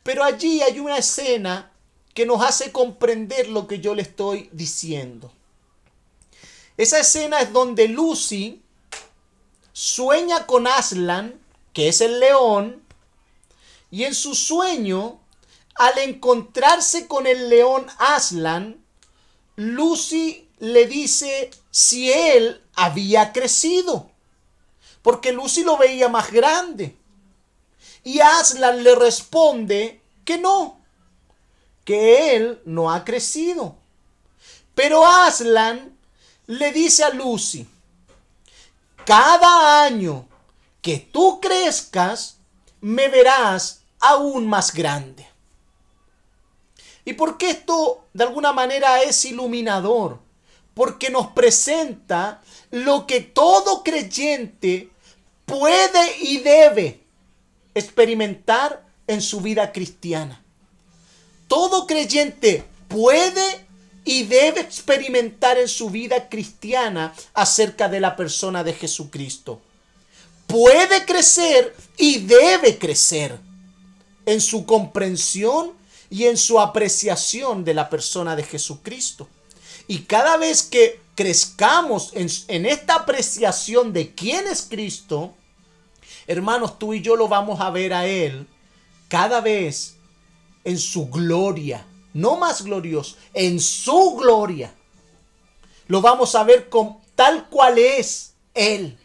pero 0.02 0.24
allí 0.24 0.62
hay 0.62 0.80
una 0.80 0.98
escena 0.98 1.72
que 2.14 2.26
nos 2.26 2.42
hace 2.42 2.72
comprender 2.72 3.48
lo 3.48 3.66
que 3.66 3.80
yo 3.80 3.94
le 3.94 4.02
estoy 4.02 4.48
diciendo. 4.52 5.32
Esa 6.76 6.98
escena 6.98 7.40
es 7.40 7.52
donde 7.52 7.88
Lucy 7.88 8.62
sueña 9.72 10.46
con 10.46 10.66
Aslan, 10.66 11.40
que 11.72 11.88
es 11.88 12.00
el 12.00 12.20
león, 12.20 12.82
y 13.90 14.04
en 14.04 14.14
su 14.14 14.34
sueño, 14.34 15.20
al 15.74 15.98
encontrarse 15.98 17.06
con 17.06 17.26
el 17.26 17.48
león 17.48 17.86
Aslan, 17.98 18.82
Lucy 19.56 20.48
le 20.58 20.86
dice 20.86 21.50
si 21.70 22.10
él 22.10 22.62
había 22.74 23.32
crecido, 23.32 24.10
porque 25.02 25.32
Lucy 25.32 25.62
lo 25.62 25.76
veía 25.76 26.08
más 26.08 26.30
grande. 26.30 26.96
Y 28.04 28.20
Aslan 28.20 28.82
le 28.82 28.94
responde 28.94 30.00
que 30.24 30.38
no, 30.38 30.80
que 31.84 32.36
él 32.36 32.60
no 32.64 32.92
ha 32.92 33.04
crecido. 33.04 33.76
Pero 34.74 35.06
Aslan 35.06 35.96
le 36.46 36.72
dice 36.72 37.04
a 37.04 37.10
Lucy, 37.10 37.66
cada 39.04 39.84
año 39.84 40.26
que 40.80 40.98
tú 40.98 41.40
crezcas, 41.40 42.38
me 42.80 43.08
verás 43.08 43.82
aún 44.00 44.48
más 44.48 44.74
grande. 44.74 45.26
¿Y 47.04 47.14
por 47.14 47.38
qué 47.38 47.50
esto 47.50 48.06
de 48.12 48.24
alguna 48.24 48.52
manera 48.52 49.02
es 49.02 49.24
iluminador? 49.24 50.20
Porque 50.74 51.10
nos 51.10 51.28
presenta 51.28 52.42
lo 52.70 53.06
que 53.06 53.20
todo 53.20 53.82
creyente 53.82 54.90
puede 55.46 56.18
y 56.20 56.38
debe 56.38 57.01
experimentar 57.74 58.84
en 59.06 59.22
su 59.22 59.40
vida 59.40 59.72
cristiana. 59.72 60.42
Todo 61.48 61.86
creyente 61.86 62.64
puede 62.88 63.66
y 64.04 64.24
debe 64.24 64.60
experimentar 64.60 65.58
en 65.58 65.68
su 65.68 65.90
vida 65.90 66.28
cristiana 66.28 67.14
acerca 67.34 67.88
de 67.88 68.00
la 68.00 68.16
persona 68.16 68.64
de 68.64 68.72
Jesucristo. 68.74 69.60
Puede 70.46 71.04
crecer 71.04 71.74
y 71.96 72.20
debe 72.20 72.78
crecer 72.78 73.38
en 74.26 74.40
su 74.40 74.66
comprensión 74.66 75.72
y 76.10 76.24
en 76.24 76.36
su 76.36 76.60
apreciación 76.60 77.64
de 77.64 77.74
la 77.74 77.88
persona 77.88 78.36
de 78.36 78.42
Jesucristo. 78.42 79.28
Y 79.88 80.00
cada 80.00 80.36
vez 80.36 80.62
que 80.62 81.00
crezcamos 81.14 82.12
en, 82.14 82.66
esta 82.66 82.96
apreciación 82.96 83.92
de 83.92 84.14
quién 84.14 84.46
es 84.46 84.66
Cristo, 84.68 85.34
hermanos, 86.32 86.78
tú 86.78 86.94
y 86.94 87.02
yo 87.02 87.16
lo 87.16 87.28
vamos 87.28 87.60
a 87.60 87.70
ver 87.70 87.92
a 87.92 88.06
Él 88.06 88.46
cada 89.08 89.40
vez 89.40 89.96
en 90.64 90.78
su 90.78 91.08
gloria, 91.08 91.86
no 92.14 92.36
más 92.36 92.62
glorioso, 92.62 93.16
en 93.34 93.60
su 93.60 94.16
gloria. 94.16 94.74
Lo 95.86 96.00
vamos 96.00 96.34
a 96.34 96.44
ver 96.44 96.68
con 96.68 96.98
tal 97.14 97.48
cual 97.48 97.78
es 97.78 98.34
Él. 98.54 98.98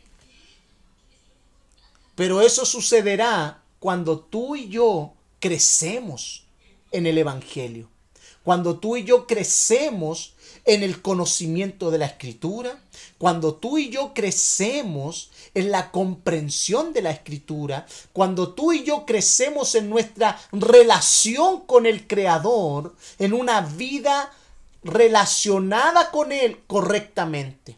Pero 2.15 2.41
eso 2.41 2.65
sucederá 2.65 3.61
cuando 3.79 4.19
tú 4.19 4.55
y 4.55 4.69
yo 4.69 5.13
crecemos 5.39 6.45
en 6.91 7.05
el 7.05 7.17
Evangelio. 7.17 7.89
Cuando 8.43 8.79
tú 8.79 8.95
y 8.95 9.03
yo 9.03 9.27
crecemos 9.27 10.33
en 10.65 10.83
el 10.83 11.01
conocimiento 11.01 11.91
de 11.91 11.97
la 11.97 12.05
Escritura, 12.05 12.81
cuando 13.17 13.55
tú 13.55 13.77
y 13.77 13.89
yo 13.89 14.13
crecemos 14.13 15.31
en 15.53 15.71
la 15.71 15.91
comprensión 15.91 16.93
de 16.93 17.01
la 17.01 17.11
Escritura, 17.11 17.85
cuando 18.13 18.53
tú 18.53 18.73
y 18.73 18.83
yo 18.83 19.05
crecemos 19.05 19.73
en 19.75 19.89
nuestra 19.89 20.39
relación 20.51 21.61
con 21.61 21.85
el 21.85 22.07
Creador, 22.07 22.95
en 23.17 23.33
una 23.33 23.61
vida 23.61 24.31
relacionada 24.83 26.11
con 26.11 26.31
Él 26.31 26.63
correctamente, 26.67 27.77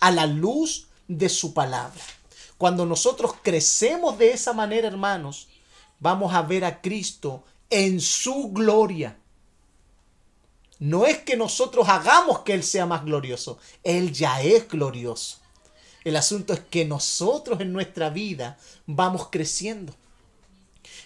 a 0.00 0.10
la 0.10 0.26
luz 0.26 0.88
de 1.08 1.28
su 1.28 1.54
palabra. 1.54 2.02
Cuando 2.58 2.86
nosotros 2.86 3.34
crecemos 3.42 4.18
de 4.18 4.32
esa 4.32 4.52
manera, 4.52 4.88
hermanos, 4.88 5.48
vamos 6.00 6.34
a 6.34 6.42
ver 6.42 6.64
a 6.64 6.80
Cristo 6.80 7.44
en 7.70 8.00
su 8.00 8.50
gloria. 8.50 9.18
No 10.78 11.06
es 11.06 11.18
que 11.18 11.36
nosotros 11.36 11.88
hagamos 11.88 12.40
que 12.40 12.52
Él 12.52 12.62
sea 12.62 12.86
más 12.86 13.04
glorioso, 13.04 13.58
Él 13.82 14.12
ya 14.12 14.42
es 14.42 14.68
glorioso. 14.68 15.38
El 16.04 16.16
asunto 16.16 16.52
es 16.52 16.60
que 16.60 16.84
nosotros 16.84 17.60
en 17.60 17.72
nuestra 17.72 18.10
vida 18.10 18.58
vamos 18.86 19.28
creciendo. 19.30 19.92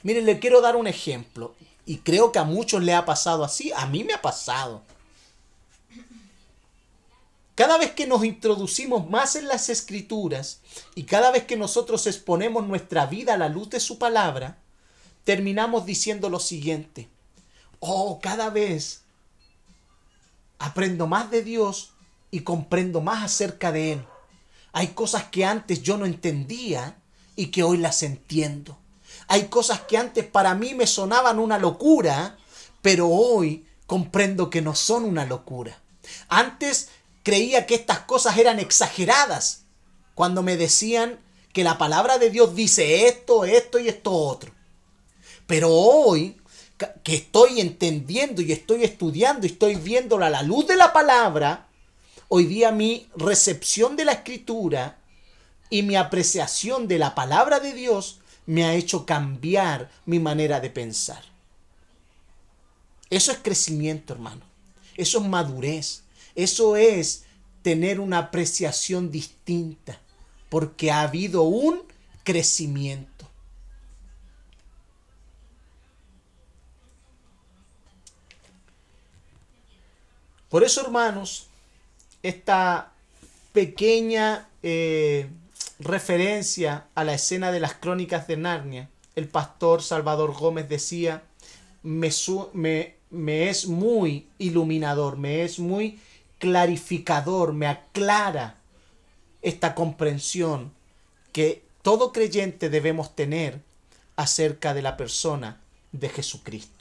Miren, 0.02 0.26
le 0.26 0.38
quiero 0.38 0.60
dar 0.60 0.76
un 0.76 0.86
ejemplo. 0.86 1.54
Y 1.86 1.98
creo 1.98 2.32
que 2.32 2.38
a 2.38 2.44
muchos 2.44 2.82
le 2.82 2.94
ha 2.94 3.04
pasado 3.04 3.42
así. 3.42 3.72
A 3.74 3.86
mí 3.86 4.04
me 4.04 4.12
ha 4.12 4.20
pasado. 4.20 4.82
Cada 7.54 7.78
vez 7.78 7.92
que 7.92 8.06
nos 8.06 8.24
introducimos 8.24 9.08
más 9.08 9.36
en 9.36 9.48
las 9.48 9.68
escrituras 9.68 10.60
y 10.94 11.04
cada 11.04 11.30
vez 11.30 11.44
que 11.44 11.56
nosotros 11.56 12.06
exponemos 12.06 12.66
nuestra 12.66 13.06
vida 13.06 13.34
a 13.34 13.38
la 13.38 13.48
luz 13.48 13.70
de 13.70 13.80
su 13.80 13.98
palabra, 13.98 14.58
terminamos 15.24 15.84
diciendo 15.84 16.30
lo 16.30 16.40
siguiente. 16.40 17.08
Oh, 17.78 18.18
cada 18.22 18.50
vez 18.50 18.99
aprendo 20.60 21.08
más 21.08 21.30
de 21.30 21.42
Dios 21.42 21.94
y 22.30 22.40
comprendo 22.40 23.00
más 23.00 23.24
acerca 23.24 23.72
de 23.72 23.94
Él. 23.94 24.06
Hay 24.72 24.88
cosas 24.88 25.24
que 25.24 25.44
antes 25.44 25.82
yo 25.82 25.96
no 25.96 26.06
entendía 26.06 26.98
y 27.34 27.46
que 27.46 27.64
hoy 27.64 27.78
las 27.78 28.04
entiendo. 28.04 28.78
Hay 29.26 29.48
cosas 29.48 29.80
que 29.80 29.96
antes 29.96 30.24
para 30.24 30.54
mí 30.54 30.74
me 30.74 30.86
sonaban 30.86 31.38
una 31.38 31.58
locura, 31.58 32.36
pero 32.82 33.08
hoy 33.08 33.66
comprendo 33.86 34.50
que 34.50 34.60
no 34.60 34.74
son 34.74 35.04
una 35.04 35.24
locura. 35.24 35.80
Antes 36.28 36.90
creía 37.22 37.66
que 37.66 37.74
estas 37.74 38.00
cosas 38.00 38.36
eran 38.36 38.60
exageradas 38.60 39.62
cuando 40.14 40.42
me 40.42 40.56
decían 40.56 41.18
que 41.52 41.64
la 41.64 41.78
palabra 41.78 42.18
de 42.18 42.30
Dios 42.30 42.54
dice 42.54 43.08
esto, 43.08 43.44
esto 43.44 43.78
y 43.78 43.88
esto 43.88 44.12
otro. 44.12 44.52
Pero 45.46 45.70
hoy 45.72 46.39
que 47.02 47.14
estoy 47.14 47.60
entendiendo 47.60 48.42
y 48.42 48.52
estoy 48.52 48.84
estudiando 48.84 49.46
y 49.46 49.50
estoy 49.50 49.74
viéndola 49.76 50.26
a 50.26 50.30
la 50.30 50.42
luz 50.42 50.66
de 50.66 50.76
la 50.76 50.92
palabra, 50.92 51.68
hoy 52.28 52.46
día 52.46 52.72
mi 52.72 53.08
recepción 53.16 53.96
de 53.96 54.04
la 54.04 54.12
escritura 54.12 54.98
y 55.68 55.82
mi 55.82 55.96
apreciación 55.96 56.88
de 56.88 56.98
la 56.98 57.14
palabra 57.14 57.60
de 57.60 57.72
Dios 57.72 58.20
me 58.46 58.64
ha 58.64 58.74
hecho 58.74 59.06
cambiar 59.06 59.90
mi 60.06 60.18
manera 60.18 60.60
de 60.60 60.70
pensar. 60.70 61.22
Eso 63.10 63.32
es 63.32 63.38
crecimiento, 63.38 64.12
hermano. 64.12 64.42
Eso 64.96 65.18
es 65.18 65.24
madurez. 65.24 66.02
Eso 66.34 66.76
es 66.76 67.24
tener 67.62 68.00
una 68.00 68.18
apreciación 68.18 69.10
distinta, 69.10 70.00
porque 70.48 70.90
ha 70.90 71.02
habido 71.02 71.42
un 71.42 71.82
crecimiento. 72.24 73.19
Por 80.50 80.64
eso, 80.64 80.82
hermanos, 80.82 81.46
esta 82.22 82.92
pequeña 83.52 84.48
eh, 84.62 85.28
referencia 85.78 86.88
a 86.94 87.04
la 87.04 87.14
escena 87.14 87.52
de 87.52 87.60
las 87.60 87.74
crónicas 87.74 88.26
de 88.26 88.36
Narnia, 88.36 88.90
el 89.14 89.28
pastor 89.28 89.80
Salvador 89.82 90.34
Gómez 90.34 90.68
decía, 90.68 91.22
me, 91.82 92.08
es 93.50 93.66
muy 93.66 94.26
iluminador, 94.38 95.16
me 95.16 95.44
es 95.44 95.60
muy 95.60 96.00
clarificador, 96.38 97.52
me 97.52 97.66
aclara 97.66 98.56
esta 99.42 99.74
comprensión 99.74 100.72
que 101.32 101.62
todo 101.82 102.12
creyente 102.12 102.70
debemos 102.70 103.14
tener 103.14 103.60
acerca 104.16 104.74
de 104.74 104.82
la 104.82 104.96
persona 104.96 105.60
de 105.92 106.08
Jesucristo. 106.08 106.79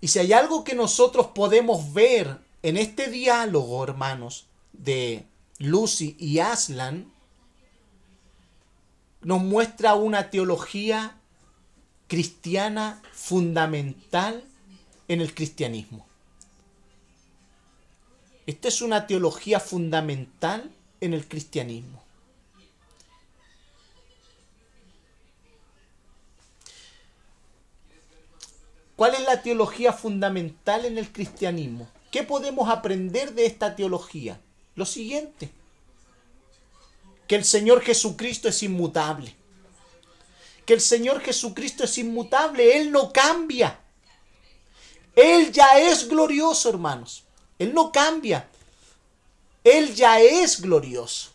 Y 0.00 0.08
si 0.08 0.18
hay 0.18 0.32
algo 0.32 0.64
que 0.64 0.74
nosotros 0.74 1.28
podemos 1.28 1.92
ver 1.92 2.38
en 2.62 2.76
este 2.76 3.10
diálogo, 3.10 3.82
hermanos, 3.82 4.46
de 4.72 5.24
Lucy 5.58 6.16
y 6.18 6.38
Aslan, 6.38 7.12
nos 9.22 9.42
muestra 9.42 9.94
una 9.94 10.30
teología 10.30 11.16
cristiana 12.06 13.02
fundamental 13.12 14.44
en 15.08 15.20
el 15.20 15.34
cristianismo. 15.34 16.06
Esta 18.46 18.68
es 18.68 18.80
una 18.80 19.06
teología 19.06 19.58
fundamental 19.58 20.70
en 21.00 21.14
el 21.14 21.26
cristianismo. 21.26 22.05
¿Cuál 28.96 29.14
es 29.14 29.20
la 29.20 29.42
teología 29.42 29.92
fundamental 29.92 30.86
en 30.86 30.96
el 30.96 31.12
cristianismo? 31.12 31.86
¿Qué 32.10 32.22
podemos 32.22 32.70
aprender 32.70 33.34
de 33.34 33.44
esta 33.44 33.76
teología? 33.76 34.40
Lo 34.74 34.86
siguiente, 34.86 35.50
que 37.28 37.36
el 37.36 37.44
Señor 37.44 37.82
Jesucristo 37.82 38.48
es 38.48 38.62
inmutable. 38.62 39.34
Que 40.64 40.74
el 40.74 40.80
Señor 40.80 41.20
Jesucristo 41.20 41.84
es 41.84 41.98
inmutable, 41.98 42.78
Él 42.78 42.90
no 42.90 43.12
cambia. 43.12 43.78
Él 45.14 45.52
ya 45.52 45.78
es 45.78 46.08
glorioso, 46.08 46.68
hermanos. 46.70 47.24
Él 47.58 47.72
no 47.74 47.92
cambia. 47.92 48.48
Él 49.62 49.94
ya 49.94 50.20
es 50.20 50.60
glorioso. 50.60 51.30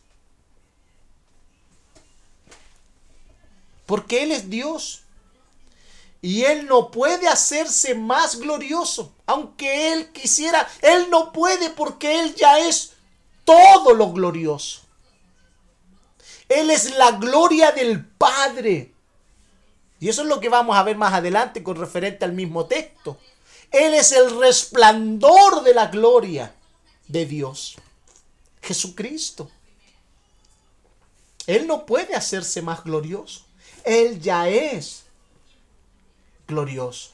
Porque 3.86 4.24
Él 4.24 4.32
es 4.32 4.50
Dios. 4.50 5.04
Y 6.22 6.44
Él 6.44 6.68
no 6.68 6.92
puede 6.92 7.28
hacerse 7.28 7.96
más 7.96 8.40
glorioso. 8.40 9.14
Aunque 9.26 9.94
Él 9.94 10.12
quisiera, 10.12 10.68
Él 10.82 11.08
no 11.10 11.32
puede 11.32 11.72
porque 11.72 12.20
Él 12.20 12.36
ya 12.36 12.60
es 12.60 12.94
todo 13.44 13.94
lo 13.94 14.12
glorioso. 14.12 14.82
Él 16.48 16.70
es 16.70 16.96
la 16.98 17.14
gloria 17.14 17.72
del 17.72 18.06
Padre. 18.06 18.94
Y 20.00 20.10
eso 20.10 20.22
es 20.24 20.28
lo 20.28 20.40
que 20.40 20.50
vamos 20.50 20.76
a 20.76 20.84
ver 20.84 20.98
más 20.98 21.14
adelante 21.14 21.64
con 21.64 21.78
referente 21.78 22.26
al 22.26 22.34
mismo 22.34 22.66
texto. 22.66 23.18
Él 23.72 23.94
es 23.94 24.12
el 24.12 24.38
resplandor 24.40 25.64
de 25.64 25.74
la 25.74 25.88
gloria 25.88 26.54
de 27.08 27.26
Dios. 27.26 27.78
Jesucristo. 28.62 29.50
Él 31.48 31.68
no 31.68 31.86
puede 31.86 32.16
hacerse 32.16 32.62
más 32.62 32.84
glorioso. 32.84 33.46
Él 33.84 34.22
ya 34.22 34.48
es 34.50 35.01
glorioso. 36.52 37.10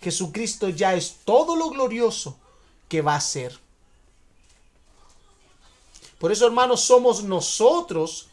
Jesucristo 0.00 0.70
ya 0.70 0.94
es 0.94 1.16
todo 1.24 1.54
lo 1.54 1.68
glorioso 1.68 2.38
que 2.88 3.02
va 3.02 3.16
a 3.16 3.20
ser. 3.20 3.58
Por 6.18 6.32
eso, 6.32 6.46
hermanos, 6.46 6.80
somos 6.80 7.22
nosotros 7.22 8.28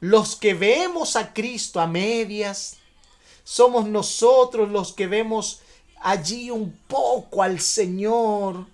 los 0.00 0.34
que 0.34 0.54
vemos 0.54 1.16
a 1.16 1.32
Cristo 1.32 1.80
a 1.80 1.86
medias. 1.86 2.76
Somos 3.44 3.86
nosotros 3.86 4.70
los 4.70 4.92
que 4.92 5.06
vemos 5.06 5.60
allí 6.00 6.50
un 6.50 6.70
poco 6.86 7.42
al 7.42 7.60
Señor, 7.60 8.66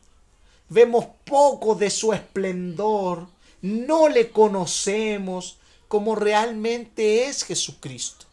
vemos 0.69 1.07
poco 1.25 1.77
de 1.77 1.89
su 1.89 2.13
esplendor, 2.13 3.29
no 3.63 4.09
le 4.09 4.31
conocemos 4.31 5.59
como 5.87 6.17
realmente 6.17 7.25
es 7.25 7.45
Jesucristo. 7.45 8.27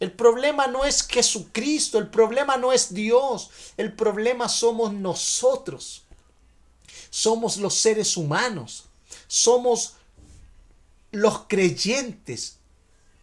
El 0.00 0.12
problema 0.12 0.66
no 0.66 0.84
es 0.84 1.06
Jesucristo, 1.06 1.98
el 1.98 2.08
problema 2.08 2.56
no 2.56 2.72
es 2.72 2.92
Dios, 2.92 3.50
el 3.76 3.92
problema 3.92 4.48
somos 4.48 4.92
nosotros. 4.94 6.04
Somos 7.10 7.58
los 7.58 7.74
seres 7.74 8.16
humanos, 8.16 8.84
somos 9.26 9.94
los 11.10 11.40
creyentes 11.48 12.58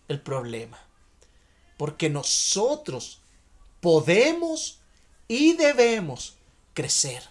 el 0.07 0.21
problema. 0.21 0.79
Porque 1.77 2.09
nosotros 2.09 3.21
podemos 3.81 4.79
y 5.27 5.53
debemos 5.53 6.35
crecer. 6.73 7.23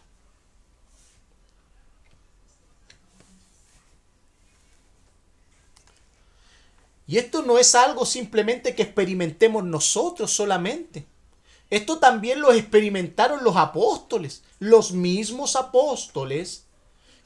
Y 7.06 7.18
esto 7.18 7.42
no 7.42 7.58
es 7.58 7.74
algo 7.74 8.04
simplemente 8.04 8.74
que 8.74 8.82
experimentemos 8.82 9.64
nosotros 9.64 10.32
solamente. 10.32 11.06
Esto 11.70 11.98
también 11.98 12.40
lo 12.40 12.52
experimentaron 12.52 13.42
los 13.42 13.56
apóstoles, 13.56 14.42
los 14.58 14.92
mismos 14.92 15.56
apóstoles 15.56 16.64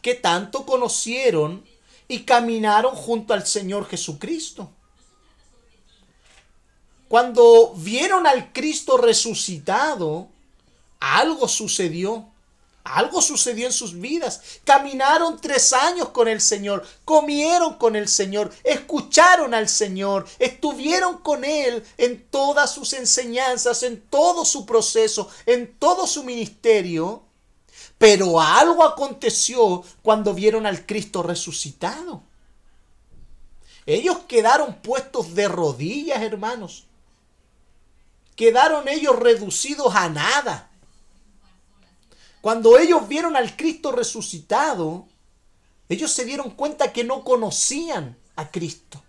que 0.03 0.15
tanto 0.15 0.65
conocieron 0.65 1.65
y 2.09 2.21
caminaron 2.21 2.95
junto 2.95 3.35
al 3.35 3.47
Señor 3.47 3.87
Jesucristo. 3.87 4.71
Cuando 7.09 7.75
vieron 7.77 8.27
al 8.27 8.53
Cristo 8.53 8.97
resucitado, 8.97 10.29
algo 11.01 11.49
sucedió. 11.49 12.30
Algo 12.85 13.21
sucedió 13.21 13.67
en 13.67 13.73
sus 13.73 13.99
vidas. 14.01 14.61
Caminaron 14.65 15.41
tres 15.41 15.73
años 15.73 16.09
con 16.11 16.29
el 16.29 16.41
Señor, 16.41 16.87
comieron 17.05 17.75
con 17.75 17.95
el 17.95 18.09
Señor, 18.09 18.51
escucharon 18.65 19.53
al 19.53 19.69
Señor, 19.69 20.27
estuvieron 20.39 21.19
con 21.19 21.45
Él 21.45 21.85
en 21.99 22.27
todas 22.31 22.73
sus 22.73 22.95
enseñanzas, 22.95 23.83
en 23.83 24.01
todo 24.01 24.45
su 24.45 24.65
proceso, 24.65 25.29
en 25.45 25.75
todo 25.79 26.07
su 26.07 26.25
ministerio. 26.25 27.23
Pero 27.99 28.41
algo 28.41 28.83
aconteció 28.83 29.85
cuando 30.03 30.33
vieron 30.33 30.65
al 30.65 30.87
Cristo 30.87 31.23
resucitado. 31.23 32.23
Ellos 33.85 34.21
quedaron 34.27 34.81
puestos 34.81 35.35
de 35.35 35.49
rodillas, 35.49 36.23
hermanos. 36.23 36.87
Quedaron 38.37 38.89
ellos 38.89 39.19
reducidos 39.19 39.95
a 39.95 40.09
nada 40.09 40.70
cuando 42.41 42.79
ellos 42.79 43.07
vieron 43.07 43.37
al 43.37 43.57
Cristo 43.57 43.93
resucitado, 43.93 45.07
ellos 45.89 46.11
se 46.13 46.25
dieron 46.25 46.51
cuenta 46.51 46.93
que 46.93 47.05
no 47.05 47.23
conocían 47.25 48.17
a 48.37 48.51
Cristo. 48.51 49.03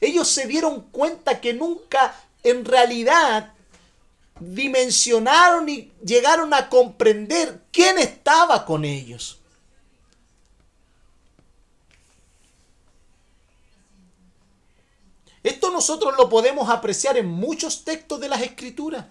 Ellos 0.00 0.28
se 0.28 0.46
dieron 0.46 0.80
cuenta 0.90 1.40
que 1.40 1.52
nunca 1.52 2.14
en 2.42 2.64
realidad 2.64 3.52
dimensionaron 4.40 5.68
y 5.68 5.92
llegaron 6.04 6.54
a 6.54 6.68
comprender 6.68 7.62
quién 7.70 7.98
estaba 7.98 8.64
con 8.64 8.84
ellos. 8.84 9.38
Esto 15.42 15.70
nosotros 15.70 16.14
lo 16.16 16.28
podemos 16.28 16.70
apreciar 16.70 17.16
en 17.16 17.26
muchos 17.26 17.84
textos 17.84 18.20
de 18.20 18.28
las 18.28 18.42
escrituras 18.42 19.06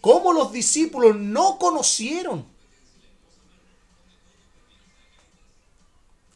cómo 0.00 0.32
los 0.32 0.52
discípulos 0.52 1.16
no 1.16 1.58
conocieron. 1.58 2.46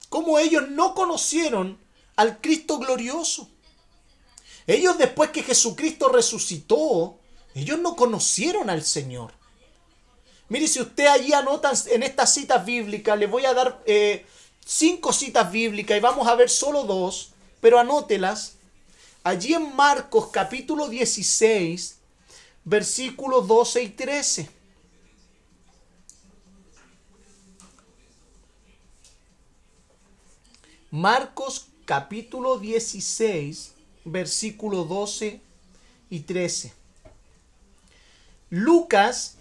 Cómo 0.08 0.38
ellos 0.38 0.68
no 0.68 0.94
conocieron 0.94 1.78
al 2.16 2.40
Cristo 2.40 2.78
glorioso. 2.78 3.48
Ellos 4.66 4.98
después 4.98 5.30
que 5.30 5.42
Jesucristo 5.42 6.08
resucitó, 6.08 7.18
ellos 7.54 7.78
no 7.78 7.96
conocieron 7.96 8.70
al 8.70 8.84
Señor. 8.84 9.32
Mire, 10.48 10.66
si 10.66 10.80
usted 10.80 11.06
allí 11.06 11.32
anota 11.32 11.72
en 11.86 12.02
estas 12.02 12.34
citas 12.34 12.64
bíblicas, 12.64 13.16
le 13.16 13.28
voy 13.28 13.46
a 13.46 13.54
dar 13.54 13.82
eh, 13.86 14.26
cinco 14.64 15.12
citas 15.12 15.50
bíblicas 15.50 15.96
y 15.96 16.00
vamos 16.00 16.26
a 16.26 16.34
ver 16.34 16.50
solo 16.50 16.82
dos, 16.82 17.30
pero 17.60 17.78
anótelas. 17.78 18.56
Allí 19.22 19.54
en 19.54 19.76
Marcos 19.76 20.28
capítulo 20.32 20.88
16, 20.88 21.99
versículos 22.64 23.46
12 23.48 23.82
y 23.82 23.88
13. 23.88 24.50
Marcos 30.90 31.68
capítulo 31.84 32.58
16, 32.58 33.74
versículo 34.04 34.84
12 34.84 35.40
y 36.10 36.20
13. 36.20 36.72
Lucas 38.50 39.36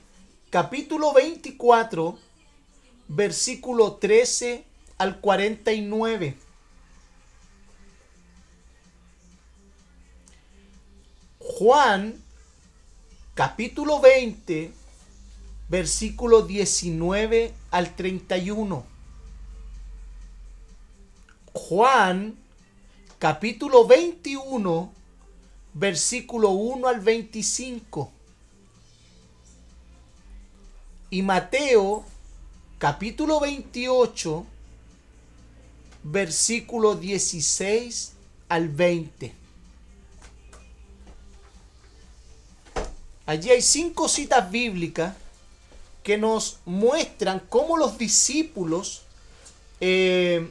capítulo 0.52 1.14
24, 1.14 2.20
versículo 3.08 3.94
13 3.94 4.64
al 5.00 5.20
49. 5.20 6.38
Juan 11.40 12.29
capítulo 13.40 14.02
20, 14.02 14.70
versículo 15.70 16.42
19 16.42 17.54
al 17.72 17.96
31. 17.96 18.84
Juan, 21.54 22.36
capítulo 23.18 23.88
21, 23.88 24.92
versículo 25.74 26.50
1 26.50 26.86
al 26.86 27.00
25. 27.00 28.12
Y 31.10 31.22
Mateo, 31.22 32.04
capítulo 32.78 33.40
28, 33.40 34.46
versículo 36.04 36.96
16 36.96 38.16
al 38.50 38.68
20. 38.68 39.39
Allí 43.30 43.52
hay 43.52 43.62
cinco 43.62 44.10
citas 44.10 44.50
bíblicas 44.50 45.14
que 46.02 46.18
nos 46.18 46.58
muestran 46.66 47.40
cómo 47.48 47.78
los 47.78 47.96
discípulos 48.00 49.04
eh, 49.80 50.50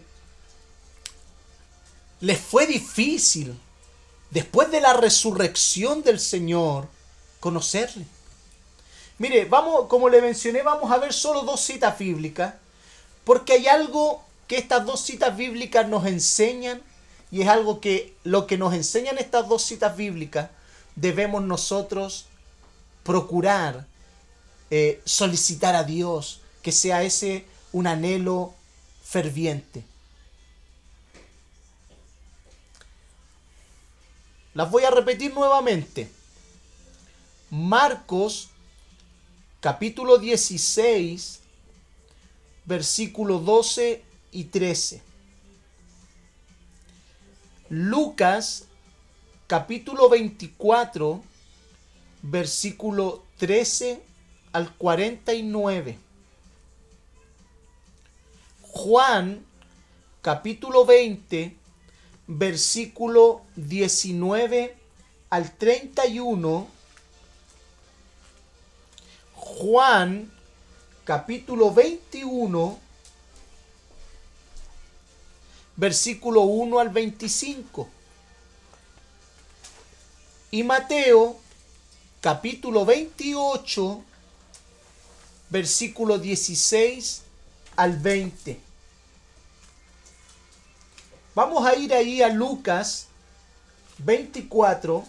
les 2.21 2.39
fue 2.39 2.69
difícil, 2.69 3.59
después 4.31 4.71
de 4.71 4.81
la 4.81 4.93
resurrección 4.93 6.05
del 6.05 6.21
Señor, 6.21 6.87
conocerle. 7.41 8.07
Mire, 9.19 9.47
vamos, 9.47 9.89
como 9.89 10.09
le 10.09 10.23
mencioné, 10.23 10.63
vamos 10.63 10.93
a 10.93 10.99
ver 10.99 11.13
solo 11.13 11.43
dos 11.43 11.61
citas 11.61 11.99
bíblicas, 11.99 12.55
porque 13.25 13.55
hay 13.55 13.67
algo 13.67 14.23
que 14.47 14.57
estas 14.57 14.87
dos 14.87 15.01
citas 15.01 15.37
bíblicas 15.37 15.89
nos 15.89 16.07
enseñan, 16.07 16.81
y 17.33 17.43
es 17.43 17.49
algo 17.49 17.81
que 17.81 18.15
lo 18.23 18.47
que 18.47 18.57
nos 18.57 18.73
enseñan 18.73 19.19
estas 19.19 19.49
dos 19.49 19.65
citas 19.65 19.97
bíblicas, 19.97 20.51
debemos 20.95 21.43
nosotros 21.43 22.28
procurar 23.09 23.87
eh, 24.71 25.01
solicitar 25.07 25.75
a 25.75 25.83
Dios 25.83 26.43
que 26.61 26.73
sea 26.73 27.03
ese 27.03 27.47
un 27.73 27.87
anhelo 27.87 28.53
ferviente. 29.03 29.83
Las 34.53 34.71
voy 34.71 34.85
a 34.85 34.91
repetir 34.91 35.33
nuevamente. 35.33 36.13
Marcos 37.49 38.51
capítulo 39.61 40.19
16, 40.19 41.41
versículo 42.67 43.39
12 43.39 44.03
y 44.33 44.45
13. 44.45 45.03
Lucas 47.71 48.65
capítulo 49.47 50.11
24, 50.11 51.23
versículo 52.23 53.23
13 53.39 54.03
al 54.53 54.75
49. 54.75 55.99
Juan, 58.63 59.45
capítulo 60.23 60.85
20, 60.85 61.57
versículo 62.27 63.43
19 63.57 64.77
al 65.31 65.57
31. 65.57 66.69
Juan, 69.35 70.31
capítulo 71.05 71.73
21, 71.73 72.79
versículo 75.77 76.43
1 76.43 76.79
al 76.79 76.89
25. 76.91 77.89
Y 80.51 80.63
Mateo, 80.63 81.39
capítulo 82.21 82.85
28, 82.85 84.05
versículo 85.51 86.19
16 86.19 87.23
al 87.77 87.97
20. 87.97 88.61
Vamos 91.35 91.65
a 91.65 91.77
ir 91.77 91.95
ahí 91.95 92.21
a 92.23 92.29
Lucas 92.29 93.07
24. 93.99 95.05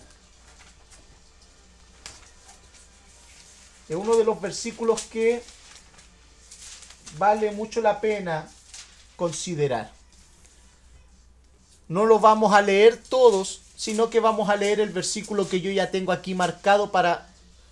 Es 3.90 3.96
uno 3.96 4.16
de 4.16 4.24
los 4.24 4.40
versículos 4.40 5.02
que 5.04 5.42
vale 7.18 7.52
mucho 7.52 7.82
la 7.82 8.00
pena 8.00 8.48
considerar. 9.16 9.92
No 11.88 12.06
lo 12.06 12.20
vamos 12.20 12.54
a 12.54 12.62
leer 12.62 12.98
todos, 12.98 13.62
sino 13.80 14.10
que 14.10 14.20
vamos 14.20 14.50
a 14.50 14.58
leer 14.58 14.82
el 14.82 14.90
versículo 14.90 15.48
que 15.48 15.62
yo 15.62 15.72
ya 15.72 15.90
tengo 15.90 16.12
aquí 16.12 16.36
marcado 16.36 16.92
para 16.92 17.30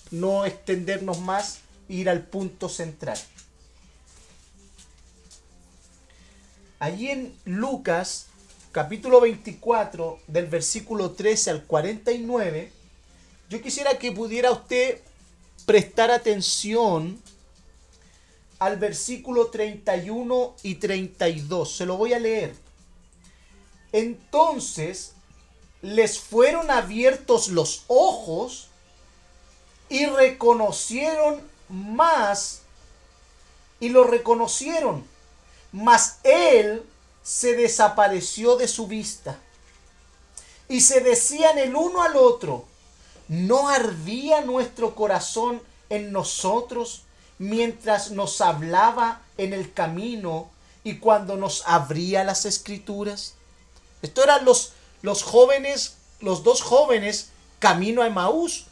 no 0.10 0.46
extendernos 0.46 1.20
más 1.20 1.60
e 1.90 1.96
ir 1.96 2.10
al 2.10 2.24
punto 2.24 2.70
central. 2.70 3.20
Allí 6.80 7.10
en 7.10 7.36
Lucas 7.44 8.28
capítulo 8.72 9.20
24 9.20 10.22
del 10.28 10.46
versículo 10.46 11.12
13 11.12 11.50
al 11.50 11.64
49, 11.66 12.72
yo 13.50 13.62
quisiera 13.62 14.00
que 14.00 14.14
pudiera 14.14 14.52
usted 14.52 15.02
prestar 15.66 16.10
atención 16.10 17.22
al 18.60 18.78
versículo 18.78 19.48
31 19.48 20.56
y 20.64 20.76
32. 20.76 21.70
Se 21.70 21.86
lo 21.86 21.98
voy 21.98 22.14
a 22.14 22.20
leer. 22.20 22.56
Entonces 23.92 25.17
les 25.88 26.20
fueron 26.20 26.70
abiertos 26.70 27.48
los 27.48 27.86
ojos 27.88 28.68
y 29.88 30.06
reconocieron 30.06 31.42
más 31.70 32.64
y 33.80 33.88
lo 33.88 34.04
reconocieron. 34.04 35.08
Mas 35.72 36.20
él 36.24 36.84
se 37.24 37.56
desapareció 37.56 38.58
de 38.58 38.68
su 38.68 38.88
vista. 38.88 39.40
Y 40.68 40.82
se 40.82 41.00
decían 41.00 41.58
el 41.58 41.74
uno 41.74 42.02
al 42.02 42.18
otro, 42.18 42.66
¿no 43.30 43.70
ardía 43.70 44.42
nuestro 44.42 44.94
corazón 44.94 45.62
en 45.90 46.12
nosotros 46.12 47.04
mientras 47.38 48.12
nos 48.12 48.42
hablaba 48.42 49.22
en 49.38 49.54
el 49.54 49.72
camino 49.72 50.50
y 50.84 50.98
cuando 50.98 51.38
nos 51.38 51.64
abría 51.66 52.26
las 52.26 52.44
escrituras? 52.44 53.36
Esto 54.02 54.22
eran 54.22 54.44
los, 54.44 54.74
los 55.02 55.24
jóvenes, 55.24 55.98
los 56.20 56.44
dos 56.44 56.62
jóvenes 56.62 57.30
camino 57.60 58.02
a 58.02 58.08
Emaús. 58.08 58.66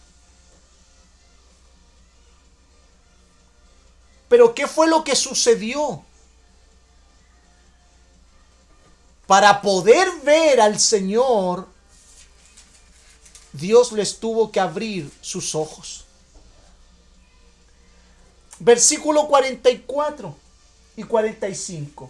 Pero 4.27 4.55
¿qué 4.55 4.67
fue 4.67 4.87
lo 4.87 5.03
que 5.03 5.15
sucedió? 5.15 6.03
Para 9.27 9.61
poder 9.61 10.07
ver 10.23 10.61
al 10.61 10.79
Señor, 10.79 11.67
Dios 13.53 13.91
les 13.91 14.19
tuvo 14.19 14.51
que 14.51 14.59
abrir 14.59 15.11
sus 15.21 15.55
ojos. 15.55 16.05
Versículo 18.59 19.27
44 19.27 20.35
y 20.97 21.03
45. 21.03 22.09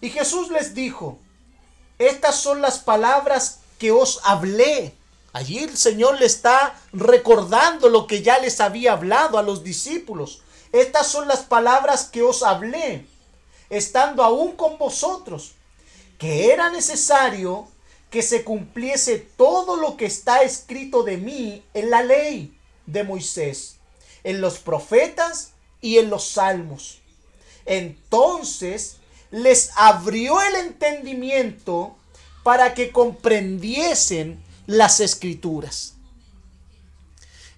Y 0.00 0.10
Jesús 0.10 0.50
les 0.50 0.74
dijo, 0.74 1.18
estas 1.98 2.36
son 2.36 2.60
las 2.60 2.78
palabras 2.78 3.60
que 3.78 3.90
os 3.90 4.20
hablé. 4.24 4.94
Allí 5.32 5.58
el 5.58 5.76
Señor 5.76 6.18
le 6.18 6.26
está 6.26 6.78
recordando 6.92 7.88
lo 7.88 8.06
que 8.06 8.22
ya 8.22 8.38
les 8.38 8.60
había 8.60 8.92
hablado 8.92 9.38
a 9.38 9.42
los 9.42 9.62
discípulos. 9.62 10.42
Estas 10.72 11.06
son 11.06 11.28
las 11.28 11.40
palabras 11.40 12.04
que 12.04 12.22
os 12.22 12.42
hablé, 12.42 13.06
estando 13.70 14.22
aún 14.22 14.52
con 14.52 14.78
vosotros, 14.78 15.52
que 16.18 16.52
era 16.52 16.70
necesario 16.70 17.68
que 18.10 18.22
se 18.22 18.44
cumpliese 18.44 19.18
todo 19.18 19.76
lo 19.76 19.96
que 19.96 20.06
está 20.06 20.42
escrito 20.42 21.02
de 21.02 21.16
mí 21.16 21.64
en 21.74 21.90
la 21.90 22.02
ley 22.02 22.56
de 22.86 23.04
Moisés, 23.04 23.76
en 24.24 24.40
los 24.40 24.58
profetas 24.58 25.52
y 25.80 25.98
en 25.98 26.10
los 26.10 26.28
salmos. 26.30 27.00
Entonces 27.64 28.96
les 29.30 29.70
abrió 29.76 30.40
el 30.40 30.54
entendimiento 30.66 31.96
para 32.42 32.74
que 32.74 32.92
comprendiesen 32.92 34.42
las 34.66 35.00
escrituras. 35.00 35.94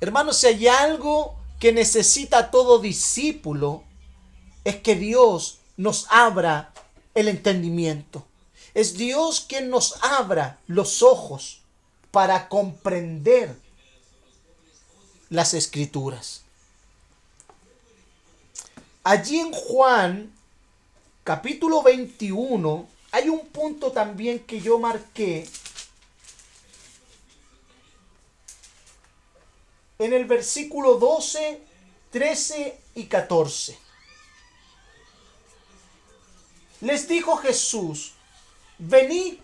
Hermanos, 0.00 0.38
si 0.38 0.46
hay 0.46 0.68
algo 0.68 1.36
que 1.58 1.72
necesita 1.72 2.50
todo 2.50 2.78
discípulo, 2.78 3.82
es 4.64 4.76
que 4.76 4.94
Dios 4.94 5.58
nos 5.76 6.06
abra 6.10 6.72
el 7.14 7.28
entendimiento. 7.28 8.24
Es 8.74 8.96
Dios 8.96 9.44
quien 9.48 9.70
nos 9.70 9.96
abra 10.02 10.58
los 10.66 11.02
ojos 11.02 11.60
para 12.10 12.48
comprender 12.48 13.56
las 15.30 15.54
escrituras. 15.54 16.42
Allí 19.02 19.38
en 19.38 19.52
Juan 19.52 20.38
capítulo 21.29 21.83
21 21.83 22.89
hay 23.12 23.29
un 23.29 23.49
punto 23.49 23.93
también 23.93 24.39
que 24.39 24.62
yo 24.62 24.79
marqué 24.79 25.47
en 29.99 30.14
el 30.14 30.24
versículo 30.24 30.95
12, 30.95 31.61
13 32.12 32.81
y 32.95 33.05
14. 33.05 33.79
Les 36.81 37.07
dijo 37.07 37.37
Jesús, 37.37 38.14
venid, 38.79 39.35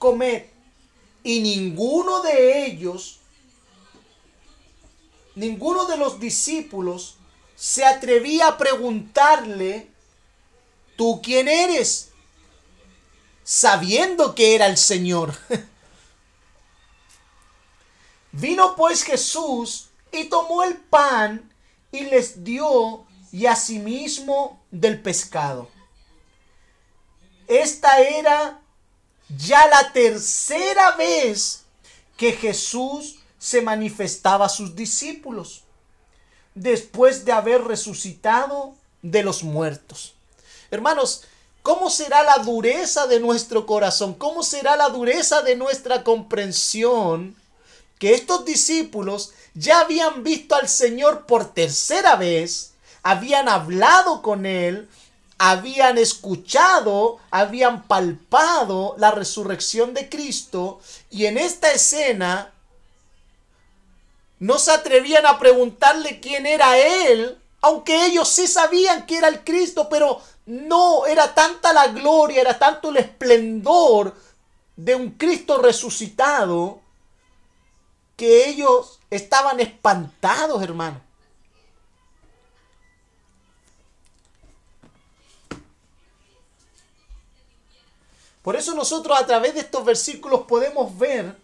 comed. 0.00 0.46
Y 1.22 1.38
ninguno 1.38 2.20
de 2.22 2.66
ellos, 2.66 3.20
ninguno 5.36 5.84
de 5.86 5.98
los 5.98 6.18
discípulos, 6.18 7.14
se 7.54 7.84
atrevía 7.84 8.48
a 8.48 8.58
preguntarle, 8.58 9.91
¿tú 11.02 11.20
quién 11.20 11.48
eres? 11.48 12.12
Sabiendo 13.42 14.36
que 14.36 14.54
era 14.54 14.66
el 14.66 14.76
Señor. 14.76 15.36
Vino 18.30 18.76
pues 18.76 19.02
Jesús 19.02 19.88
y 20.12 20.26
tomó 20.26 20.62
el 20.62 20.76
pan 20.76 21.52
y 21.90 22.02
les 22.02 22.44
dio 22.44 23.04
y 23.32 23.46
asimismo 23.46 24.62
del 24.70 25.02
pescado. 25.02 25.68
Esta 27.48 27.98
era 27.98 28.60
ya 29.36 29.66
la 29.66 29.92
tercera 29.92 30.92
vez 30.92 31.64
que 32.16 32.30
Jesús 32.30 33.18
se 33.40 33.60
manifestaba 33.60 34.46
a 34.46 34.48
sus 34.48 34.76
discípulos 34.76 35.64
después 36.54 37.24
de 37.24 37.32
haber 37.32 37.64
resucitado 37.64 38.76
de 39.02 39.24
los 39.24 39.42
muertos. 39.42 40.14
Hermanos, 40.72 41.24
¿cómo 41.60 41.90
será 41.90 42.22
la 42.22 42.38
dureza 42.38 43.06
de 43.06 43.20
nuestro 43.20 43.66
corazón? 43.66 44.14
¿Cómo 44.14 44.42
será 44.42 44.74
la 44.74 44.88
dureza 44.88 45.42
de 45.42 45.54
nuestra 45.54 46.02
comprensión? 46.02 47.36
Que 47.98 48.14
estos 48.14 48.46
discípulos 48.46 49.34
ya 49.52 49.80
habían 49.80 50.24
visto 50.24 50.54
al 50.54 50.70
Señor 50.70 51.26
por 51.26 51.52
tercera 51.52 52.16
vez, 52.16 52.72
habían 53.02 53.50
hablado 53.50 54.22
con 54.22 54.46
Él, 54.46 54.88
habían 55.36 55.98
escuchado, 55.98 57.18
habían 57.30 57.82
palpado 57.82 58.94
la 58.96 59.10
resurrección 59.10 59.92
de 59.92 60.08
Cristo 60.08 60.80
y 61.10 61.26
en 61.26 61.36
esta 61.36 61.70
escena 61.70 62.50
no 64.38 64.58
se 64.58 64.70
atrevían 64.70 65.26
a 65.26 65.38
preguntarle 65.38 66.18
quién 66.18 66.46
era 66.46 66.78
Él, 66.78 67.38
aunque 67.60 68.06
ellos 68.06 68.28
sí 68.28 68.48
sabían 68.48 69.06
que 69.06 69.18
era 69.18 69.28
el 69.28 69.44
Cristo, 69.44 69.88
pero 69.88 70.20
no 70.46 71.06
era 71.06 71.34
tanta 71.34 71.72
la 71.72 71.88
gloria, 71.88 72.40
era 72.40 72.58
tanto 72.58 72.90
el 72.90 72.96
esplendor 72.98 74.14
de 74.76 74.94
un 74.94 75.10
Cristo 75.12 75.58
resucitado 75.58 76.80
que 78.16 78.48
ellos 78.48 79.00
estaban 79.10 79.60
espantados, 79.60 80.62
hermano. 80.62 81.00
Por 88.42 88.56
eso 88.56 88.74
nosotros 88.74 89.18
a 89.18 89.26
través 89.26 89.54
de 89.54 89.60
estos 89.60 89.84
versículos 89.84 90.42
podemos 90.42 90.98
ver 90.98 91.36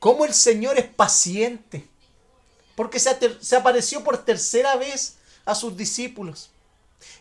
cómo 0.00 0.24
el 0.24 0.34
Señor 0.34 0.76
es 0.76 0.86
paciente. 0.86 1.86
Porque 2.74 2.98
se, 2.98 3.56
apareció 3.56 4.04
por 4.04 4.18
tercera 4.24 4.76
vez 4.76 5.16
a 5.44 5.54
sus 5.54 5.76
discípulos. 5.76 6.50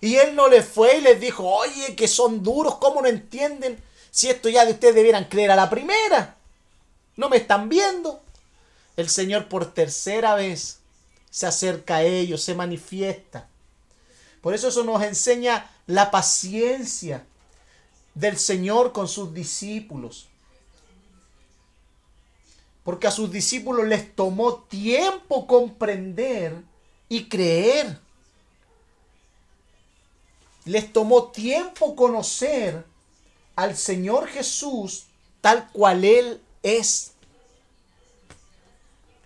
Y 0.02 0.16
Él 0.16 0.36
no 0.36 0.48
les 0.48 0.66
fue 0.66 0.98
y 0.98 1.02
les 1.02 1.20
dijo, 1.20 1.48
oye, 1.48 1.96
que 1.96 2.08
son 2.08 2.44
duros, 2.44 2.76
¿cómo 2.76 3.02
no 3.02 3.08
entienden? 3.08 3.82
Si 4.12 4.30
esto 4.30 4.50
ya 4.50 4.66
de 4.66 4.72
ustedes 4.72 4.96
debieran 4.96 5.26
creer 5.26 5.52
a 5.52 5.56
la 5.56 5.70
primera. 5.70 6.36
No 7.16 7.30
me 7.30 7.38
están 7.38 7.70
viendo. 7.70 8.22
El 8.98 9.10
Señor 9.10 9.48
por 9.48 9.74
tercera 9.74 10.36
vez 10.36 10.80
se 11.30 11.48
acerca 11.48 11.98
a 11.98 12.04
ellos, 12.04 12.42
se 12.42 12.56
manifiesta. 12.56 13.48
Por 14.42 14.54
eso 14.54 14.68
eso 14.68 14.84
nos 14.84 15.04
enseña 15.04 15.70
la 15.88 16.12
paciencia 16.12 17.26
del 18.14 18.38
Señor 18.38 18.94
con 18.94 19.08
sus 19.08 19.34
discípulos. 19.34 20.28
Porque 22.84 23.08
a 23.08 23.12
sus 23.12 23.32
discípulos 23.32 23.88
les 23.88 24.16
tomó 24.16 24.56
tiempo 24.56 25.48
comprender 25.48 26.56
y 27.10 27.28
creer. 27.28 28.00
Les 30.66 30.92
tomó 30.92 31.32
tiempo 31.32 31.96
conocer 31.96 32.86
al 33.56 33.78
Señor 33.78 34.28
Jesús 34.28 35.06
tal 35.42 35.72
cual 35.72 36.04
Él 36.04 36.42
es. 36.64 37.12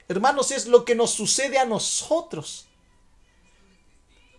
Hermanos, 0.09 0.51
es 0.51 0.67
lo 0.67 0.83
que 0.83 0.95
nos 0.95 1.11
sucede 1.11 1.57
a 1.57 1.65
nosotros. 1.65 2.65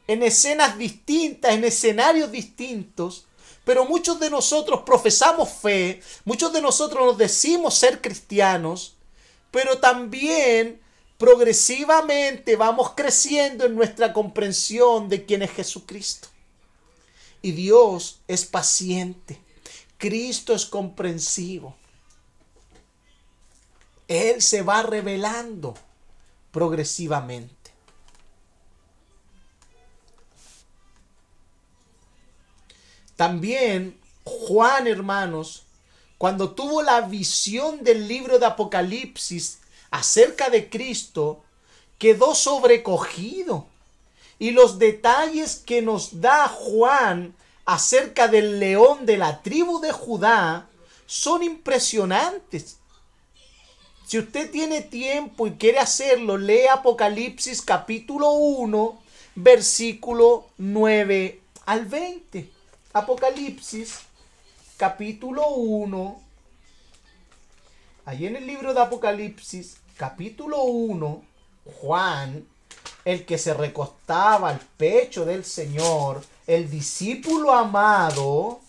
En 0.06 0.22
escenas 0.22 0.76
distintas, 0.76 1.52
en 1.52 1.64
escenarios 1.64 2.30
distintos, 2.30 3.26
pero 3.64 3.84
muchos 3.84 4.18
de 4.18 4.30
nosotros 4.30 4.82
profesamos 4.84 5.48
fe, 5.48 6.02
muchos 6.24 6.52
de 6.52 6.60
nosotros 6.60 7.06
nos 7.06 7.18
decimos 7.18 7.74
ser 7.74 8.00
cristianos, 8.00 8.96
pero 9.50 9.78
también 9.78 10.80
progresivamente 11.18 12.56
vamos 12.56 12.92
creciendo 12.96 13.66
en 13.66 13.76
nuestra 13.76 14.12
comprensión 14.12 15.08
de 15.08 15.24
quién 15.24 15.42
es 15.42 15.52
Jesucristo. 15.52 16.29
Y 17.42 17.52
Dios 17.52 18.20
es 18.28 18.44
paciente, 18.44 19.40
Cristo 19.98 20.54
es 20.54 20.66
comprensivo. 20.66 21.76
Él 24.08 24.42
se 24.42 24.62
va 24.62 24.82
revelando 24.82 25.74
progresivamente. 26.50 27.54
También 33.16 34.00
Juan, 34.24 34.86
hermanos, 34.86 35.64
cuando 36.18 36.52
tuvo 36.52 36.82
la 36.82 37.02
visión 37.02 37.82
del 37.82 38.08
libro 38.08 38.38
de 38.38 38.46
Apocalipsis 38.46 39.60
acerca 39.90 40.50
de 40.50 40.68
Cristo, 40.68 41.42
quedó 41.98 42.34
sobrecogido. 42.34 43.69
Y 44.40 44.50
los 44.52 44.78
detalles 44.78 45.56
que 45.56 45.82
nos 45.82 46.20
da 46.20 46.48
Juan 46.48 47.34
acerca 47.66 48.26
del 48.26 48.58
león 48.58 49.06
de 49.06 49.18
la 49.18 49.42
tribu 49.42 49.80
de 49.80 49.92
Judá 49.92 50.66
son 51.06 51.42
impresionantes. 51.42 52.78
Si 54.06 54.18
usted 54.18 54.50
tiene 54.50 54.80
tiempo 54.80 55.46
y 55.46 55.52
quiere 55.52 55.78
hacerlo, 55.78 56.38
lee 56.38 56.66
Apocalipsis 56.66 57.60
capítulo 57.60 58.32
1, 58.32 58.98
versículo 59.34 60.48
9 60.56 61.40
al 61.66 61.84
20. 61.84 62.50
Apocalipsis 62.94 64.00
capítulo 64.78 65.48
1. 65.50 66.20
Allí 68.06 68.26
en 68.26 68.36
el 68.36 68.46
libro 68.46 68.72
de 68.72 68.80
Apocalipsis 68.80 69.76
capítulo 69.98 70.62
1, 70.62 71.22
Juan, 71.80 72.46
el 73.04 73.24
que 73.24 73.38
se 73.38 73.54
recostaba 73.54 74.50
al 74.50 74.60
pecho 74.60 75.24
del 75.24 75.44
Señor, 75.44 76.22
el 76.46 76.70
discípulo 76.70 77.52
amado, 77.52 78.60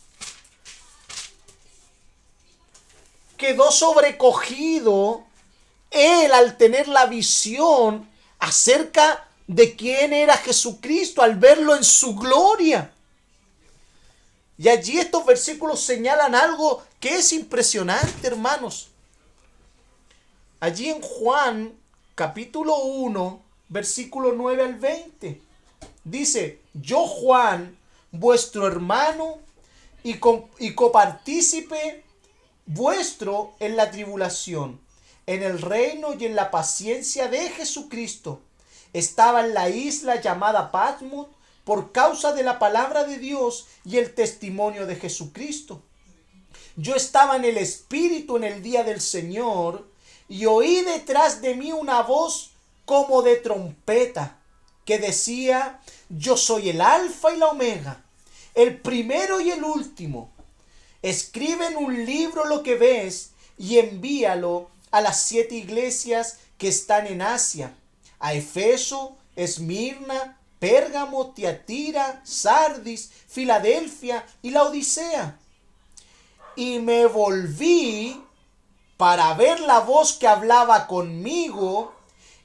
quedó 3.37 3.71
sobrecogido 3.71 5.23
él 5.89 6.31
al 6.31 6.57
tener 6.57 6.87
la 6.87 7.07
visión 7.07 8.09
acerca 8.39 9.27
de 9.47 9.75
quién 9.75 10.13
era 10.13 10.37
Jesucristo, 10.37 11.21
al 11.21 11.35
verlo 11.35 11.75
en 11.75 11.83
su 11.83 12.15
gloria. 12.15 12.93
Y 14.57 14.69
allí 14.69 14.99
estos 14.99 15.25
versículos 15.25 15.81
señalan 15.81 16.35
algo 16.35 16.83
que 16.99 17.15
es 17.15 17.33
impresionante, 17.33 18.27
hermanos. 18.27 18.89
Allí 20.59 20.89
en 20.89 21.01
Juan 21.01 21.73
capítulo 22.13 22.77
1, 22.77 23.41
versículo 23.71 24.33
9 24.33 24.63
al 24.63 24.75
20, 24.75 25.41
dice, 26.03 26.61
yo 26.73 27.07
Juan, 27.07 27.75
vuestro 28.11 28.67
hermano 28.67 29.39
y, 30.03 30.19
y 30.59 30.75
copartícipe 30.75 32.03
vuestro 32.67 33.55
en 33.59 33.75
la 33.75 33.89
tribulación 33.89 34.79
en 35.27 35.43
el 35.43 35.61
reino 35.61 36.13
y 36.19 36.25
en 36.25 36.35
la 36.35 36.51
paciencia 36.51 37.27
de 37.27 37.49
Jesucristo. 37.49 38.41
Estaba 38.93 39.45
en 39.45 39.53
la 39.53 39.69
isla 39.69 40.19
llamada 40.19 40.71
Patmos 40.71 41.27
por 41.63 41.91
causa 41.91 42.33
de 42.33 42.43
la 42.43 42.59
palabra 42.59 43.03
de 43.05 43.17
Dios 43.17 43.67
y 43.85 43.97
el 43.97 44.13
testimonio 44.13 44.85
de 44.85 44.95
Jesucristo. 44.95 45.81
Yo 46.75 46.95
estaba 46.95 47.35
en 47.35 47.45
el 47.45 47.57
Espíritu 47.57 48.37
en 48.37 48.43
el 48.43 48.61
día 48.61 48.83
del 48.83 48.99
Señor 48.99 49.87
y 50.27 50.45
oí 50.45 50.81
detrás 50.81 51.41
de 51.41 51.55
mí 51.55 51.71
una 51.71 52.01
voz 52.01 52.50
como 52.85 53.21
de 53.21 53.37
trompeta 53.37 54.37
que 54.85 54.97
decía, 54.97 55.79
yo 56.09 56.35
soy 56.37 56.69
el 56.69 56.81
alfa 56.81 57.33
y 57.33 57.37
la 57.37 57.47
omega, 57.47 58.03
el 58.55 58.79
primero 58.79 59.39
y 59.39 59.51
el 59.51 59.63
último. 59.63 60.31
Escribe 61.01 61.67
en 61.67 61.77
un 61.77 62.05
libro 62.05 62.45
lo 62.45 62.63
que 62.63 62.75
ves 62.75 63.31
y 63.57 63.77
envíalo 63.77 64.69
a 64.91 65.01
las 65.01 65.21
siete 65.23 65.55
iglesias 65.55 66.39
que 66.57 66.67
están 66.67 67.07
en 67.07 67.21
Asia, 67.21 67.73
a 68.19 68.33
Efeso, 68.33 69.17
Esmirna, 69.35 70.37
Pérgamo, 70.59 71.31
Tiatira, 71.31 72.21
Sardis, 72.23 73.11
Filadelfia 73.27 74.25
y 74.41 74.51
la 74.51 74.63
Odisea. 74.63 75.39
Y 76.55 76.79
me 76.79 77.07
volví 77.07 78.21
para 78.97 79.33
ver 79.33 79.59
la 79.61 79.79
voz 79.79 80.13
que 80.13 80.27
hablaba 80.27 80.85
conmigo 80.85 81.93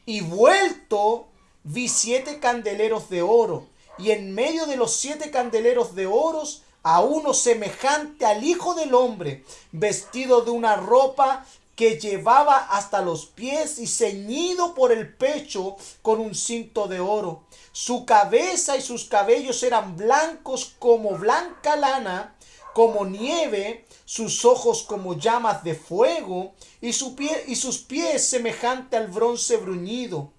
y 0.06 0.20
vuelto 0.20 1.26
vi 1.64 1.88
siete 1.88 2.38
candeleros 2.38 3.10
de 3.10 3.22
oro 3.22 3.66
y 3.98 4.12
en 4.12 4.32
medio 4.34 4.66
de 4.66 4.76
los 4.76 4.94
siete 4.94 5.30
candeleros 5.30 5.94
de 5.94 6.06
oros 6.06 6.62
a 6.82 7.00
uno 7.00 7.34
semejante 7.34 8.24
al 8.24 8.44
Hijo 8.44 8.74
del 8.74 8.94
Hombre, 8.94 9.44
vestido 9.72 10.42
de 10.42 10.52
una 10.52 10.76
ropa 10.76 11.44
que 11.74 11.98
llevaba 11.98 12.56
hasta 12.56 13.02
los 13.02 13.26
pies 13.26 13.80
y 13.80 13.88
ceñido 13.88 14.74
por 14.74 14.92
el 14.92 15.12
pecho 15.12 15.76
con 16.02 16.20
un 16.20 16.34
cinto 16.34 16.86
de 16.86 17.00
oro. 17.00 17.42
Su 17.72 18.06
cabeza 18.06 18.76
y 18.76 18.82
sus 18.82 19.04
cabellos 19.04 19.62
eran 19.62 19.96
blancos 19.96 20.76
como 20.78 21.18
blanca 21.18 21.76
lana, 21.76 22.36
como 22.72 23.04
nieve, 23.04 23.85
sus 24.06 24.46
ojos 24.46 24.84
como 24.84 25.18
llamas 25.18 25.62
de 25.62 25.74
fuego, 25.74 26.54
y, 26.80 26.94
su 26.94 27.14
pie, 27.14 27.44
y 27.48 27.56
sus 27.56 27.78
pies 27.78 28.26
semejante 28.26 28.96
al 28.96 29.08
bronce 29.08 29.58
bruñido, 29.58 30.32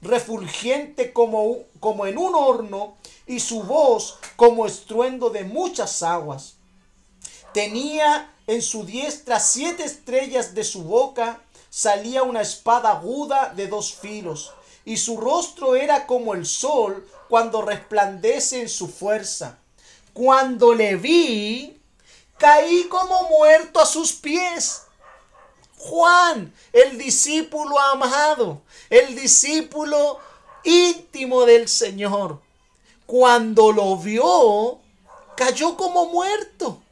refulgente 0.00 1.12
como, 1.12 1.56
como 1.80 2.06
en 2.06 2.18
un 2.18 2.36
horno, 2.36 2.96
y 3.26 3.40
su 3.40 3.64
voz 3.64 4.18
como 4.36 4.66
estruendo 4.66 5.30
de 5.30 5.42
muchas 5.42 6.04
aguas. 6.04 6.54
Tenía 7.52 8.30
en 8.46 8.62
su 8.62 8.84
diestra 8.84 9.40
siete 9.40 9.84
estrellas 9.84 10.54
de 10.54 10.62
su 10.62 10.84
boca 10.84 11.40
salía 11.74 12.22
una 12.22 12.40
espada 12.40 12.90
aguda 12.90 13.52
de 13.56 13.66
dos 13.66 13.94
filos, 13.94 14.52
y 14.84 14.96
su 14.96 15.16
rostro 15.16 15.74
era 15.74 16.06
como 16.06 16.34
el 16.34 16.46
sol 16.46 17.04
cuando 17.28 17.62
resplandece 17.62 18.60
en 18.60 18.68
su 18.68 18.86
fuerza. 18.86 19.58
Cuando 20.12 20.72
le 20.72 20.94
vi, 20.94 21.73
caí 22.44 22.84
como 22.90 23.22
muerto 23.30 23.80
a 23.80 23.86
sus 23.86 24.12
pies. 24.12 24.82
Juan, 25.78 26.52
el 26.74 26.98
discípulo 26.98 27.80
amado, 27.80 28.60
el 28.90 29.16
discípulo 29.16 30.18
íntimo 30.62 31.46
del 31.46 31.68
Señor, 31.68 32.42
cuando 33.06 33.72
lo 33.72 33.96
vio, 33.96 34.78
cayó 35.38 35.74
como 35.78 36.04
muerto. 36.10 36.82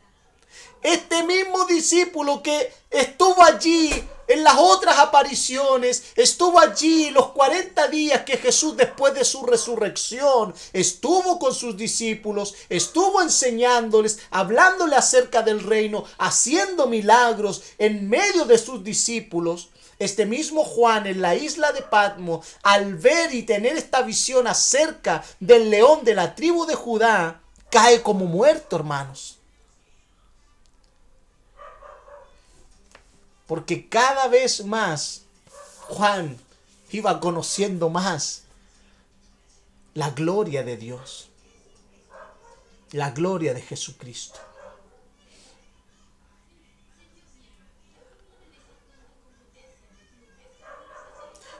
Este 0.82 1.22
mismo 1.22 1.64
discípulo 1.66 2.42
que 2.42 2.72
estuvo 2.90 3.40
allí 3.42 4.04
en 4.26 4.42
las 4.42 4.56
otras 4.58 4.98
apariciones, 4.98 6.12
estuvo 6.16 6.58
allí 6.58 7.10
los 7.10 7.28
40 7.28 7.86
días 7.88 8.22
que 8.22 8.36
Jesús 8.36 8.76
después 8.76 9.14
de 9.14 9.24
su 9.24 9.46
resurrección 9.46 10.54
estuvo 10.72 11.38
con 11.38 11.54
sus 11.54 11.76
discípulos, 11.76 12.54
estuvo 12.68 13.22
enseñándoles, 13.22 14.20
hablándole 14.30 14.96
acerca 14.96 15.42
del 15.42 15.62
reino, 15.62 16.04
haciendo 16.18 16.86
milagros 16.86 17.62
en 17.78 18.08
medio 18.08 18.44
de 18.44 18.58
sus 18.58 18.82
discípulos. 18.82 19.68
Este 20.00 20.26
mismo 20.26 20.64
Juan 20.64 21.06
en 21.06 21.22
la 21.22 21.36
isla 21.36 21.70
de 21.70 21.82
Patmo, 21.82 22.42
al 22.64 22.96
ver 22.96 23.32
y 23.32 23.44
tener 23.44 23.76
esta 23.76 24.02
visión 24.02 24.48
acerca 24.48 25.22
del 25.38 25.70
león 25.70 26.04
de 26.04 26.14
la 26.14 26.34
tribu 26.34 26.66
de 26.66 26.74
Judá, 26.74 27.40
cae 27.70 28.02
como 28.02 28.24
muerto, 28.24 28.74
hermanos. 28.74 29.41
Porque 33.52 33.86
cada 33.86 34.28
vez 34.28 34.64
más 34.64 35.24
Juan 35.80 36.38
iba 36.90 37.20
conociendo 37.20 37.90
más 37.90 38.44
la 39.92 40.08
gloria 40.08 40.62
de 40.64 40.78
Dios, 40.78 41.28
la 42.92 43.10
gloria 43.10 43.52
de 43.52 43.60
Jesucristo. 43.60 44.40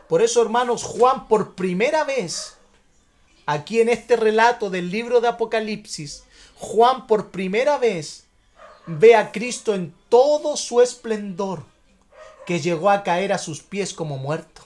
Por 0.08 0.22
eso, 0.22 0.40
hermanos, 0.40 0.84
Juan 0.84 1.28
por 1.28 1.54
primera 1.54 2.04
vez, 2.04 2.54
aquí 3.44 3.82
en 3.82 3.90
este 3.90 4.16
relato 4.16 4.70
del 4.70 4.90
libro 4.90 5.20
de 5.20 5.28
Apocalipsis, 5.28 6.24
Juan 6.56 7.06
por 7.06 7.30
primera 7.30 7.76
vez 7.76 8.24
ve 8.86 9.14
a 9.14 9.30
Cristo 9.30 9.74
en 9.74 9.94
todo 10.08 10.56
su 10.56 10.80
esplendor, 10.80 11.70
que 12.46 12.60
llegó 12.60 12.90
a 12.90 13.02
caer 13.02 13.32
a 13.32 13.38
sus 13.38 13.62
pies 13.62 13.92
como 13.94 14.18
muerto. 14.18 14.62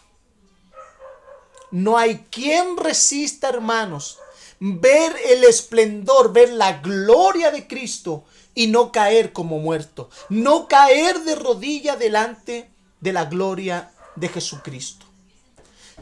No 1.70 1.98
hay 1.98 2.24
quien 2.30 2.76
resista, 2.76 3.48
hermanos, 3.48 4.18
ver 4.60 5.14
el 5.26 5.44
esplendor, 5.44 6.32
ver 6.32 6.50
la 6.50 6.78
gloria 6.78 7.50
de 7.50 7.66
Cristo 7.66 8.24
y 8.54 8.68
no 8.68 8.92
caer 8.92 9.32
como 9.32 9.58
muerto, 9.58 10.08
no 10.28 10.68
caer 10.68 11.20
de 11.20 11.34
rodilla 11.34 11.96
delante 11.96 12.70
de 13.00 13.12
la 13.12 13.26
gloria 13.26 13.90
de 14.14 14.28
Jesucristo. 14.28 15.04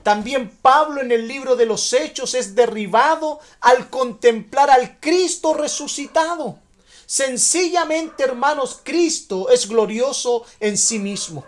También 0.03 0.51
Pablo 0.61 1.01
en 1.01 1.11
el 1.13 1.27
libro 1.27 1.57
de 1.57 1.67
los 1.67 1.93
Hechos 1.93 2.35
es 2.35 2.55
derribado 2.55 3.41
al 3.61 3.89
contemplar 3.89 4.71
al 4.71 5.01
Cristo 5.01 5.55
resucitado. 5.55 6.59
Sencillamente, 7.07 8.23
hermanos, 8.23 8.81
Cristo 8.83 9.49
es 9.49 9.67
glorioso 9.67 10.45
en 10.61 10.77
sí 10.77 10.99
mismo. 10.99 11.45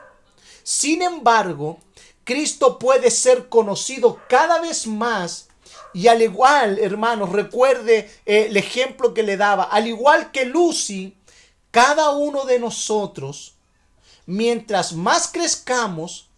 Sin 0.66 1.00
embargo, 1.00 1.78
Cristo 2.24 2.80
puede 2.80 3.12
ser 3.12 3.48
conocido 3.48 4.18
cada 4.28 4.58
vez 4.58 4.88
más 4.88 5.46
y 5.94 6.08
al 6.08 6.22
igual, 6.22 6.80
hermanos, 6.80 7.30
recuerde 7.30 8.10
eh, 8.26 8.46
el 8.48 8.56
ejemplo 8.56 9.14
que 9.14 9.22
le 9.22 9.36
daba, 9.36 9.62
al 9.62 9.86
igual 9.86 10.32
que 10.32 10.44
Lucy, 10.44 11.16
cada 11.70 12.10
uno 12.10 12.46
de 12.46 12.58
nosotros, 12.58 13.54
mientras 14.26 14.92
más 14.92 15.28
crezcamos, 15.28 16.30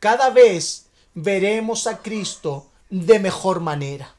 cada 0.00 0.30
vez 0.30 0.86
veremos 1.12 1.86
a 1.86 1.98
Cristo 1.98 2.70
de 2.88 3.18
mejor 3.18 3.60
manera. 3.60 4.14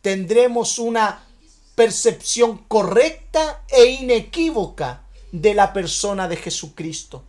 Tendremos 0.00 0.78
una 0.78 1.26
percepción 1.74 2.58
correcta 2.68 3.64
e 3.66 3.86
inequívoca 3.86 5.02
de 5.32 5.54
la 5.54 5.72
persona 5.72 6.28
de 6.28 6.36
Jesucristo. 6.36 7.24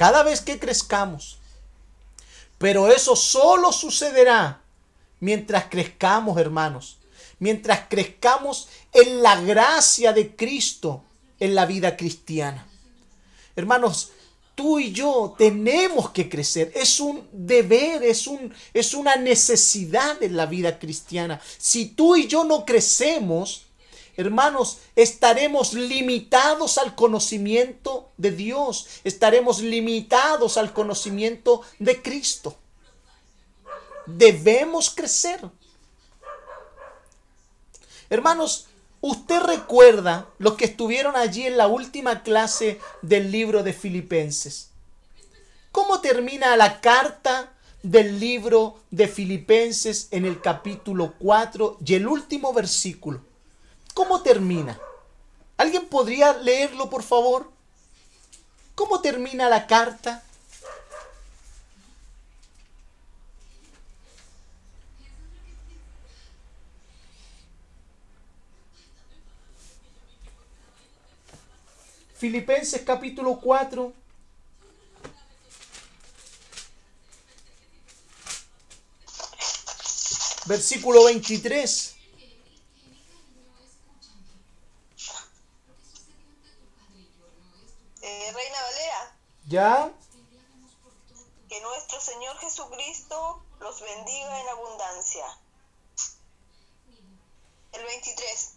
Cada 0.00 0.22
vez 0.22 0.40
que 0.40 0.58
crezcamos. 0.58 1.36
Pero 2.56 2.90
eso 2.90 3.14
solo 3.14 3.70
sucederá 3.70 4.62
mientras 5.18 5.66
crezcamos, 5.66 6.38
hermanos. 6.38 6.96
Mientras 7.38 7.80
crezcamos 7.86 8.68
en 8.94 9.22
la 9.22 9.38
gracia 9.42 10.14
de 10.14 10.34
Cristo 10.34 11.04
en 11.38 11.54
la 11.54 11.66
vida 11.66 11.98
cristiana. 11.98 12.66
Hermanos, 13.54 14.12
tú 14.54 14.78
y 14.78 14.90
yo 14.90 15.34
tenemos 15.36 16.08
que 16.12 16.30
crecer. 16.30 16.72
Es 16.74 16.98
un 16.98 17.28
deber, 17.30 18.02
es, 18.02 18.26
un, 18.26 18.54
es 18.72 18.94
una 18.94 19.16
necesidad 19.16 20.22
en 20.22 20.34
la 20.34 20.46
vida 20.46 20.78
cristiana. 20.78 21.38
Si 21.58 21.88
tú 21.88 22.16
y 22.16 22.26
yo 22.26 22.44
no 22.44 22.64
crecemos, 22.64 23.66
hermanos, 24.20 24.78
estaremos 24.96 25.72
limitados 25.72 26.78
al 26.78 26.94
conocimiento 26.94 28.10
de 28.16 28.30
Dios. 28.30 28.86
Estaremos 29.04 29.60
limitados 29.60 30.56
al 30.56 30.72
conocimiento 30.72 31.62
de 31.78 32.00
Cristo. 32.02 32.56
Debemos 34.06 34.90
crecer. 34.90 35.40
Hermanos, 38.08 38.66
Usted 39.02 39.40
recuerda 39.40 40.28
los 40.38 40.54
que 40.54 40.66
estuvieron 40.66 41.16
allí 41.16 41.46
en 41.46 41.56
la 41.56 41.68
última 41.68 42.22
clase 42.22 42.78
del 43.00 43.32
libro 43.32 43.62
de 43.62 43.72
Filipenses. 43.72 44.72
¿Cómo 45.72 46.00
termina 46.00 46.54
la 46.56 46.82
carta 46.82 47.54
del 47.82 48.20
libro 48.20 48.78
de 48.90 49.08
Filipenses 49.08 50.08
en 50.10 50.26
el 50.26 50.42
capítulo 50.42 51.14
4 51.18 51.78
y 51.84 51.94
el 51.94 52.06
último 52.06 52.52
versículo? 52.52 53.22
¿Cómo 54.00 54.22
termina? 54.22 54.80
¿Alguien 55.58 55.86
podría 55.86 56.32
leerlo, 56.32 56.88
por 56.88 57.02
favor? 57.02 57.52
¿Cómo 58.74 59.02
termina 59.02 59.46
la 59.50 59.66
carta? 59.66 60.24
Filipenses 72.16 72.80
capítulo 72.80 73.38
4. 73.38 73.92
Versículo 80.46 81.04
23. 81.04 81.99
¿Ya? 89.46 89.92
que 91.50 91.60
nuestro 91.62 92.00
Señor 92.00 92.38
Jesucristo 92.38 93.42
los 93.58 93.80
bendiga 93.80 94.40
en 94.40 94.48
abundancia. 94.50 95.24
El 97.72 97.84
23. 97.84 98.52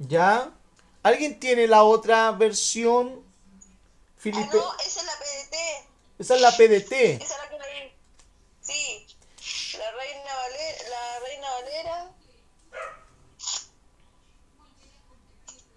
¿Ya? 0.00 0.52
¿Alguien 1.04 1.38
tiene 1.38 1.68
la 1.68 1.84
otra 1.84 2.32
versión? 2.32 3.24
Ah, 4.24 4.48
no, 4.52 4.74
esa 4.78 5.00
es 5.00 5.06
la 5.06 5.12
PDT. 5.18 5.56
Esa 6.18 6.34
es 6.34 6.40
la 6.40 6.50
PDT. 6.50 6.92
Esa 6.92 7.34
es 7.34 7.38
la 7.38 7.48
que 7.48 7.58
leí. 7.58 7.92
Sí. 8.60 9.06
La 9.78 9.90
Reina 9.92 10.34
Valera. 10.34 10.88
La 10.88 11.20
Reina 11.20 11.50
Valera. 11.50 12.10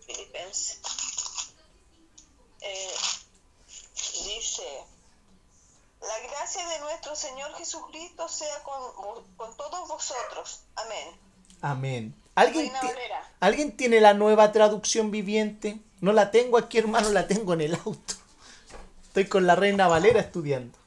Filipenses. 0.05 0.84
Eh, 2.65 2.95
dice. 4.25 4.83
La 6.01 6.19
gracia 6.29 6.67
de 6.67 6.79
nuestro 6.79 7.15
Señor 7.15 7.55
Jesucristo 7.55 8.27
sea 8.27 8.61
con, 8.63 9.25
con 9.37 9.57
todos 9.57 9.87
vosotros. 9.87 10.61
Amén. 10.75 11.19
Amén. 11.61 12.15
¿Alguien. 12.35 12.71
¿Alguien 13.39 13.75
tiene 13.77 14.01
la 14.01 14.13
nueva 14.13 14.51
traducción 14.51 15.09
viviente? 15.09 15.79
No 16.01 16.11
la 16.13 16.31
tengo 16.31 16.57
aquí, 16.57 16.77
hermano, 16.77 17.09
la 17.09 17.27
tengo 17.27 17.53
en 17.53 17.61
el 17.61 17.75
auto. 17.75 18.15
Estoy 19.07 19.27
con 19.27 19.47
la 19.47 19.55
Reina 19.55 19.87
Valera 19.87 20.19
estudiando. 20.19 20.77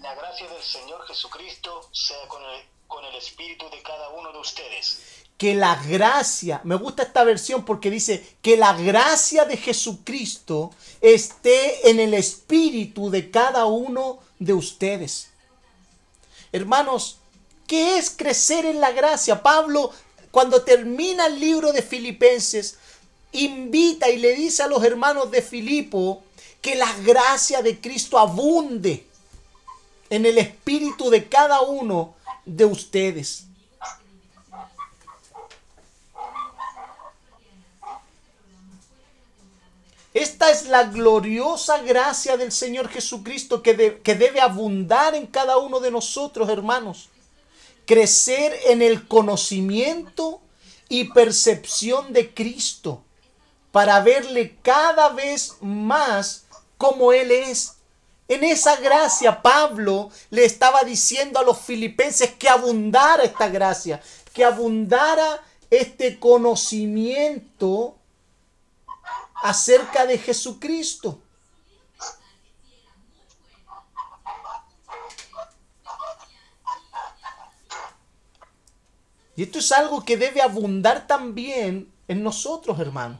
La 0.00 0.14
gracia 0.14 0.48
del 0.48 0.62
Señor 0.62 1.04
Jesucristo 1.06 1.88
sea 1.92 2.28
con 2.28 2.42
el, 2.42 2.62
con 2.86 3.04
el 3.04 3.14
espíritu 3.16 3.68
de 3.70 3.82
cada 3.82 4.10
uno 4.10 4.32
de 4.32 4.38
ustedes. 4.38 5.21
Que 5.42 5.56
la 5.56 5.74
gracia, 5.74 6.60
me 6.62 6.76
gusta 6.76 7.02
esta 7.02 7.24
versión 7.24 7.64
porque 7.64 7.90
dice 7.90 8.24
que 8.42 8.56
la 8.56 8.74
gracia 8.74 9.44
de 9.44 9.56
Jesucristo 9.56 10.70
esté 11.00 11.90
en 11.90 11.98
el 11.98 12.14
espíritu 12.14 13.10
de 13.10 13.28
cada 13.28 13.64
uno 13.64 14.20
de 14.38 14.52
ustedes. 14.52 15.30
Hermanos, 16.52 17.18
¿qué 17.66 17.98
es 17.98 18.10
crecer 18.10 18.66
en 18.66 18.80
la 18.80 18.92
gracia? 18.92 19.42
Pablo, 19.42 19.90
cuando 20.30 20.62
termina 20.62 21.26
el 21.26 21.40
libro 21.40 21.72
de 21.72 21.82
Filipenses, 21.82 22.78
invita 23.32 24.10
y 24.10 24.18
le 24.18 24.36
dice 24.36 24.62
a 24.62 24.68
los 24.68 24.84
hermanos 24.84 25.32
de 25.32 25.42
Filipo 25.42 26.22
que 26.60 26.76
la 26.76 26.92
gracia 26.98 27.62
de 27.62 27.80
Cristo 27.80 28.16
abunde 28.16 29.08
en 30.08 30.24
el 30.24 30.38
espíritu 30.38 31.10
de 31.10 31.28
cada 31.28 31.62
uno 31.62 32.14
de 32.46 32.64
ustedes. 32.64 33.46
Esta 40.14 40.50
es 40.50 40.66
la 40.66 40.84
gloriosa 40.84 41.78
gracia 41.78 42.36
del 42.36 42.52
Señor 42.52 42.88
Jesucristo 42.88 43.62
que, 43.62 44.00
que 44.02 44.14
debe 44.14 44.40
abundar 44.40 45.14
en 45.14 45.26
cada 45.26 45.56
uno 45.56 45.80
de 45.80 45.90
nosotros, 45.90 46.50
hermanos. 46.50 47.08
Crecer 47.86 48.54
en 48.66 48.82
el 48.82 49.08
conocimiento 49.08 50.40
y 50.88 51.04
percepción 51.04 52.12
de 52.12 52.34
Cristo 52.34 53.02
para 53.72 54.00
verle 54.00 54.56
cada 54.62 55.08
vez 55.08 55.56
más 55.62 56.44
como 56.76 57.12
Él 57.14 57.30
es. 57.30 57.76
En 58.28 58.44
esa 58.44 58.76
gracia 58.76 59.40
Pablo 59.40 60.10
le 60.30 60.44
estaba 60.44 60.82
diciendo 60.82 61.40
a 61.40 61.42
los 61.42 61.58
filipenses 61.58 62.32
que 62.32 62.48
abundara 62.48 63.24
esta 63.24 63.48
gracia, 63.48 64.00
que 64.34 64.44
abundara 64.44 65.42
este 65.70 66.18
conocimiento 66.18 67.96
acerca 69.42 70.06
de 70.06 70.18
Jesucristo. 70.18 71.20
Y 79.34 79.44
esto 79.44 79.58
es 79.58 79.72
algo 79.72 80.04
que 80.04 80.16
debe 80.16 80.42
abundar 80.42 81.06
también 81.06 81.92
en 82.06 82.22
nosotros, 82.22 82.78
hermano. 82.78 83.18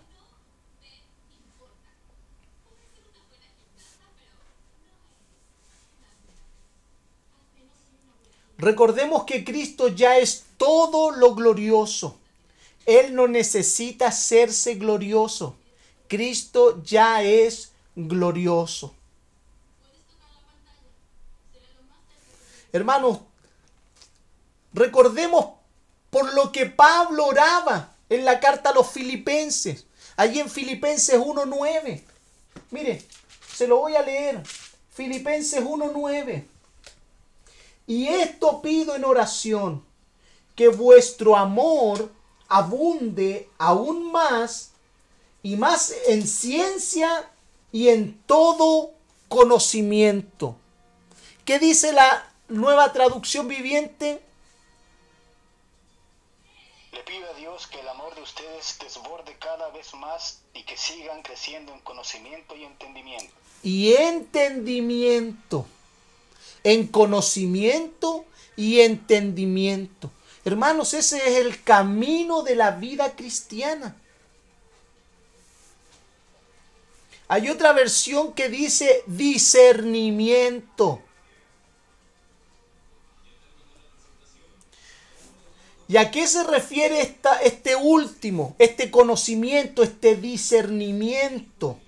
Recordemos 8.58 9.24
que 9.24 9.44
Cristo 9.44 9.88
ya 9.88 10.18
es 10.18 10.44
todo 10.56 11.10
lo 11.10 11.34
glorioso. 11.34 12.16
Él 12.86 13.12
no 13.14 13.26
necesita 13.26 14.08
hacerse 14.08 14.76
glorioso. 14.76 15.56
Cristo 16.12 16.82
ya 16.82 17.22
es 17.22 17.72
glorioso. 17.96 18.94
Hermanos, 22.70 23.20
recordemos 24.74 25.54
por 26.10 26.34
lo 26.34 26.52
que 26.52 26.66
Pablo 26.66 27.24
oraba 27.24 27.94
en 28.10 28.26
la 28.26 28.40
carta 28.40 28.68
a 28.68 28.74
los 28.74 28.90
filipenses. 28.90 29.86
Allí 30.18 30.38
en 30.38 30.50
Filipenses 30.50 31.18
1.9. 31.18 32.02
Mire, 32.72 33.02
se 33.50 33.66
lo 33.66 33.78
voy 33.78 33.96
a 33.96 34.02
leer. 34.02 34.42
Filipenses 34.90 35.64
1.9. 35.64 36.44
Y 37.86 38.08
esto 38.08 38.60
pido 38.60 38.94
en 38.96 39.06
oración, 39.06 39.82
que 40.56 40.68
vuestro 40.68 41.38
amor 41.38 42.12
abunde 42.48 43.48
aún 43.56 44.12
más 44.12 44.71
y 45.42 45.56
más 45.56 45.92
en 46.06 46.26
ciencia 46.26 47.30
y 47.72 47.88
en 47.88 48.20
todo 48.26 48.92
conocimiento. 49.28 50.56
¿Qué 51.44 51.58
dice 51.58 51.92
la 51.92 52.30
nueva 52.48 52.92
traducción 52.92 53.48
viviente? 53.48 54.22
Le 56.92 57.02
pido 57.02 57.28
a 57.30 57.34
Dios 57.34 57.66
que 57.66 57.80
el 57.80 57.88
amor 57.88 58.14
de 58.14 58.22
ustedes 58.22 58.76
desborde 58.80 59.36
cada 59.38 59.70
vez 59.70 59.92
más 59.94 60.40
y 60.54 60.62
que 60.62 60.76
sigan 60.76 61.22
creciendo 61.22 61.72
en 61.72 61.80
conocimiento 61.80 62.54
y 62.54 62.64
entendimiento. 62.64 63.34
Y 63.62 63.94
entendimiento. 63.94 65.66
En 66.62 66.86
conocimiento 66.86 68.24
y 68.56 68.80
entendimiento. 68.80 70.10
Hermanos, 70.44 70.94
ese 70.94 71.16
es 71.16 71.44
el 71.44 71.62
camino 71.64 72.42
de 72.42 72.56
la 72.56 72.72
vida 72.72 73.16
cristiana. 73.16 73.96
Hay 77.32 77.48
otra 77.48 77.72
versión 77.72 78.34
que 78.34 78.50
dice 78.50 79.04
discernimiento. 79.06 81.00
¿Y 85.88 85.96
a 85.96 86.10
qué 86.10 86.26
se 86.26 86.44
refiere 86.44 87.00
esta, 87.00 87.36
este 87.36 87.74
último, 87.74 88.54
este 88.58 88.90
conocimiento, 88.90 89.82
este 89.82 90.14
discernimiento? 90.16 91.78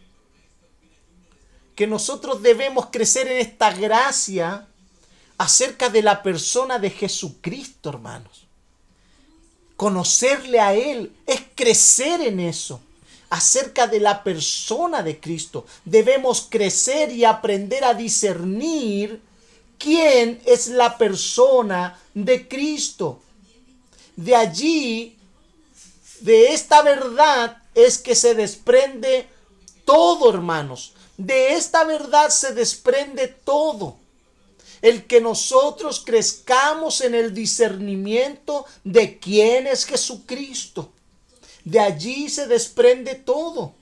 Que 1.77 1.87
nosotros 1.87 2.41
debemos 2.41 2.87
crecer 2.87 3.29
en 3.29 3.37
esta 3.37 3.71
gracia 3.71 4.67
acerca 5.37 5.91
de 5.91 6.01
la 6.01 6.23
persona 6.23 6.79
de 6.79 6.89
Jesucristo, 6.89 7.91
hermanos. 7.91 8.47
Conocerle 9.77 10.61
a 10.61 10.73
Él 10.73 11.15
es 11.27 11.43
crecer 11.55 12.23
en 12.23 12.41
eso 12.41 12.81
acerca 13.35 13.89
de 13.89 13.99
la 13.99 14.23
persona 14.23 15.03
de 15.03 15.19
Cristo. 15.19 15.67
Debemos 15.85 16.47
crecer 16.49 17.11
y 17.11 17.25
aprender 17.25 17.83
a 17.83 17.93
discernir 17.93 19.21
quién 19.77 20.41
es 20.47 20.69
la 20.69 20.97
persona 20.97 21.99
de 22.15 22.47
Cristo. 22.47 23.21
De 24.15 24.37
allí, 24.37 25.19
de 26.21 26.53
esta 26.53 26.83
verdad, 26.83 27.59
es 27.75 27.99
que 27.99 28.15
se 28.15 28.37
desprende 28.37 29.27
todo, 29.85 30.31
hermanos. 30.31 30.93
De 31.17 31.55
esta 31.55 31.83
verdad 31.83 32.31
se 32.31 32.55
desprende 32.55 33.27
todo. 33.27 33.97
El 34.81 35.07
que 35.09 35.21
nosotros 35.21 36.05
crezcamos 36.07 37.01
en 37.01 37.17
el 37.17 37.35
discernimiento 37.35 38.65
de 38.85 39.19
quién 39.19 39.67
es 39.67 39.87
Jesucristo. 39.87 40.94
De 41.65 41.81
allí 41.81 42.29
se 42.29 42.47
desprende 42.47 43.15
todo. 43.15 43.75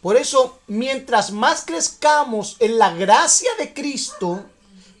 Por 0.00 0.16
eso, 0.16 0.60
mientras 0.68 1.32
más 1.32 1.64
crezcamos 1.64 2.56
en 2.60 2.78
la 2.78 2.94
gracia 2.94 3.50
de 3.58 3.74
Cristo, 3.74 4.44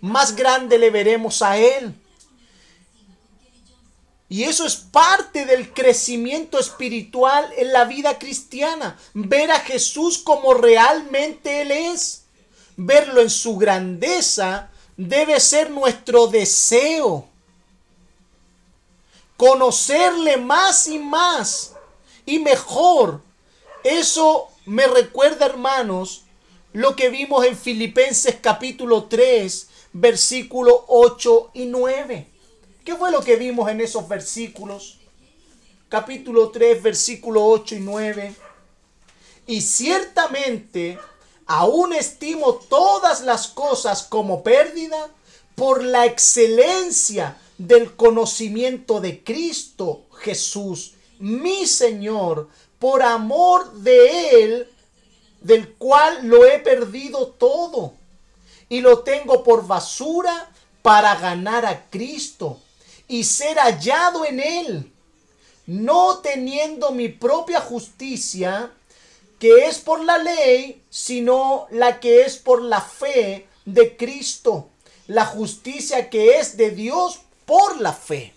más 0.00 0.34
grande 0.34 0.76
le 0.76 0.90
veremos 0.90 1.40
a 1.40 1.56
Él. 1.56 1.94
Y 4.28 4.42
eso 4.42 4.66
es 4.66 4.76
parte 4.76 5.46
del 5.46 5.72
crecimiento 5.72 6.58
espiritual 6.58 7.50
en 7.56 7.72
la 7.72 7.84
vida 7.84 8.18
cristiana. 8.18 8.98
Ver 9.14 9.50
a 9.52 9.60
Jesús 9.60 10.18
como 10.18 10.52
realmente 10.52 11.62
Él 11.62 11.70
es. 11.70 12.24
Verlo 12.80 13.20
en 13.20 13.28
su 13.28 13.56
grandeza 13.56 14.70
debe 14.96 15.40
ser 15.40 15.68
nuestro 15.68 16.28
deseo. 16.28 17.26
Conocerle 19.36 20.36
más 20.36 20.86
y 20.86 21.00
más 21.00 21.72
y 22.24 22.38
mejor. 22.38 23.20
Eso 23.82 24.48
me 24.64 24.86
recuerda, 24.86 25.46
hermanos, 25.46 26.22
lo 26.72 26.94
que 26.94 27.08
vimos 27.08 27.44
en 27.44 27.56
Filipenses 27.56 28.36
capítulo 28.40 29.06
3, 29.06 29.68
versículo 29.94 30.84
8 30.86 31.50
y 31.54 31.64
9. 31.66 32.28
¿Qué 32.84 32.94
fue 32.94 33.10
lo 33.10 33.22
que 33.22 33.34
vimos 33.34 33.68
en 33.68 33.80
esos 33.80 34.06
versículos? 34.08 34.98
Capítulo 35.88 36.50
3, 36.50 36.80
versículo 36.80 37.44
8 37.44 37.74
y 37.74 37.80
9. 37.80 38.34
Y 39.48 39.62
ciertamente 39.62 40.96
aún 41.48 41.94
estimo 41.94 42.54
todas 42.54 43.22
las 43.22 43.48
cosas 43.48 44.02
como 44.02 44.42
pérdida 44.42 45.08
por 45.56 45.82
la 45.82 46.04
excelencia 46.04 47.36
del 47.56 47.96
conocimiento 47.96 49.00
de 49.00 49.24
Cristo 49.24 50.02
Jesús, 50.20 50.92
mi 51.18 51.66
Señor, 51.66 52.48
por 52.78 53.02
amor 53.02 53.72
de 53.72 54.44
Él, 54.44 54.68
del 55.40 55.74
cual 55.74 56.28
lo 56.28 56.44
he 56.44 56.58
perdido 56.58 57.28
todo 57.28 57.94
y 58.68 58.82
lo 58.82 59.00
tengo 59.00 59.42
por 59.42 59.66
basura 59.66 60.50
para 60.82 61.16
ganar 61.16 61.64
a 61.64 61.88
Cristo 61.88 62.60
y 63.08 63.24
ser 63.24 63.56
hallado 63.56 64.26
en 64.26 64.40
Él, 64.40 64.92
no 65.66 66.18
teniendo 66.18 66.90
mi 66.92 67.08
propia 67.08 67.60
justicia, 67.60 68.70
que 69.38 69.66
es 69.66 69.78
por 69.78 70.04
la 70.04 70.18
ley, 70.18 70.82
sino 70.90 71.66
la 71.70 72.00
que 72.00 72.22
es 72.22 72.36
por 72.36 72.62
la 72.62 72.80
fe 72.80 73.48
de 73.64 73.96
Cristo, 73.96 74.70
la 75.06 75.24
justicia 75.24 76.10
que 76.10 76.38
es 76.38 76.56
de 76.56 76.70
Dios 76.70 77.20
por 77.46 77.80
la 77.80 77.92
fe. 77.92 78.34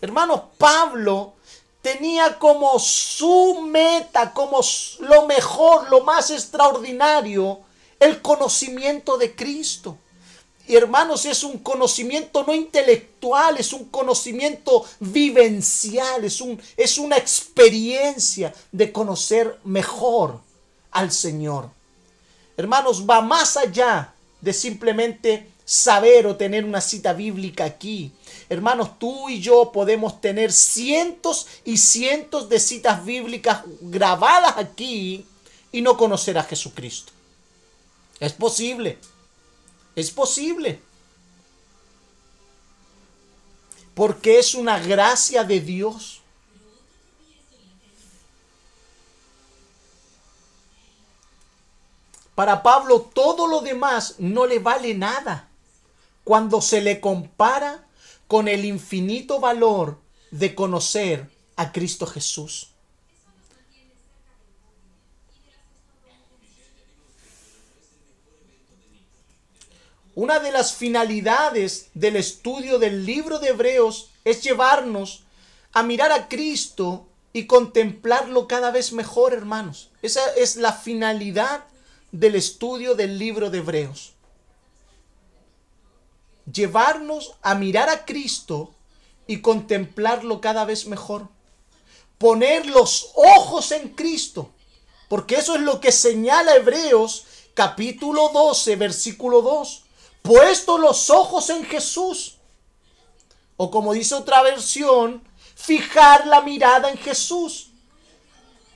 Hermano 0.00 0.50
Pablo 0.58 1.34
tenía 1.82 2.38
como 2.38 2.78
su 2.78 3.60
meta, 3.62 4.32
como 4.32 4.60
lo 5.00 5.26
mejor, 5.26 5.88
lo 5.88 6.02
más 6.02 6.30
extraordinario, 6.30 7.60
el 8.00 8.20
conocimiento 8.20 9.16
de 9.16 9.34
Cristo. 9.36 9.96
Hermanos, 10.74 11.24
es 11.26 11.44
un 11.44 11.58
conocimiento 11.58 12.44
no 12.44 12.54
intelectual, 12.54 13.58
es 13.58 13.72
un 13.72 13.84
conocimiento 13.86 14.84
vivencial, 15.00 16.24
es, 16.24 16.40
un, 16.40 16.60
es 16.76 16.98
una 16.98 17.16
experiencia 17.16 18.52
de 18.72 18.90
conocer 18.90 19.58
mejor 19.64 20.40
al 20.90 21.12
Señor. 21.12 21.70
Hermanos, 22.56 23.08
va 23.08 23.20
más 23.20 23.56
allá 23.56 24.12
de 24.40 24.52
simplemente 24.52 25.46
saber 25.64 26.26
o 26.26 26.36
tener 26.36 26.64
una 26.64 26.80
cita 26.80 27.12
bíblica 27.12 27.64
aquí. 27.64 28.12
Hermanos, 28.48 28.98
tú 28.98 29.28
y 29.28 29.40
yo 29.40 29.72
podemos 29.72 30.20
tener 30.20 30.52
cientos 30.52 31.46
y 31.64 31.76
cientos 31.76 32.48
de 32.48 32.60
citas 32.60 33.04
bíblicas 33.04 33.62
grabadas 33.80 34.54
aquí 34.56 35.26
y 35.72 35.82
no 35.82 35.96
conocer 35.96 36.38
a 36.38 36.44
Jesucristo. 36.44 37.12
Es 38.20 38.32
posible. 38.32 38.98
Es 39.96 40.10
posible. 40.10 40.80
Porque 43.94 44.38
es 44.38 44.54
una 44.54 44.78
gracia 44.78 45.42
de 45.42 45.60
Dios. 45.60 46.20
Para 52.34 52.62
Pablo 52.62 53.00
todo 53.00 53.46
lo 53.46 53.62
demás 53.62 54.16
no 54.18 54.46
le 54.46 54.58
vale 54.58 54.92
nada 54.92 55.48
cuando 56.22 56.60
se 56.60 56.82
le 56.82 57.00
compara 57.00 57.86
con 58.28 58.48
el 58.48 58.66
infinito 58.66 59.40
valor 59.40 59.98
de 60.30 60.54
conocer 60.54 61.30
a 61.56 61.72
Cristo 61.72 62.06
Jesús. 62.06 62.75
Una 70.16 70.38
de 70.38 70.50
las 70.50 70.72
finalidades 70.72 71.90
del 71.92 72.16
estudio 72.16 72.78
del 72.78 73.04
libro 73.04 73.38
de 73.38 73.48
Hebreos 73.48 74.08
es 74.24 74.42
llevarnos 74.42 75.24
a 75.74 75.82
mirar 75.82 76.10
a 76.10 76.26
Cristo 76.26 77.06
y 77.34 77.46
contemplarlo 77.46 78.48
cada 78.48 78.70
vez 78.70 78.92
mejor, 78.92 79.34
hermanos. 79.34 79.90
Esa 80.00 80.22
es 80.36 80.56
la 80.56 80.72
finalidad 80.72 81.64
del 82.12 82.34
estudio 82.34 82.94
del 82.94 83.18
libro 83.18 83.50
de 83.50 83.58
Hebreos. 83.58 84.14
Llevarnos 86.50 87.34
a 87.42 87.54
mirar 87.54 87.90
a 87.90 88.06
Cristo 88.06 88.74
y 89.26 89.42
contemplarlo 89.42 90.40
cada 90.40 90.64
vez 90.64 90.86
mejor. 90.86 91.28
Poner 92.16 92.64
los 92.64 93.12
ojos 93.16 93.70
en 93.70 93.90
Cristo. 93.90 94.50
Porque 95.10 95.34
eso 95.34 95.56
es 95.56 95.60
lo 95.60 95.78
que 95.78 95.92
señala 95.92 96.56
Hebreos 96.56 97.26
capítulo 97.52 98.30
12, 98.32 98.76
versículo 98.76 99.42
2. 99.42 99.82
Puesto 100.26 100.76
los 100.76 101.08
ojos 101.10 101.50
en 101.50 101.64
Jesús. 101.64 102.36
O 103.56 103.70
como 103.70 103.92
dice 103.92 104.14
otra 104.14 104.42
versión, 104.42 105.22
fijar 105.54 106.26
la 106.26 106.40
mirada 106.40 106.90
en 106.90 106.98
Jesús. 106.98 107.70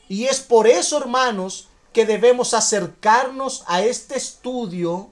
Y 0.08 0.26
es 0.26 0.40
por 0.40 0.66
eso, 0.66 0.96
hermanos, 0.96 1.68
que 1.92 2.06
debemos 2.06 2.54
acercarnos 2.54 3.64
a 3.66 3.82
este 3.82 4.16
estudio 4.16 5.10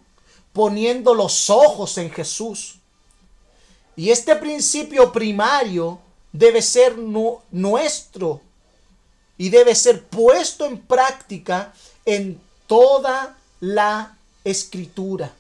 poniendo 0.53 1.13
los 1.15 1.51
ojos 1.51 1.99
en 1.99 2.11
Jesús. 2.11 2.77
Y 3.97 4.11
este 4.11 4.37
principio 4.37 5.13
primario 5.13 5.99
debe 6.33 6.63
ser 6.63 6.97
nuestro 6.99 8.41
y 9.37 9.49
debe 9.49 9.75
ser 9.75 10.05
puesto 10.05 10.67
en 10.67 10.79
práctica 10.79 11.73
en 12.05 12.41
toda 12.67 13.37
la 13.61 14.17
escritura. 14.45 15.33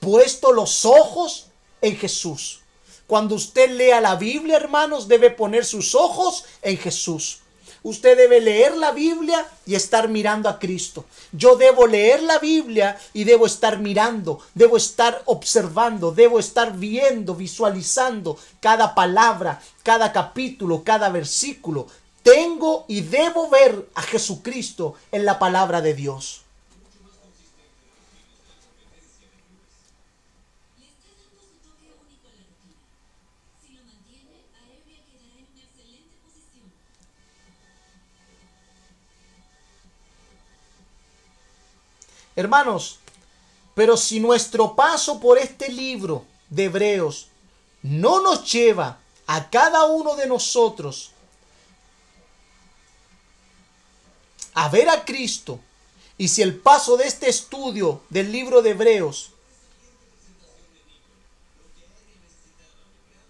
Puesto 0.00 0.52
los 0.52 0.84
ojos 0.84 1.48
en 1.82 1.96
Jesús. 1.96 2.60
Cuando 3.06 3.34
usted 3.34 3.70
lea 3.70 4.00
la 4.00 4.16
Biblia, 4.16 4.56
hermanos, 4.56 5.08
debe 5.08 5.30
poner 5.30 5.64
sus 5.64 5.94
ojos 5.94 6.44
en 6.62 6.78
Jesús. 6.78 7.40
Usted 7.82 8.16
debe 8.16 8.40
leer 8.40 8.76
la 8.76 8.92
Biblia 8.92 9.46
y 9.64 9.74
estar 9.74 10.08
mirando 10.08 10.48
a 10.48 10.58
Cristo. 10.58 11.06
Yo 11.32 11.56
debo 11.56 11.86
leer 11.86 12.22
la 12.22 12.38
Biblia 12.38 12.98
y 13.14 13.24
debo 13.24 13.46
estar 13.46 13.78
mirando, 13.78 14.40
debo 14.54 14.76
estar 14.76 15.22
observando, 15.24 16.12
debo 16.12 16.38
estar 16.38 16.76
viendo, 16.76 17.34
visualizando 17.34 18.38
cada 18.60 18.94
palabra, 18.94 19.62
cada 19.82 20.12
capítulo, 20.12 20.84
cada 20.84 21.08
versículo. 21.08 21.86
Tengo 22.22 22.84
y 22.86 23.00
debo 23.00 23.48
ver 23.48 23.88
a 23.94 24.02
Jesucristo 24.02 24.94
en 25.10 25.24
la 25.24 25.38
palabra 25.38 25.80
de 25.80 25.94
Dios. 25.94 26.39
Hermanos, 42.36 42.98
pero 43.74 43.96
si 43.96 44.20
nuestro 44.20 44.74
paso 44.74 45.20
por 45.20 45.38
este 45.38 45.68
libro 45.68 46.24
de 46.48 46.64
Hebreos 46.64 47.28
no 47.82 48.20
nos 48.20 48.50
lleva 48.50 48.98
a 49.26 49.48
cada 49.48 49.86
uno 49.86 50.16
de 50.16 50.26
nosotros 50.26 51.12
a 54.54 54.68
ver 54.68 54.88
a 54.88 55.04
Cristo, 55.04 55.60
y 56.18 56.28
si 56.28 56.42
el 56.42 56.58
paso 56.58 56.96
de 56.96 57.06
este 57.06 57.30
estudio 57.30 58.02
del 58.10 58.30
libro 58.30 58.60
de 58.60 58.70
Hebreos 58.70 59.30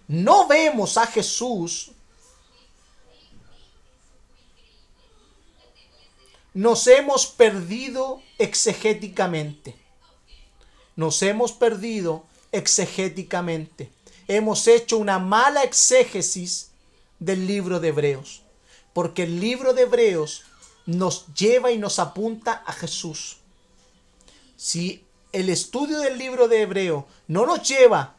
no 0.09 0.49
vemos 0.49 0.97
a 0.97 1.07
Jesús, 1.07 1.93
nos 6.55 6.87
hemos 6.87 7.27
perdido 7.27 8.23
exegéticamente. 8.39 9.77
Nos 10.97 11.23
hemos 11.23 11.53
perdido 11.53 12.25
exegéticamente. 12.53 13.91
Hemos 14.27 14.67
hecho 14.67 14.99
una 14.99 15.19
mala 15.19 15.63
exégesis 15.63 16.71
del 17.19 17.47
libro 17.47 17.81
de 17.81 17.89
Hebreos. 17.89 18.43
Porque 18.93 19.23
el 19.23 19.41
libro 19.41 19.73
de 19.73 19.83
Hebreos 19.83 20.43
nos 20.87 21.33
lleva 21.35 21.71
y 21.71 21.79
nos 21.79 21.99
apunta 21.99 22.65
a 22.67 22.73
Jesús. 22.73 23.37
Si 24.57 25.05
el 25.33 25.49
estudio 25.49 26.01
del 26.01 26.19
libro 26.19 26.49
de 26.49 26.63
Hebreo 26.63 27.07
no 27.29 27.47
nos 27.47 27.67
lleva 27.69 28.17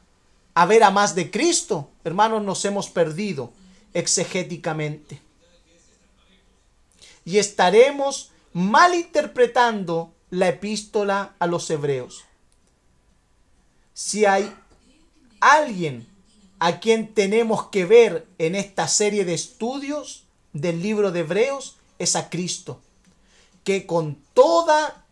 a 0.53 0.65
ver 0.65 0.83
a 0.83 0.91
más 0.91 1.13
de 1.13 1.29
Cristo, 1.29 1.89
hermanos, 2.03 2.41
nos 2.43 2.63
hemos 2.63 2.89
perdido 2.89 3.51
exegéticamente 3.93 5.21
y 7.25 7.37
estaremos 7.37 8.31
malinterpretando 8.53 10.13
la 10.29 10.49
epístola 10.49 11.35
a 11.39 11.47
los 11.47 11.69
hebreos. 11.69 12.23
Si 13.93 14.25
hay 14.25 14.53
alguien 15.39 16.07
a 16.59 16.79
quien 16.79 17.13
tenemos 17.13 17.67
que 17.67 17.85
ver 17.85 18.27
en 18.37 18.55
esta 18.55 18.87
serie 18.87 19.25
de 19.25 19.33
estudios 19.33 20.23
del 20.53 20.81
libro 20.81 21.11
de 21.11 21.21
Hebreos, 21.21 21.77
es 21.99 22.15
a 22.15 22.29
Cristo, 22.29 22.81
que 23.63 23.85
con 23.85 24.15
toda 24.33 25.05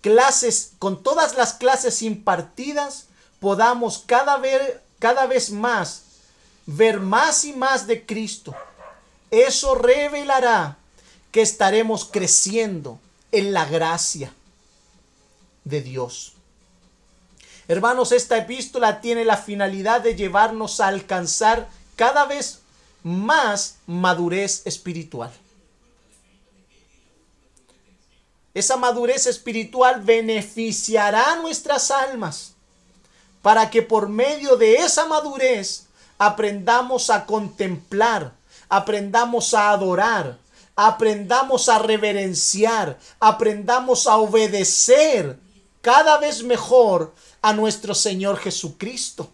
clases, 0.00 0.72
con 0.78 1.02
todas 1.02 1.36
las 1.36 1.52
clases 1.52 2.02
impartidas, 2.02 3.08
podamos 3.40 4.02
cada 4.06 4.36
vez, 4.38 4.80
cada 4.98 5.26
vez 5.26 5.50
más 5.50 6.02
ver 6.66 7.00
más 7.00 7.44
y 7.44 7.52
más 7.52 7.86
de 7.86 8.04
Cristo 8.04 8.54
eso 9.30 9.74
revelará 9.74 10.78
que 11.32 11.42
estaremos 11.42 12.04
creciendo 12.04 12.98
en 13.32 13.52
la 13.52 13.64
gracia 13.64 14.32
de 15.64 15.82
Dios. 15.82 16.32
Hermanos, 17.68 18.12
esta 18.12 18.38
epístola 18.38 19.00
tiene 19.00 19.24
la 19.24 19.36
finalidad 19.36 20.00
de 20.00 20.14
llevarnos 20.14 20.80
a 20.80 20.86
alcanzar 20.86 21.68
cada 21.96 22.24
vez 22.24 22.60
más 23.02 23.76
madurez 23.86 24.62
espiritual. 24.64 25.32
Esa 28.54 28.76
madurez 28.76 29.26
espiritual 29.26 30.00
beneficiará 30.02 31.36
nuestras 31.36 31.90
almas 31.90 32.54
para 33.42 33.68
que 33.68 33.82
por 33.82 34.08
medio 34.08 34.56
de 34.56 34.76
esa 34.76 35.06
madurez 35.06 35.86
aprendamos 36.18 37.10
a 37.10 37.26
contemplar 37.26 38.32
aprendamos 38.68 39.54
a 39.54 39.70
adorar, 39.70 40.38
aprendamos 40.74 41.68
a 41.68 41.78
reverenciar, 41.78 42.98
aprendamos 43.18 44.06
a 44.06 44.16
obedecer 44.16 45.38
cada 45.80 46.18
vez 46.18 46.42
mejor 46.42 47.14
a 47.42 47.52
nuestro 47.52 47.94
Señor 47.94 48.38
Jesucristo. 48.38 49.30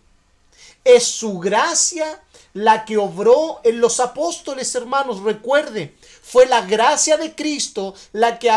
Es 0.85 1.05
su 1.05 1.39
gracia 1.39 2.21
la 2.55 2.85
que 2.85 2.99
obró 2.99 3.61
en 3.65 3.81
los 3.81 4.01
apóstoles, 4.01 4.75
hermanos. 4.75 5.21
Recuerde, 5.23 5.95
fue 6.23 6.47
la 6.47 6.63
gracia 6.63 7.17
de 7.17 7.35
Cristo 7.35 7.95
la 8.13 8.39
que, 8.39 8.53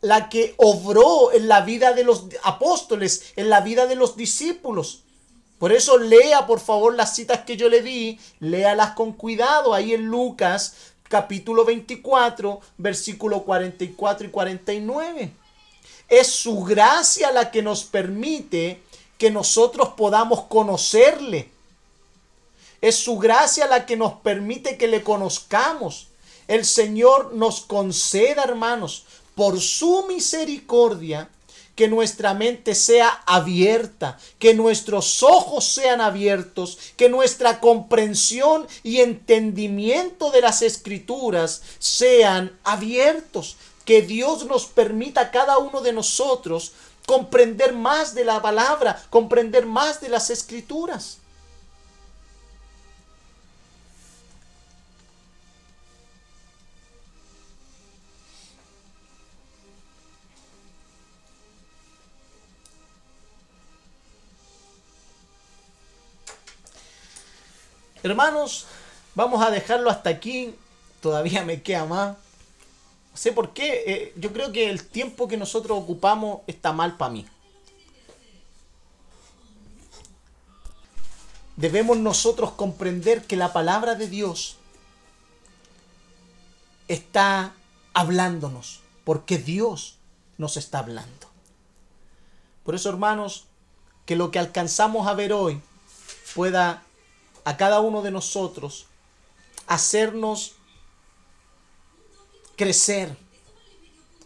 la 0.00 0.28
que 0.28 0.54
obró 0.58 1.32
en 1.32 1.48
la 1.48 1.62
vida 1.62 1.92
de 1.92 2.04
los 2.04 2.24
apóstoles, 2.42 3.32
en 3.36 3.50
la 3.50 3.60
vida 3.60 3.86
de 3.86 3.96
los 3.96 4.16
discípulos. 4.16 5.03
Por 5.58 5.72
eso 5.72 5.98
lea 5.98 6.46
por 6.46 6.60
favor 6.60 6.94
las 6.94 7.14
citas 7.14 7.40
que 7.40 7.56
yo 7.56 7.68
le 7.68 7.80
di, 7.80 8.18
léalas 8.40 8.92
con 8.92 9.12
cuidado 9.12 9.72
ahí 9.72 9.94
en 9.94 10.06
Lucas 10.06 10.74
capítulo 11.08 11.64
24, 11.64 12.60
versículo 12.78 13.44
44 13.44 14.26
y 14.26 14.30
49. 14.30 15.32
Es 16.08 16.26
su 16.26 16.64
gracia 16.64 17.30
la 17.30 17.50
que 17.50 17.62
nos 17.62 17.84
permite 17.84 18.82
que 19.16 19.30
nosotros 19.30 19.90
podamos 19.96 20.42
conocerle. 20.42 21.50
Es 22.80 22.96
su 22.96 23.18
gracia 23.18 23.66
la 23.66 23.86
que 23.86 23.96
nos 23.96 24.14
permite 24.14 24.76
que 24.76 24.88
le 24.88 25.02
conozcamos. 25.02 26.08
El 26.48 26.64
Señor 26.64 27.32
nos 27.34 27.60
conceda, 27.60 28.42
hermanos, 28.42 29.04
por 29.34 29.60
su 29.60 30.06
misericordia, 30.06 31.30
que 31.74 31.88
nuestra 31.88 32.34
mente 32.34 32.74
sea 32.74 33.08
abierta, 33.26 34.18
que 34.38 34.54
nuestros 34.54 35.22
ojos 35.22 35.64
sean 35.64 36.00
abiertos, 36.00 36.78
que 36.96 37.08
nuestra 37.08 37.60
comprensión 37.60 38.66
y 38.82 39.00
entendimiento 39.00 40.30
de 40.30 40.40
las 40.40 40.62
escrituras 40.62 41.62
sean 41.78 42.56
abiertos, 42.62 43.56
que 43.84 44.02
Dios 44.02 44.46
nos 44.46 44.66
permita 44.66 45.22
a 45.22 45.30
cada 45.30 45.58
uno 45.58 45.80
de 45.80 45.92
nosotros 45.92 46.72
comprender 47.06 47.72
más 47.74 48.14
de 48.14 48.24
la 48.24 48.40
palabra, 48.40 49.02
comprender 49.10 49.66
más 49.66 50.00
de 50.00 50.08
las 50.08 50.30
escrituras. 50.30 51.18
Hermanos, 68.04 68.66
Vamos 69.14 69.42
a 69.42 69.50
dejarlo 69.50 69.90
hasta 69.90 70.10
aquí. 70.10 70.54
Todavía 71.00 71.44
me 71.44 71.62
queda 71.62 71.84
más. 71.86 72.16
No 73.12 73.16
sé 73.16 73.32
por 73.32 73.52
qué. 73.52 73.84
eh, 73.86 74.12
yo 74.16 74.32
creo 74.32 74.52
que 74.52 74.70
el 74.70 74.84
tiempo 74.84 75.28
que 75.28 75.36
nosotros 75.36 75.78
ocupamos 75.78 76.40
está 76.46 76.72
mal 76.72 76.96
para 76.96 77.12
mí. 77.12 77.26
Debemos 81.56 81.96
nosotros 81.98 82.52
comprender 82.52 83.22
que 83.22 83.36
la 83.36 83.52
palabra 83.52 83.94
de 83.94 84.08
Dios 84.08 84.56
está 86.88 87.54
hablándonos, 87.92 88.80
porque 89.04 89.38
Dios 89.38 89.98
nos 90.36 90.56
está 90.56 90.80
hablando. 90.80 91.28
Por 92.64 92.74
eso, 92.74 92.88
hermanos, 92.88 93.44
que 94.04 94.16
lo 94.16 94.32
que 94.32 94.40
alcanzamos 94.40 95.06
a 95.06 95.14
ver 95.14 95.32
hoy 95.32 95.60
pueda 96.34 96.82
a 97.44 97.56
cada 97.56 97.80
uno 97.80 98.02
de 98.02 98.10
nosotros 98.10 98.86
hacernos 99.66 100.52
crecer, 102.56 103.16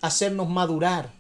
hacernos 0.01 0.49
madurar 0.49 1.13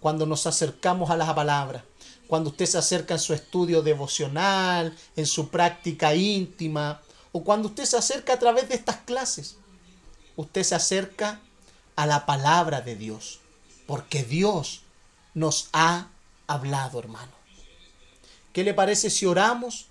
cuando 0.00 0.26
nos 0.26 0.46
acercamos 0.46 1.10
a 1.10 1.16
la 1.16 1.34
palabra, 1.34 1.84
cuando 2.28 2.50
usted 2.50 2.66
se 2.66 2.78
acerca 2.78 3.14
en 3.14 3.20
su 3.20 3.34
estudio 3.34 3.82
devocional, 3.82 4.96
en 5.16 5.26
su 5.26 5.48
práctica 5.48 6.14
íntima, 6.14 7.00
o 7.32 7.42
cuando 7.42 7.68
usted 7.68 7.84
se 7.84 7.96
acerca 7.96 8.34
a 8.34 8.38
través 8.38 8.68
de 8.68 8.74
estas 8.74 8.96
clases. 8.98 9.56
Usted 10.36 10.62
se 10.62 10.74
acerca 10.74 11.40
a 11.96 12.06
la 12.06 12.26
palabra 12.26 12.80
de 12.80 12.94
Dios, 12.94 13.40
porque 13.86 14.22
Dios 14.22 14.82
nos 15.34 15.68
ha 15.72 16.08
hablado, 16.46 17.00
hermano. 17.00 17.32
¿Qué 18.52 18.62
le 18.62 18.74
parece 18.74 19.10
si 19.10 19.26
oramos 19.26 19.86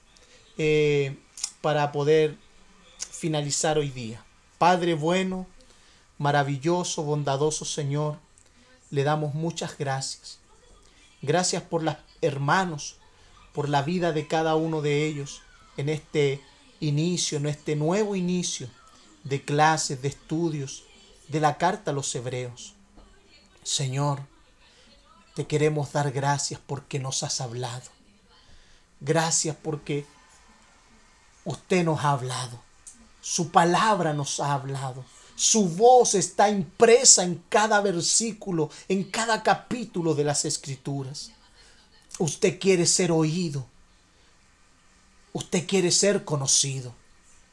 eh, 0.57 1.17
para 1.61 1.91
poder 1.91 2.38
finalizar 3.11 3.77
hoy 3.77 3.89
día? 3.89 4.23
Padre 4.57 4.93
bueno, 4.95 5.47
maravilloso, 6.17 7.03
bondadoso 7.03 7.65
Señor, 7.65 8.17
le 8.89 9.03
damos 9.03 9.34
muchas 9.34 9.77
gracias. 9.77 10.39
Gracias 11.21 11.63
por 11.63 11.84
los 11.84 11.95
hermanos, 12.21 12.97
por 13.53 13.69
la 13.69 13.81
vida 13.81 14.11
de 14.11 14.27
cada 14.27 14.55
uno 14.55 14.81
de 14.81 15.05
ellos 15.05 15.41
en 15.77 15.89
este 15.89 16.41
inicio, 16.79 17.38
en 17.38 17.47
este 17.47 17.75
nuevo 17.75 18.15
inicio 18.15 18.69
de 19.23 19.43
clases, 19.43 20.01
de 20.01 20.07
estudios, 20.07 20.84
de 21.27 21.39
la 21.39 21.57
carta 21.57 21.91
a 21.91 21.93
los 21.93 22.13
hebreos. 22.15 22.73
Señor, 23.63 24.21
te 25.35 25.45
queremos 25.45 25.91
dar 25.91 26.11
gracias 26.11 26.59
porque 26.65 26.99
nos 26.99 27.23
has 27.23 27.41
hablado. 27.41 27.89
Gracias 28.99 29.55
porque 29.55 30.05
usted 31.48 31.84
nos 31.86 32.03
ha 32.03 32.11
hablado. 32.11 32.60
Su 33.22 33.52
palabra 33.52 34.14
nos 34.14 34.40
ha 34.40 34.53
hablado. 34.53 35.03
Su 35.36 35.69
voz 35.69 36.14
está 36.14 36.49
impresa 36.49 37.24
en 37.24 37.41
cada 37.48 37.80
versículo, 37.80 38.69
en 38.90 39.06
cada 39.06 39.44
capítulo 39.44 40.14
de 40.14 40.26
las 40.26 40.44
escrituras. 40.45 41.32
Usted 42.19 42.60
quiere 42.60 42.86
ser 42.86 43.11
oído. 43.11 43.65
Usted 45.32 45.65
quiere 45.65 45.91
ser 45.91 46.26
conocido. 46.26 46.94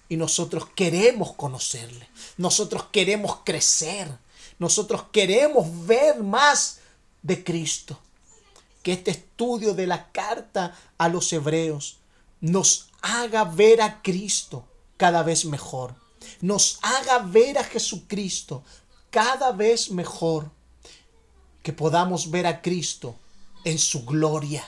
Y 0.08 0.16
nosotros 0.16 0.66
queremos 0.74 1.32
conocerle. 1.34 2.08
Nosotros 2.36 2.86
queremos 2.90 3.38
crecer. 3.44 4.08
Nosotros 4.58 5.04
queremos 5.12 5.86
ver 5.86 6.22
más 6.22 6.80
de 7.22 7.44
Cristo. 7.44 7.98
Que 8.82 8.92
este 8.92 9.12
estudio 9.12 9.72
de 9.72 9.86
la 9.86 10.10
carta 10.10 10.76
a 10.98 11.08
los 11.08 11.32
hebreos 11.32 11.98
nos 12.40 12.88
haga 13.04 13.44
ver 13.44 13.82
a 13.82 14.00
Cristo 14.02 14.66
cada 14.96 15.22
vez 15.22 15.44
mejor. 15.44 15.94
Nos 16.40 16.78
haga 16.80 17.18
ver 17.18 17.58
a 17.58 17.64
Jesucristo 17.64 18.64
cada 19.10 19.52
vez 19.52 19.90
mejor. 19.90 20.50
Que 21.62 21.72
podamos 21.72 22.30
ver 22.30 22.46
a 22.46 22.62
Cristo 22.62 23.14
en 23.64 23.78
su 23.78 24.04
gloria. 24.04 24.64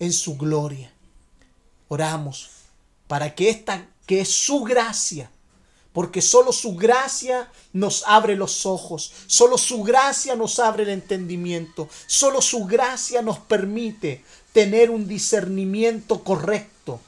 En 0.00 0.12
su 0.12 0.36
gloria. 0.36 0.92
Oramos 1.88 2.50
para 3.06 3.34
que 3.34 3.50
esta, 3.50 3.86
que 4.06 4.20
es 4.20 4.30
su 4.30 4.64
gracia, 4.64 5.30
porque 5.92 6.20
solo 6.22 6.52
su 6.52 6.74
gracia 6.74 7.50
nos 7.72 8.02
abre 8.06 8.34
los 8.34 8.66
ojos, 8.66 9.12
solo 9.26 9.58
su 9.58 9.82
gracia 9.82 10.34
nos 10.34 10.58
abre 10.58 10.82
el 10.84 10.88
entendimiento, 10.88 11.88
solo 12.06 12.40
su 12.42 12.64
gracia 12.64 13.22
nos 13.22 13.38
permite 13.38 14.24
tener 14.54 14.88
un 14.88 15.08
discernimiento 15.08 16.22
correcto 16.22 17.00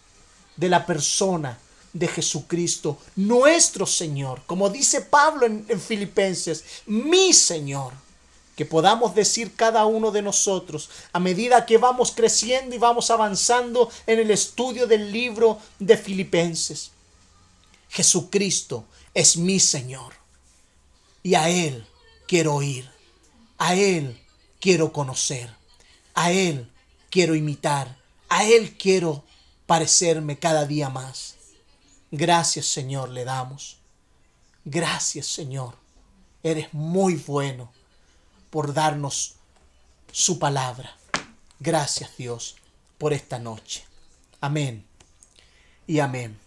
de 0.56 0.68
la 0.68 0.84
persona 0.84 1.58
de 1.92 2.08
Jesucristo, 2.08 2.98
nuestro 3.14 3.86
Señor, 3.86 4.42
como 4.46 4.68
dice 4.68 5.00
Pablo 5.00 5.46
en, 5.46 5.64
en 5.68 5.80
Filipenses, 5.80 6.64
mi 6.86 7.32
Señor 7.32 7.92
que 8.56 8.64
podamos 8.64 9.14
decir 9.14 9.54
cada 9.54 9.84
uno 9.84 10.10
de 10.10 10.22
nosotros 10.22 10.88
a 11.12 11.20
medida 11.20 11.66
que 11.66 11.78
vamos 11.78 12.10
creciendo 12.10 12.74
y 12.74 12.78
vamos 12.78 13.10
avanzando 13.10 13.90
en 14.06 14.18
el 14.18 14.30
estudio 14.30 14.86
del 14.86 15.12
libro 15.12 15.60
de 15.78 15.96
Filipenses. 15.96 16.90
Jesucristo 17.90 18.86
es 19.14 19.36
mi 19.36 19.60
Señor 19.60 20.14
y 21.22 21.34
a 21.34 21.48
Él 21.48 21.86
quiero 22.26 22.60
ir, 22.62 22.90
a 23.58 23.74
Él 23.74 24.18
quiero 24.58 24.90
conocer, 24.92 25.54
a 26.14 26.32
Él 26.32 26.68
quiero 27.16 27.34
imitar, 27.34 27.96
a 28.28 28.44
Él 28.44 28.76
quiero 28.76 29.24
parecerme 29.64 30.38
cada 30.38 30.66
día 30.66 30.90
más. 30.90 31.36
Gracias 32.10 32.66
Señor 32.66 33.08
le 33.08 33.24
damos. 33.24 33.78
Gracias 34.66 35.26
Señor. 35.26 35.76
Eres 36.42 36.74
muy 36.74 37.14
bueno 37.14 37.72
por 38.50 38.74
darnos 38.74 39.36
su 40.12 40.38
palabra. 40.38 40.94
Gracias 41.58 42.14
Dios 42.18 42.56
por 42.98 43.14
esta 43.14 43.38
noche. 43.38 43.82
Amén 44.42 44.84
y 45.86 46.00
amén. 46.00 46.45